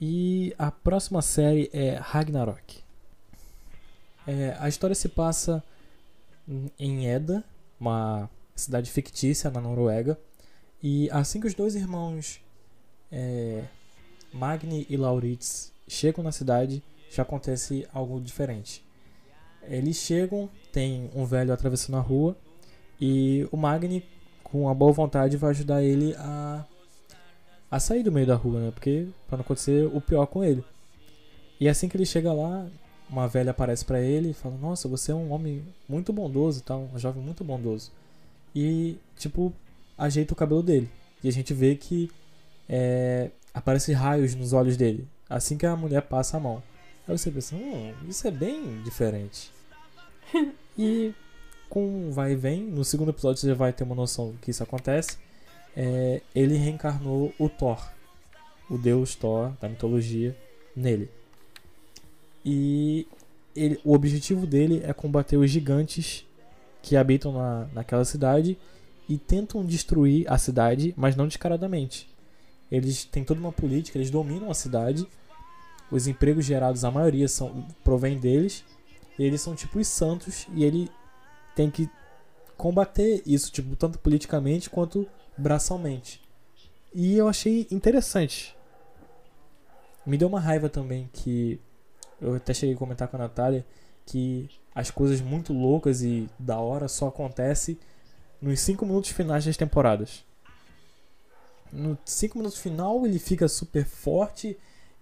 E 0.00 0.54
a 0.58 0.70
próxima 0.70 1.20
série 1.20 1.68
é 1.72 1.94
Ragnarok. 1.96 2.82
É, 4.26 4.56
a 4.60 4.68
história 4.68 4.94
se 4.94 5.08
passa 5.08 5.62
em 6.78 7.08
Eda, 7.08 7.44
uma 7.78 8.30
cidade 8.54 8.90
fictícia 8.90 9.50
na 9.50 9.60
Noruega. 9.60 10.18
E 10.82 11.10
assim 11.10 11.40
que 11.40 11.46
os 11.46 11.54
dois 11.54 11.74
irmãos 11.74 12.40
é, 13.10 13.64
Magni 14.32 14.86
e 14.88 14.96
Lauritz 14.96 15.72
chegam 15.86 16.22
na 16.22 16.32
cidade, 16.32 16.82
já 17.10 17.22
acontece 17.22 17.86
algo 17.92 18.20
diferente. 18.20 18.84
Eles 19.62 19.96
chegam, 19.96 20.48
tem 20.72 21.10
um 21.14 21.24
velho 21.24 21.52
atravessando 21.52 21.96
a 21.96 22.00
rua 22.00 22.36
e 23.00 23.46
o 23.52 23.56
Magni, 23.56 24.04
com 24.42 24.68
a 24.68 24.74
boa 24.74 24.92
vontade, 24.92 25.36
vai 25.36 25.50
ajudar 25.50 25.82
ele 25.82 26.14
a 26.16 26.64
a 27.70 27.78
sair 27.78 28.02
do 28.02 28.10
meio 28.10 28.26
da 28.26 28.34
rua, 28.34 28.60
né? 28.60 28.70
Porque 28.70 29.08
pra 29.26 29.36
não 29.36 29.42
acontecer 29.42 29.86
o 29.86 30.00
pior 30.00 30.26
com 30.26 30.42
ele. 30.42 30.64
E 31.60 31.68
assim 31.68 31.88
que 31.88 31.96
ele 31.96 32.06
chega 32.06 32.32
lá, 32.32 32.66
uma 33.10 33.26
velha 33.28 33.50
aparece 33.50 33.84
pra 33.84 34.00
ele 34.00 34.30
e 34.30 34.34
fala: 34.34 34.56
Nossa, 34.56 34.88
você 34.88 35.12
é 35.12 35.14
um 35.14 35.32
homem 35.32 35.62
muito 35.88 36.12
bondoso 36.12 36.62
tal, 36.62 36.88
um 36.92 36.98
jovem 36.98 37.22
muito 37.22 37.44
bondoso. 37.44 37.90
E, 38.54 38.96
tipo, 39.16 39.52
ajeita 39.96 40.32
o 40.32 40.36
cabelo 40.36 40.62
dele. 40.62 40.88
E 41.22 41.28
a 41.28 41.32
gente 41.32 41.52
vê 41.52 41.74
que 41.74 42.10
é, 42.68 43.30
aparece 43.54 43.92
raios 43.92 44.34
nos 44.34 44.52
olhos 44.52 44.76
dele. 44.76 45.08
Assim 45.28 45.56
que 45.56 45.66
a 45.66 45.76
mulher 45.76 46.02
passa 46.02 46.36
a 46.36 46.40
mão. 46.40 46.62
Aí 47.06 47.16
você 47.16 47.30
pensa, 47.30 47.56
hum, 47.56 47.94
isso 48.08 48.26
é 48.26 48.30
bem 48.30 48.82
diferente. 48.82 49.50
e 50.76 51.14
com 51.68 52.10
vai 52.10 52.32
e 52.32 52.36
vem, 52.36 52.62
no 52.62 52.84
segundo 52.84 53.10
episódio 53.10 53.40
você 53.40 53.48
já 53.48 53.54
vai 53.54 53.72
ter 53.72 53.84
uma 53.84 53.94
noção 53.94 54.32
do 54.32 54.38
que 54.38 54.50
isso 54.50 54.62
acontece. 54.62 55.18
É, 55.76 56.20
ele 56.34 56.56
reencarnou 56.56 57.32
o 57.38 57.48
Thor, 57.48 57.80
o 58.68 58.76
deus 58.76 59.14
Thor 59.14 59.52
da 59.60 59.68
mitologia, 59.68 60.36
nele. 60.74 61.10
E 62.44 63.06
ele, 63.54 63.78
o 63.84 63.92
objetivo 63.92 64.46
dele 64.46 64.82
é 64.84 64.92
combater 64.92 65.36
os 65.36 65.50
gigantes 65.50 66.26
que 66.82 66.96
habitam 66.96 67.32
na, 67.32 67.68
naquela 67.72 68.04
cidade 68.04 68.56
e 69.08 69.18
tentam 69.18 69.64
destruir 69.64 70.30
a 70.30 70.38
cidade, 70.38 70.94
mas 70.96 71.16
não 71.16 71.26
descaradamente. 71.26 72.07
Eles 72.70 73.04
têm 73.04 73.24
toda 73.24 73.40
uma 73.40 73.52
política, 73.52 73.98
eles 73.98 74.10
dominam 74.10 74.50
a 74.50 74.54
cidade. 74.54 75.06
Os 75.90 76.06
empregos 76.06 76.44
gerados, 76.44 76.84
a 76.84 76.90
maioria 76.90 77.28
são 77.28 77.66
provém 77.82 78.18
deles. 78.18 78.64
Eles 79.18 79.40
são 79.40 79.54
tipo 79.54 79.78
os 79.78 79.88
santos 79.88 80.46
e 80.54 80.64
ele 80.64 80.90
tem 81.54 81.70
que 81.70 81.90
combater 82.56 83.22
isso, 83.24 83.50
tipo, 83.50 83.74
tanto 83.74 83.98
politicamente 83.98 84.68
quanto 84.68 85.08
braçalmente. 85.36 86.20
E 86.94 87.16
eu 87.16 87.28
achei 87.28 87.66
interessante. 87.70 88.56
Me 90.04 90.16
deu 90.16 90.28
uma 90.28 90.40
raiva 90.40 90.68
também 90.68 91.08
que 91.12 91.60
eu 92.20 92.34
até 92.34 92.52
cheguei 92.52 92.74
a 92.74 92.78
comentar 92.78 93.08
com 93.08 93.16
a 93.16 93.20
Natália 93.20 93.64
que 94.06 94.48
as 94.74 94.90
coisas 94.90 95.20
muito 95.20 95.52
loucas 95.52 96.02
e 96.02 96.28
da 96.38 96.58
hora 96.58 96.88
só 96.88 97.08
acontecem 97.08 97.78
nos 98.40 98.60
5 98.60 98.86
minutos 98.86 99.10
finais 99.10 99.44
das 99.44 99.56
temporadas. 99.56 100.24
No 101.72 101.98
5 102.04 102.38
minutos 102.38 102.58
final 102.58 103.04
ele 103.04 103.18
fica 103.18 103.48
super 103.48 103.84
forte 103.84 104.56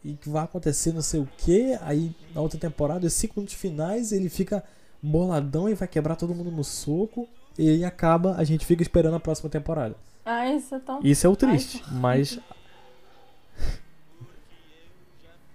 e 0.05 0.15
que 0.15 0.29
vai 0.29 0.45
acontecer 0.45 0.93
não 0.93 1.03
sei 1.03 1.21
o 1.21 1.29
que. 1.39 1.77
Aí 1.83 2.15
na 2.35 2.41
outra 2.41 2.59
temporada, 2.59 3.07
os 3.07 3.13
5 3.13 3.35
minutos 3.37 3.55
finais, 3.55 4.13
ele 4.13 4.29
fica 4.29 4.63
boladão 5.03 5.69
e 5.69 5.75
vai 5.75 5.89
quebrar 5.89 6.17
todo 6.17 6.35
mundo 6.35 6.51
no 6.51 6.65
soco. 6.65 7.29
E 7.59 7.69
aí 7.69 7.85
acaba, 7.85 8.37
a 8.37 8.45
gente 8.45 8.67
fica 8.67 8.83
esperando 8.83 9.17
a 9.17 9.21
próxima 9.21 9.49
temporada. 9.49 9.97
Ah, 10.25 10.49
isso 10.53 10.75
é 10.75 10.79
tão. 10.81 11.01
Isso 11.03 11.27
é 11.27 11.31
o 11.31 11.37
triste, 11.37 11.83
Ai, 11.87 11.95
mas. 11.95 12.39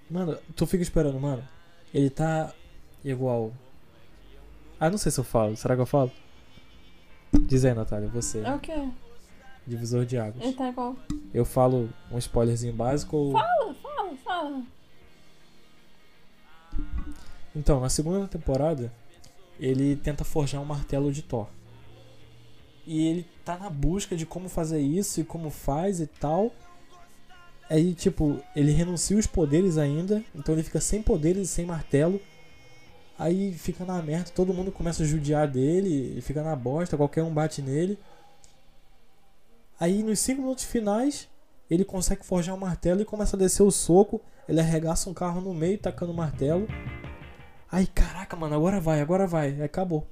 Mano, 0.10 0.38
tu 0.56 0.66
fica 0.66 0.84
esperando, 0.84 1.18
mano. 1.20 1.42
Ele 1.94 2.10
tá 2.10 2.54
igual. 3.04 3.54
Ah, 4.78 4.90
não 4.90 4.98
sei 4.98 5.10
se 5.10 5.20
eu 5.20 5.24
falo. 5.24 5.56
Será 5.56 5.74
que 5.74 5.82
eu 5.82 5.86
falo? 5.86 6.12
Diz 7.32 7.64
aí, 7.64 7.74
Natália, 7.74 8.10
você. 8.10 8.40
É 8.40 8.54
o 8.54 8.60
quê? 8.60 8.90
Divisor 9.66 10.06
de 10.06 10.18
águas. 10.18 10.44
Ele 10.44 10.54
tá 10.54 10.70
igual. 10.70 10.96
Eu 11.34 11.46
falo 11.46 11.90
um 12.12 12.18
spoilerzinho 12.18 12.74
básico 12.74 13.16
ou. 13.16 13.32
Fala, 13.32 13.76
fala, 13.76 14.18
fala. 14.24 14.64
Então, 17.56 17.80
na 17.80 17.90
segunda 17.90 18.28
temporada, 18.28 18.92
ele 19.60 19.96
tenta 19.96 20.24
forjar 20.24 20.62
um 20.62 20.66
martelo 20.66 21.12
de 21.12 21.22
Thor. 21.22 21.48
E 22.86 23.08
ele 23.08 23.28
tá 23.46 23.58
na 23.58 23.70
busca 23.70 24.16
de 24.16 24.26
como 24.26 24.50
fazer 24.50 24.80
isso 24.82 25.22
e 25.22 25.24
como 25.24 25.50
faz 25.50 26.00
e 26.00 26.08
tal. 26.08 26.52
Aí, 27.70 27.94
tipo, 27.94 28.42
ele 28.56 28.72
renuncia 28.72 29.18
os 29.18 29.28
poderes 29.28 29.78
ainda, 29.78 30.24
então 30.36 30.54
ele 30.54 30.64
fica 30.64 30.82
sem 30.82 31.02
poderes 31.02 31.50
e 31.50 31.52
sem 31.52 31.66
martelo. 31.66 32.20
Aí 33.18 33.54
fica 33.54 33.86
na 33.86 34.02
merda, 34.02 34.32
todo 34.32 34.54
mundo 34.54 34.72
começa 34.72 35.04
a 35.04 35.06
judiar 35.06 35.48
dele, 35.48 36.12
ele 36.12 36.22
fica 36.22 36.42
na 36.42 36.56
bosta, 36.56 36.98
qualquer 36.98 37.24
um 37.24 37.34
bate 37.34 37.62
nele. 37.62 37.98
Aí 39.82 40.04
nos 40.04 40.20
5 40.20 40.40
minutos 40.40 40.64
finais, 40.64 41.28
ele 41.68 41.84
consegue 41.84 42.24
forjar 42.24 42.56
um 42.56 42.60
martelo 42.60 43.02
e 43.02 43.06
começa 43.06 43.36
a 43.36 43.40
descer 43.40 43.64
o 43.64 43.72
soco. 43.72 44.22
Ele 44.48 44.60
arregaça 44.60 45.10
um 45.10 45.14
carro 45.14 45.42
no 45.42 45.56
meio, 45.56 45.76
tacando 45.76 46.12
o 46.12 46.16
martelo. 46.16 46.68
Aí, 47.72 47.88
caraca, 47.88 48.36
mano, 48.36 48.54
agora 48.54 48.80
vai, 48.80 49.02
agora 49.02 49.26
vai. 49.26 49.48
Aí 49.48 49.64
acabou. 49.64 50.06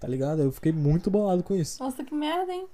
Tá 0.00 0.08
ligado? 0.08 0.40
Eu 0.40 0.50
fiquei 0.50 0.72
muito 0.72 1.10
bolado 1.10 1.42
com 1.42 1.54
isso. 1.54 1.82
Nossa, 1.82 2.02
que 2.02 2.14
merda, 2.14 2.54
hein? 2.54 2.66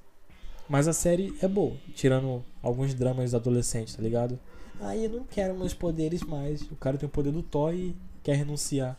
Mas 0.68 0.86
a 0.86 0.92
série 0.92 1.36
é 1.42 1.48
boa, 1.48 1.76
tirando 1.92 2.44
alguns 2.62 2.94
dramas 2.94 3.34
adolescentes, 3.34 3.96
tá 3.96 4.02
ligado? 4.02 4.38
Aí 4.80 5.06
eu 5.06 5.10
não 5.10 5.24
quero 5.24 5.58
meus 5.58 5.74
poderes 5.74 6.22
mais. 6.22 6.62
O 6.70 6.76
cara 6.76 6.96
tem 6.96 7.08
o 7.08 7.10
poder 7.10 7.32
do 7.32 7.42
Thor 7.42 7.74
e 7.74 7.96
quer 8.22 8.36
renunciar. 8.36 8.96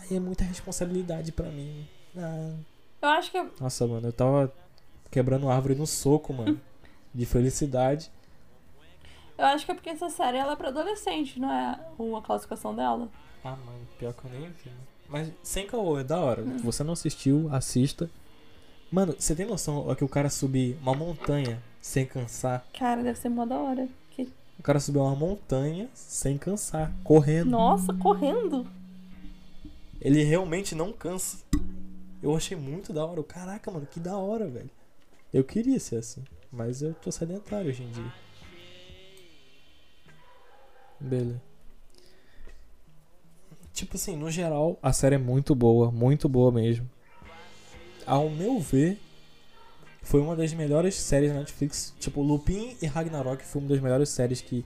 Aí 0.00 0.18
é 0.18 0.20
muita 0.20 0.44
responsabilidade 0.44 1.32
pra 1.32 1.50
mim. 1.50 1.88
Ah. 2.14 2.52
Eu 3.00 3.08
acho 3.08 3.32
que. 3.32 3.42
Nossa, 3.58 3.86
mano, 3.86 4.08
eu 4.08 4.12
tava 4.12 4.52
quebrando 5.10 5.48
árvore 5.48 5.74
no 5.74 5.86
soco, 5.86 6.34
mano. 6.34 6.60
De 7.14 7.24
felicidade. 7.24 8.10
Eu 9.36 9.46
acho 9.46 9.64
que 9.64 9.72
é 9.72 9.74
porque 9.74 9.90
essa 9.90 10.08
série 10.08 10.36
ela 10.36 10.52
é 10.52 10.56
pra 10.56 10.68
adolescente, 10.68 11.40
não 11.40 11.52
é 11.52 11.78
uma 11.98 12.22
classificação 12.22 12.74
dela. 12.74 13.08
Ah, 13.44 13.56
mano, 13.56 13.86
pior 13.98 14.12
que 14.12 14.24
eu 14.24 14.30
nem 14.30 14.50
vi. 14.50 14.70
Mas 15.08 15.30
sem 15.42 15.66
caô, 15.66 15.98
é 15.98 16.04
da 16.04 16.18
hora. 16.18 16.44
Se 16.44 16.64
você 16.64 16.82
não 16.82 16.92
assistiu, 16.92 17.48
assista. 17.52 18.10
Mano, 18.90 19.14
você 19.18 19.34
tem 19.34 19.46
noção 19.46 19.86
ó, 19.88 19.94
que 19.94 20.04
o 20.04 20.08
cara 20.08 20.30
subir 20.30 20.78
uma 20.80 20.94
montanha 20.94 21.60
sem 21.80 22.06
cansar? 22.06 22.64
Cara, 22.78 23.02
deve 23.02 23.18
ser 23.18 23.28
mó 23.28 23.44
da 23.44 23.56
hora. 23.56 23.88
Que... 24.10 24.32
O 24.58 24.62
cara 24.62 24.80
subiu 24.80 25.02
uma 25.02 25.16
montanha 25.16 25.88
sem 25.92 26.38
cansar, 26.38 26.92
correndo. 27.02 27.50
Nossa, 27.50 27.92
correndo. 27.92 28.66
Ele 30.00 30.22
realmente 30.22 30.74
não 30.74 30.92
cansa. 30.92 31.38
Eu 32.22 32.36
achei 32.36 32.56
muito 32.56 32.92
da 32.92 33.04
hora. 33.04 33.22
Caraca, 33.24 33.70
mano, 33.70 33.86
que 33.86 33.98
da 33.98 34.16
hora, 34.16 34.46
velho. 34.46 34.70
Eu 35.32 35.42
queria 35.42 35.80
ser 35.80 35.96
assim, 35.96 36.22
mas 36.54 36.82
eu 36.82 36.94
tô 36.94 37.10
sedentário 37.10 37.68
hoje 37.68 37.82
em 37.82 37.90
dia. 37.90 38.12
Beleza. 41.00 41.42
Tipo 43.72 43.96
assim, 43.96 44.16
no 44.16 44.30
geral, 44.30 44.78
a 44.80 44.92
série 44.92 45.16
é 45.16 45.18
muito 45.18 45.54
boa, 45.54 45.90
muito 45.90 46.28
boa 46.28 46.52
mesmo. 46.52 46.88
Ao 48.06 48.30
meu 48.30 48.60
ver, 48.60 48.98
foi 50.02 50.20
uma 50.20 50.36
das 50.36 50.52
melhores 50.52 50.94
séries 50.94 51.32
da 51.32 51.40
Netflix. 51.40 51.92
Tipo, 51.98 52.22
Lupin 52.22 52.76
e 52.80 52.86
Ragnarok 52.86 53.44
foi 53.44 53.60
uma 53.60 53.68
das 53.68 53.80
melhores 53.80 54.10
séries 54.10 54.40
que, 54.40 54.64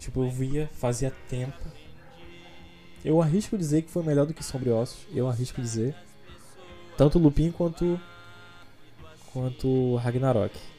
tipo, 0.00 0.24
eu 0.24 0.30
via 0.30 0.68
fazia 0.74 1.12
tempo. 1.28 1.62
Eu 3.04 3.20
arrisco 3.22 3.56
dizer 3.56 3.82
que 3.82 3.90
foi 3.90 4.02
melhor 4.02 4.26
do 4.26 4.34
que 4.34 4.42
Sombriossos. 4.42 5.06
Eu 5.14 5.28
arrisco 5.28 5.60
dizer. 5.60 5.94
Tanto 6.96 7.18
Lupin 7.18 7.52
quanto 7.52 8.00
quanto 9.32 9.96
Ragnarok. 9.96 10.71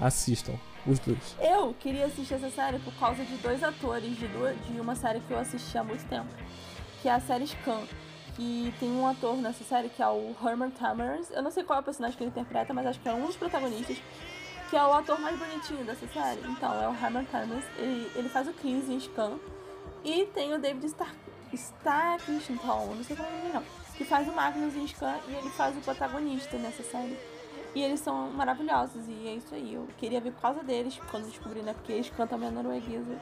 Assistam 0.00 0.54
os 0.86 0.98
dois. 0.98 1.36
Eu 1.40 1.74
queria 1.78 2.06
assistir 2.06 2.34
essa 2.34 2.50
série 2.50 2.78
por 2.78 2.92
causa 2.94 3.24
de 3.24 3.36
dois 3.36 3.62
atores 3.62 4.16
de, 4.16 4.26
duas, 4.28 4.56
de 4.66 4.80
uma 4.80 4.94
série 4.94 5.20
que 5.20 5.30
eu 5.30 5.38
assisti 5.38 5.76
há 5.76 5.84
muito 5.84 6.06
tempo, 6.08 6.28
que 7.02 7.08
é 7.08 7.12
a 7.12 7.20
série 7.20 7.46
Scam. 7.46 7.82
Que 8.36 8.72
tem 8.80 8.90
um 8.90 9.06
ator 9.06 9.36
nessa 9.36 9.62
série 9.64 9.88
que 9.90 10.02
é 10.02 10.08
o 10.08 10.34
Herman 10.42 10.70
Tamers. 10.70 11.30
Eu 11.30 11.42
não 11.42 11.50
sei 11.50 11.62
qual 11.62 11.78
é 11.78 11.82
o 11.82 11.84
personagem 11.84 12.16
que 12.16 12.22
ele 12.22 12.30
interpreta, 12.30 12.72
mas 12.72 12.86
acho 12.86 13.00
que 13.00 13.08
é 13.08 13.12
um 13.12 13.26
dos 13.26 13.36
protagonistas. 13.36 13.98
Que 14.70 14.76
é 14.76 14.82
o 14.82 14.92
ator 14.92 15.20
mais 15.20 15.38
bonitinho 15.38 15.84
dessa 15.84 16.06
série. 16.08 16.40
Então, 16.48 16.80
é 16.80 16.88
o 16.88 16.94
Herman 16.94 17.24
Tamers. 17.24 17.64
Ele, 17.76 18.10
ele 18.14 18.28
faz 18.28 18.48
o 18.48 18.52
Chris 18.52 18.88
em 18.88 18.98
Scam. 18.98 19.38
E 20.04 20.24
tem 20.26 20.54
o 20.54 20.58
David 20.58 20.86
Stark, 20.86 21.14
Starkington, 21.52 22.94
não 22.94 23.04
sei 23.04 23.16
como 23.16 23.28
é 23.28 23.32
o 23.32 23.36
nome 23.36 23.52
não. 23.52 23.62
Que 23.96 24.04
faz 24.04 24.26
o 24.26 24.32
Magnus 24.32 24.74
em 24.76 24.86
Scam 24.86 25.18
e 25.28 25.34
ele 25.34 25.50
faz 25.50 25.76
o 25.76 25.80
protagonista 25.80 26.56
nessa 26.56 26.82
série. 26.82 27.18
E 27.74 27.82
eles 27.82 28.00
são 28.00 28.30
maravilhosos, 28.30 29.08
e 29.08 29.28
é 29.28 29.34
isso 29.34 29.54
aí. 29.54 29.74
Eu 29.74 29.86
queria 29.96 30.20
ver 30.20 30.32
por 30.32 30.40
causa 30.40 30.62
deles, 30.62 31.00
quando 31.10 31.26
descobri, 31.26 31.62
né? 31.62 31.72
Porque 31.72 31.92
eles 31.92 32.10
cantam 32.10 32.36
a 32.36 32.38
minha 32.38 32.50
norueguesa. 32.50 33.20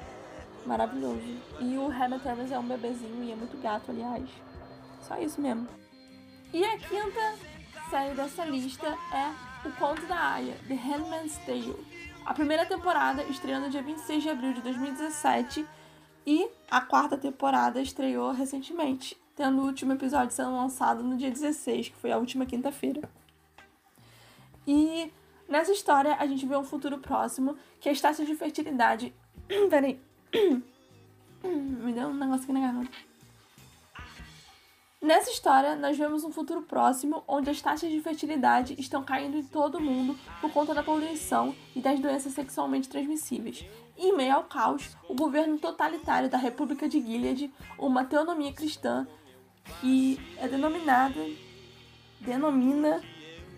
Maravilhoso. 0.65 1.37
E 1.61 1.77
o 1.77 1.87
Hammer 1.87 2.21
Termers 2.21 2.51
é 2.51 2.59
um 2.59 2.67
bebezinho 2.67 3.23
e 3.23 3.33
é 3.33 3.37
muito 3.37 3.61
gato, 3.61 3.91
aliás. 3.91 4.29
Só 5.03 5.19
isso 5.19 5.41
mesmo. 5.41 5.69
E 6.53 6.65
a 6.65 6.79
quinta 6.79 7.35
série 7.91 8.15
dessa 8.15 8.45
lista 8.45 8.87
é 8.87 9.69
O 9.69 9.73
Conto 9.73 10.07
da 10.07 10.33
Aya, 10.33 10.57
The 10.67 10.75
Handmaid's 10.75 11.37
Tale. 11.45 11.77
A 12.25 12.35
primeira 12.35 12.67
temporada 12.67 13.23
estreou 13.25 13.61
no 13.61 13.71
dia 13.71 13.83
26 13.83 14.23
de 14.23 14.29
abril 14.29 14.53
de 14.53 14.63
2017 14.63 15.67
e 16.27 16.47
a 16.71 16.81
quarta 16.81 17.17
temporada 17.17 17.81
estreou 17.81 18.33
recentemente, 18.33 19.17
tendo 19.35 19.63
o 19.63 19.65
último 19.65 19.95
episódio 19.95 20.35
sendo 20.35 20.53
lançado 20.53 21.03
no 21.03 21.17
dia 21.17 21.31
16, 21.31 21.89
que 21.89 21.97
foi 21.97 22.13
a 22.13 22.19
última 22.19 22.45
quinta-feira. 22.45 23.01
E 24.69 25.11
nessa 25.49 25.73
história 25.73 26.15
a 26.17 26.27
gente 26.27 26.45
vê 26.45 26.55
um 26.55 26.63
futuro 26.63 26.99
próximo 26.99 27.57
que 27.81 27.89
as 27.89 27.99
taxas 27.99 28.27
de 28.27 28.35
fertilidade. 28.35 29.15
Peraí. 29.71 29.99
Me 31.43 31.93
deu 31.95 32.09
um 32.09 32.15
negócio 32.15 32.43
aqui 32.43 32.53
na 32.53 32.61
garganta. 32.61 32.91
Nessa 35.01 35.31
história, 35.31 35.75
nós 35.77 35.97
vemos 35.97 36.23
um 36.23 36.31
futuro 36.31 36.61
próximo 36.63 37.23
onde 37.27 37.49
as 37.49 37.63
taxas 37.63 37.89
de 37.89 38.01
fertilidade 38.01 38.75
estão 38.79 39.03
caindo 39.03 39.39
em 39.39 39.45
todo 39.45 39.79
o 39.79 39.81
mundo 39.81 40.19
por 40.41 40.53
conta 40.53 40.75
da 40.75 40.83
poluição 40.83 41.55
e 41.75 41.81
das 41.81 41.99
doenças 41.99 42.35
sexualmente 42.35 42.89
transmissíveis. 42.89 43.65
Em 43.97 44.15
meio 44.15 44.35
ao 44.35 44.45
caos, 44.45 44.97
o 45.09 45.15
governo 45.15 45.57
totalitário 45.57 46.29
da 46.29 46.37
República 46.37 46.89
de 46.89 47.01
Gilead, 47.01 47.51
uma 47.79 48.05
teonomia 48.05 48.53
cristã, 48.53 49.07
que 49.81 50.21
é 50.37 50.47
denominada, 50.49 51.25
denomina 52.21 53.01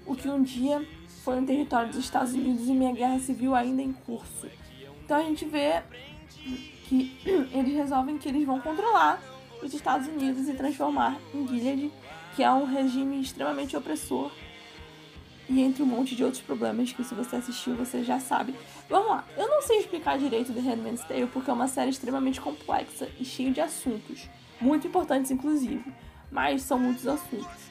o 0.07 0.15
que 0.15 0.29
um 0.29 0.43
dia 0.43 0.87
foi 1.25 1.39
um 1.39 1.45
território 1.45 1.89
dos 1.89 1.99
Estados 1.99 2.33
Unidos 2.33 2.69
em 2.69 2.75
meia 2.75 2.93
guerra 2.93 3.19
civil 3.19 3.55
ainda 3.55 3.83
em 3.83 3.93
curso. 3.93 4.49
Então 5.05 5.19
a 5.19 5.23
gente 5.23 5.45
vê 5.45 5.83
que 6.89 7.19
eles 7.53 7.75
resolvem 7.75 8.19
que 8.19 8.29
eles 8.29 8.47
vão 8.47 8.61
controlar 8.61 9.23
os 9.63 9.75
Estados 9.75 10.07
Unidos 10.07 10.49
e 10.49 10.55
transformar 10.55 11.19
em 11.35 11.47
Gilead, 11.47 11.93
que 12.35 12.43
é 12.43 12.51
um 12.51 12.65
regime 12.65 13.21
extremamente 13.21 13.77
opressor 13.77 14.31
e 15.49 15.61
entre 15.61 15.83
um 15.83 15.87
monte 15.87 16.15
de 16.15 16.25
outros 16.25 16.43
problemas 16.43 16.93
que 16.93 17.05
se 17.05 17.15
você 17.15 17.37
assistiu 17.37 17.75
você 17.75 18.03
já 18.03 18.19
sabe. 18.19 18.55
Vamos 18.89 19.11
lá, 19.11 19.25
eu 19.37 19.49
não 19.49 19.61
sei 19.61 19.81
explicar 19.81 20.19
direito 20.19 20.55
The 20.55 20.61
Handmaid's 20.61 21.05
Tale 21.05 21.27
porque 21.27 21.51
é 21.51 21.53
uma 21.53 21.69
série 21.69 21.91
extremamente 21.91 22.41
complexa 22.41 23.09
e 23.19 23.25
cheia 23.25 23.51
de 23.51 23.61
assuntos, 23.61 24.29
muito 24.61 24.87
importantes 24.87 25.31
inclusive, 25.31 25.93
mas 26.31 26.63
são 26.63 26.79
muitos 26.79 27.07
assuntos. 27.07 27.70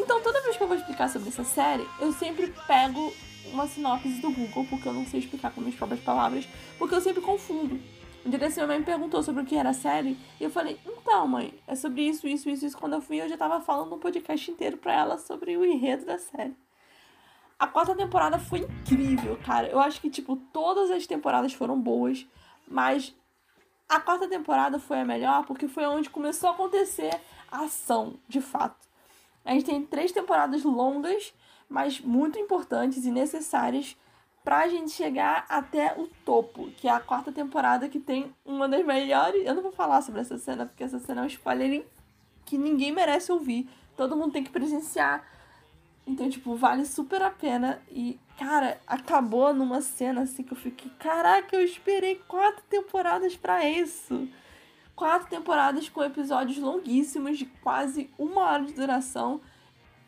Então 0.00 0.22
toda 0.22 0.40
vez 0.40 0.56
que 0.56 0.62
eu 0.62 0.66
vou 0.66 0.76
explicar 0.76 1.10
sobre 1.10 1.28
essa 1.28 1.44
série, 1.44 1.86
eu 2.00 2.10
sempre 2.10 2.52
pego 2.66 3.12
uma 3.52 3.66
sinopse 3.66 4.20
do 4.20 4.30
Google, 4.30 4.64
porque 4.64 4.88
eu 4.88 4.94
não 4.94 5.04
sei 5.04 5.20
explicar 5.20 5.52
com 5.52 5.60
minhas 5.60 5.76
próprias 5.76 6.00
palavras, 6.00 6.48
porque 6.78 6.94
eu 6.94 7.00
sempre 7.02 7.20
confundo. 7.20 7.78
Um 8.24 8.30
dia 8.30 8.38
desse, 8.38 8.56
minha 8.56 8.66
mãe 8.66 8.78
me 8.78 8.84
perguntou 8.84 9.22
sobre 9.22 9.42
o 9.42 9.46
que 9.46 9.56
era 9.56 9.70
a 9.70 9.74
série, 9.74 10.16
e 10.40 10.44
eu 10.44 10.50
falei, 10.50 10.78
então, 10.86 11.28
mãe, 11.28 11.52
é 11.66 11.74
sobre 11.74 12.02
isso, 12.02 12.26
isso, 12.26 12.48
isso, 12.48 12.64
isso. 12.66 12.78
Quando 12.78 12.94
eu 12.94 13.02
fui, 13.02 13.20
eu 13.20 13.28
já 13.28 13.36
tava 13.36 13.60
falando 13.60 13.94
um 13.94 13.98
podcast 13.98 14.50
inteiro 14.50 14.78
pra 14.78 14.94
ela 14.94 15.18
sobre 15.18 15.56
o 15.56 15.64
enredo 15.64 16.06
da 16.06 16.18
série. 16.18 16.56
A 17.58 17.66
quarta 17.66 17.94
temporada 17.94 18.38
foi 18.38 18.60
incrível, 18.60 19.38
cara. 19.44 19.68
Eu 19.68 19.78
acho 19.80 20.00
que, 20.00 20.08
tipo, 20.08 20.36
todas 20.50 20.90
as 20.90 21.06
temporadas 21.06 21.52
foram 21.52 21.78
boas, 21.78 22.26
mas 22.66 23.14
a 23.86 24.00
quarta 24.00 24.26
temporada 24.26 24.78
foi 24.78 25.00
a 25.00 25.04
melhor 25.04 25.44
porque 25.44 25.68
foi 25.68 25.84
onde 25.86 26.08
começou 26.08 26.48
a 26.48 26.52
acontecer 26.52 27.20
a 27.50 27.64
ação, 27.64 28.18
de 28.26 28.40
fato. 28.40 28.89
A 29.44 29.52
gente 29.52 29.66
tem 29.66 29.84
três 29.84 30.12
temporadas 30.12 30.62
longas, 30.64 31.34
mas 31.68 32.00
muito 32.00 32.38
importantes 32.38 33.04
e 33.04 33.10
necessárias 33.10 33.96
pra 34.44 34.68
gente 34.68 34.90
chegar 34.90 35.44
até 35.48 35.94
o 35.98 36.06
topo, 36.24 36.68
que 36.76 36.88
é 36.88 36.90
a 36.90 37.00
quarta 37.00 37.30
temporada 37.30 37.88
que 37.88 37.98
tem 37.98 38.34
uma 38.44 38.68
das 38.68 38.84
melhores. 38.84 39.44
Eu 39.44 39.54
não 39.54 39.62
vou 39.62 39.72
falar 39.72 40.02
sobre 40.02 40.20
essa 40.20 40.38
cena, 40.38 40.66
porque 40.66 40.82
essa 40.82 40.98
cena 40.98 41.20
é 41.20 41.24
um 41.24 41.26
spoiler 41.26 41.84
que 42.44 42.56
ninguém 42.56 42.92
merece 42.92 43.30
ouvir. 43.30 43.68
Todo 43.96 44.16
mundo 44.16 44.32
tem 44.32 44.42
que 44.42 44.50
presenciar. 44.50 45.24
Então, 46.06 46.28
tipo, 46.28 46.56
vale 46.56 46.86
super 46.86 47.22
a 47.22 47.30
pena. 47.30 47.80
E, 47.90 48.18
cara, 48.38 48.80
acabou 48.86 49.52
numa 49.54 49.80
cena 49.80 50.22
assim 50.22 50.42
que 50.42 50.52
eu 50.52 50.56
fiquei, 50.56 50.90
caraca, 50.98 51.54
eu 51.54 51.64
esperei 51.64 52.16
quatro 52.26 52.62
temporadas 52.68 53.36
para 53.36 53.64
isso. 53.68 54.28
Quatro 55.00 55.30
temporadas 55.30 55.88
com 55.88 56.04
episódios 56.04 56.58
longuíssimos, 56.58 57.38
de 57.38 57.46
quase 57.46 58.10
uma 58.18 58.42
hora 58.42 58.64
de 58.64 58.74
duração 58.74 59.40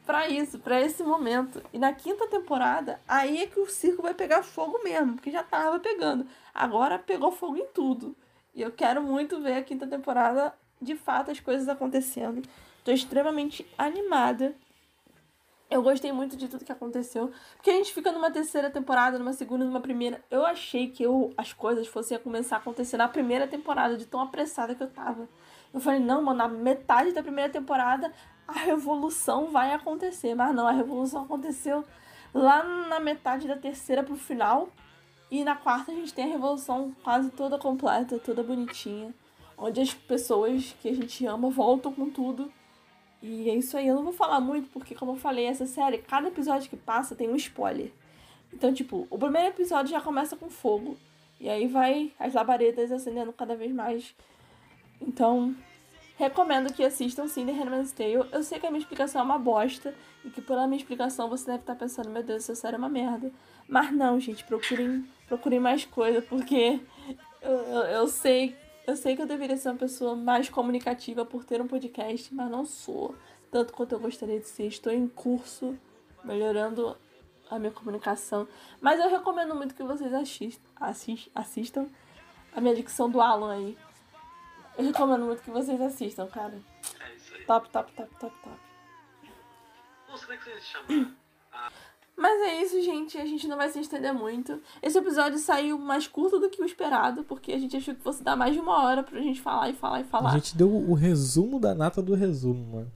para 0.04 0.28
isso, 0.28 0.58
para 0.58 0.82
esse 0.82 1.02
momento. 1.02 1.62
E 1.72 1.78
na 1.78 1.94
quinta 1.94 2.28
temporada, 2.28 3.00
aí 3.08 3.38
é 3.38 3.46
que 3.46 3.58
o 3.58 3.66
circo 3.66 4.02
vai 4.02 4.12
pegar 4.12 4.42
fogo 4.42 4.84
mesmo, 4.84 5.14
porque 5.14 5.30
já 5.30 5.42
tava 5.42 5.80
pegando. 5.80 6.26
Agora 6.54 6.98
pegou 6.98 7.32
fogo 7.32 7.56
em 7.56 7.64
tudo. 7.68 8.14
E 8.54 8.60
eu 8.60 8.70
quero 8.70 9.02
muito 9.02 9.40
ver 9.40 9.54
a 9.54 9.62
quinta 9.62 9.86
temporada, 9.86 10.52
de 10.78 10.94
fato, 10.94 11.30
as 11.30 11.40
coisas 11.40 11.70
acontecendo. 11.70 12.42
Tô 12.84 12.92
extremamente 12.92 13.66
animada. 13.78 14.54
Eu 15.72 15.82
gostei 15.82 16.12
muito 16.12 16.36
de 16.36 16.48
tudo 16.48 16.66
que 16.66 16.70
aconteceu. 16.70 17.32
Porque 17.56 17.70
a 17.70 17.72
gente 17.72 17.94
fica 17.94 18.12
numa 18.12 18.30
terceira 18.30 18.70
temporada, 18.70 19.18
numa 19.18 19.32
segunda, 19.32 19.64
numa 19.64 19.80
primeira. 19.80 20.22
Eu 20.30 20.44
achei 20.44 20.90
que 20.90 21.02
eu, 21.02 21.32
as 21.34 21.54
coisas 21.54 21.86
fossem 21.86 22.18
começar 22.18 22.56
a 22.56 22.58
acontecer 22.58 22.98
na 22.98 23.08
primeira 23.08 23.48
temporada, 23.48 23.96
de 23.96 24.04
tão 24.04 24.20
apressada 24.20 24.74
que 24.74 24.82
eu 24.82 24.90
tava. 24.90 25.26
Eu 25.72 25.80
falei, 25.80 25.98
não, 25.98 26.20
mano, 26.22 26.36
na 26.36 26.46
metade 26.46 27.12
da 27.12 27.22
primeira 27.22 27.50
temporada 27.50 28.12
a 28.46 28.52
revolução 28.52 29.50
vai 29.50 29.72
acontecer. 29.72 30.34
Mas 30.34 30.54
não, 30.54 30.68
a 30.68 30.72
revolução 30.72 31.22
aconteceu 31.22 31.82
lá 32.34 32.62
na 32.62 33.00
metade 33.00 33.48
da 33.48 33.56
terceira 33.56 34.02
pro 34.02 34.14
final. 34.14 34.68
E 35.30 35.42
na 35.42 35.56
quarta 35.56 35.90
a 35.90 35.94
gente 35.94 36.12
tem 36.12 36.26
a 36.26 36.32
revolução 36.32 36.94
quase 37.02 37.30
toda 37.30 37.58
completa, 37.58 38.18
toda 38.18 38.42
bonitinha. 38.42 39.14
Onde 39.56 39.80
as 39.80 39.94
pessoas 39.94 40.76
que 40.82 40.90
a 40.90 40.94
gente 40.94 41.24
ama 41.24 41.48
voltam 41.48 41.90
com 41.94 42.10
tudo. 42.10 42.52
E 43.22 43.48
é 43.48 43.54
isso 43.54 43.76
aí. 43.76 43.86
Eu 43.86 43.94
não 43.94 44.02
vou 44.02 44.12
falar 44.12 44.40
muito, 44.40 44.68
porque 44.70 44.94
como 44.94 45.12
eu 45.12 45.16
falei, 45.16 45.46
essa 45.46 45.64
série, 45.64 45.98
cada 45.98 46.28
episódio 46.28 46.68
que 46.68 46.76
passa 46.76 47.14
tem 47.14 47.30
um 47.30 47.36
spoiler. 47.36 47.92
Então, 48.52 48.74
tipo, 48.74 49.06
o 49.08 49.16
primeiro 49.16 49.48
episódio 49.48 49.92
já 49.92 50.00
começa 50.00 50.36
com 50.36 50.50
fogo. 50.50 50.98
E 51.40 51.48
aí 51.48 51.66
vai 51.66 52.12
as 52.18 52.34
labaredas 52.34 52.90
acendendo 52.90 53.32
cada 53.32 53.54
vez 53.54 53.72
mais. 53.72 54.14
Então, 55.00 55.54
recomendo 56.16 56.72
que 56.72 56.84
assistam 56.84 57.28
sim 57.28 57.46
The 57.46 57.52
Handmaid's 57.52 57.92
Tale. 57.92 58.28
Eu 58.32 58.42
sei 58.42 58.58
que 58.58 58.66
a 58.66 58.70
minha 58.70 58.80
explicação 58.80 59.20
é 59.20 59.24
uma 59.24 59.38
bosta. 59.38 59.94
E 60.24 60.30
que 60.30 60.40
pela 60.40 60.66
minha 60.66 60.78
explicação 60.78 61.28
você 61.28 61.46
deve 61.46 61.60
estar 61.60 61.74
pensando, 61.74 62.10
meu 62.10 62.22
Deus, 62.22 62.42
essa 62.42 62.54
série 62.54 62.74
é 62.74 62.78
uma 62.78 62.88
merda. 62.88 63.30
Mas 63.68 63.92
não, 63.92 64.18
gente, 64.18 64.44
procurem, 64.44 65.04
procurem 65.26 65.58
mais 65.60 65.84
coisa, 65.84 66.20
porque 66.22 66.80
eu, 67.40 67.50
eu, 67.50 67.82
eu 67.82 68.08
sei 68.08 68.54
eu 68.86 68.96
sei 68.96 69.14
que 69.14 69.22
eu 69.22 69.26
deveria 69.26 69.56
ser 69.56 69.68
uma 69.70 69.78
pessoa 69.78 70.16
mais 70.16 70.48
comunicativa 70.48 71.24
por 71.24 71.44
ter 71.44 71.60
um 71.60 71.68
podcast, 71.68 72.34
mas 72.34 72.50
não 72.50 72.64
sou. 72.64 73.14
Tanto 73.50 73.72
quanto 73.72 73.92
eu 73.92 74.00
gostaria 74.00 74.40
de 74.40 74.48
ser. 74.48 74.66
Estou 74.66 74.92
em 74.92 75.06
curso, 75.06 75.78
melhorando 76.24 76.96
a 77.50 77.58
minha 77.58 77.72
comunicação. 77.72 78.48
Mas 78.80 78.98
eu 78.98 79.08
recomendo 79.08 79.54
muito 79.54 79.74
que 79.74 79.82
vocês 79.82 80.12
assistam, 80.12 80.62
assist, 80.76 81.30
assistam 81.34 81.86
a 82.54 82.60
minha 82.60 82.74
dicção 82.74 83.10
do 83.10 83.20
Alan 83.20 83.54
aí. 83.54 83.78
Eu 84.76 84.84
recomendo 84.86 85.26
muito 85.26 85.42
que 85.42 85.50
vocês 85.50 85.80
assistam, 85.80 86.26
cara. 86.28 86.58
É 87.00 87.14
isso 87.14 87.34
aí. 87.34 87.44
Top, 87.44 87.68
top, 87.68 87.92
top, 87.92 88.10
top, 88.18 88.34
top. 88.42 88.60
Como 90.06 90.32
é 90.32 90.36
que 90.36 90.44
você 90.44 90.60
se 90.60 90.66
chama? 90.66 91.16
Mas 92.16 92.40
é 92.42 92.62
isso, 92.62 92.80
gente. 92.82 93.16
A 93.18 93.24
gente 93.26 93.48
não 93.48 93.56
vai 93.56 93.68
se 93.70 93.80
estender 93.80 94.12
muito. 94.12 94.60
Esse 94.82 94.98
episódio 94.98 95.38
saiu 95.38 95.78
mais 95.78 96.06
curto 96.06 96.38
do 96.38 96.48
que 96.50 96.60
o 96.62 96.64
esperado, 96.64 97.24
porque 97.24 97.52
a 97.52 97.58
gente 97.58 97.76
achou 97.76 97.94
que 97.94 98.02
fosse 98.02 98.22
dar 98.22 98.36
mais 98.36 98.54
de 98.54 98.60
uma 98.60 98.84
hora 98.84 99.02
pra 99.02 99.20
gente 99.20 99.40
falar 99.40 99.70
e 99.70 99.72
falar 99.72 100.00
e 100.00 100.04
falar. 100.04 100.30
A 100.30 100.34
gente 100.38 100.56
deu 100.56 100.68
o 100.70 100.94
resumo 100.94 101.58
da 101.58 101.74
nata 101.74 102.02
do 102.02 102.14
resumo, 102.14 102.76
mano. 102.76 102.92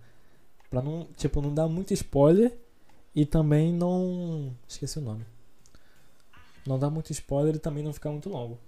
Pra 0.70 0.82
não, 0.82 1.06
tipo, 1.16 1.40
não 1.40 1.52
dar 1.54 1.66
muito 1.68 1.92
spoiler 1.94 2.56
e 3.14 3.24
também 3.24 3.72
não. 3.72 4.52
Esqueci 4.68 4.98
o 4.98 5.02
nome. 5.02 5.24
Não 6.66 6.78
dar 6.78 6.90
muito 6.90 7.10
spoiler 7.12 7.54
e 7.54 7.58
também 7.58 7.82
não 7.82 7.92
ficar 7.92 8.10
muito 8.10 8.28
longo. 8.28 8.58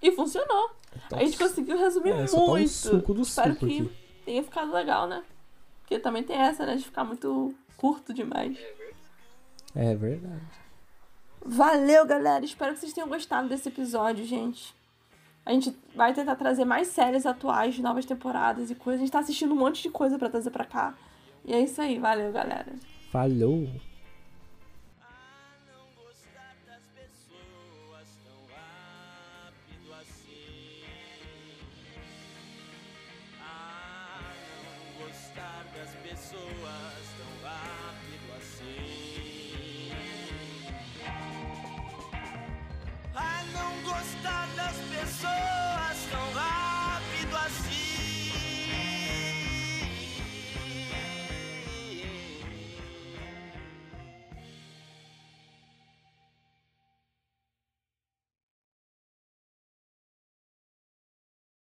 E 0.00 0.12
funcionou. 0.12 0.70
Então, 1.06 1.18
A 1.18 1.24
gente 1.24 1.36
conseguiu 1.38 1.76
resumir 1.78 2.10
É, 2.10 2.26
só 2.26 2.38
tá 2.38 2.46
muito. 2.46 2.68
suco 2.70 3.14
do 3.14 3.22
Espero 3.22 3.54
suco 3.54 3.66
que 3.66 3.80
aqui. 3.80 3.92
tenha 4.24 4.42
ficado 4.42 4.72
legal, 4.72 5.08
né? 5.08 5.24
Porque 5.80 5.98
também 5.98 6.22
tem 6.22 6.36
essa, 6.36 6.64
né? 6.66 6.76
De 6.76 6.84
ficar 6.84 7.04
muito 7.04 7.54
curto 7.76 8.12
demais. 8.14 8.56
É 9.76 9.94
verdade. 9.94 10.40
Valeu, 11.44 12.04
galera. 12.06 12.44
Espero 12.44 12.72
que 12.72 12.80
vocês 12.80 12.92
tenham 12.92 13.08
gostado 13.08 13.48
desse 13.48 13.68
episódio, 13.68 14.24
gente. 14.24 14.74
A 15.44 15.52
gente 15.52 15.76
vai 15.94 16.12
tentar 16.12 16.34
trazer 16.34 16.64
mais 16.64 16.88
séries 16.88 17.24
atuais, 17.24 17.78
novas 17.78 18.04
temporadas 18.04 18.70
e 18.70 18.74
coisas. 18.74 19.00
A 19.00 19.04
gente 19.04 19.12
tá 19.12 19.20
assistindo 19.20 19.52
um 19.52 19.58
monte 19.58 19.82
de 19.82 19.90
coisa 19.90 20.18
pra 20.18 20.28
trazer 20.28 20.50
pra 20.50 20.64
cá. 20.64 20.94
E 21.44 21.52
é 21.52 21.60
isso 21.60 21.80
aí. 21.80 21.98
Valeu, 21.98 22.32
galera. 22.32 22.72
Falhou. 23.12 23.68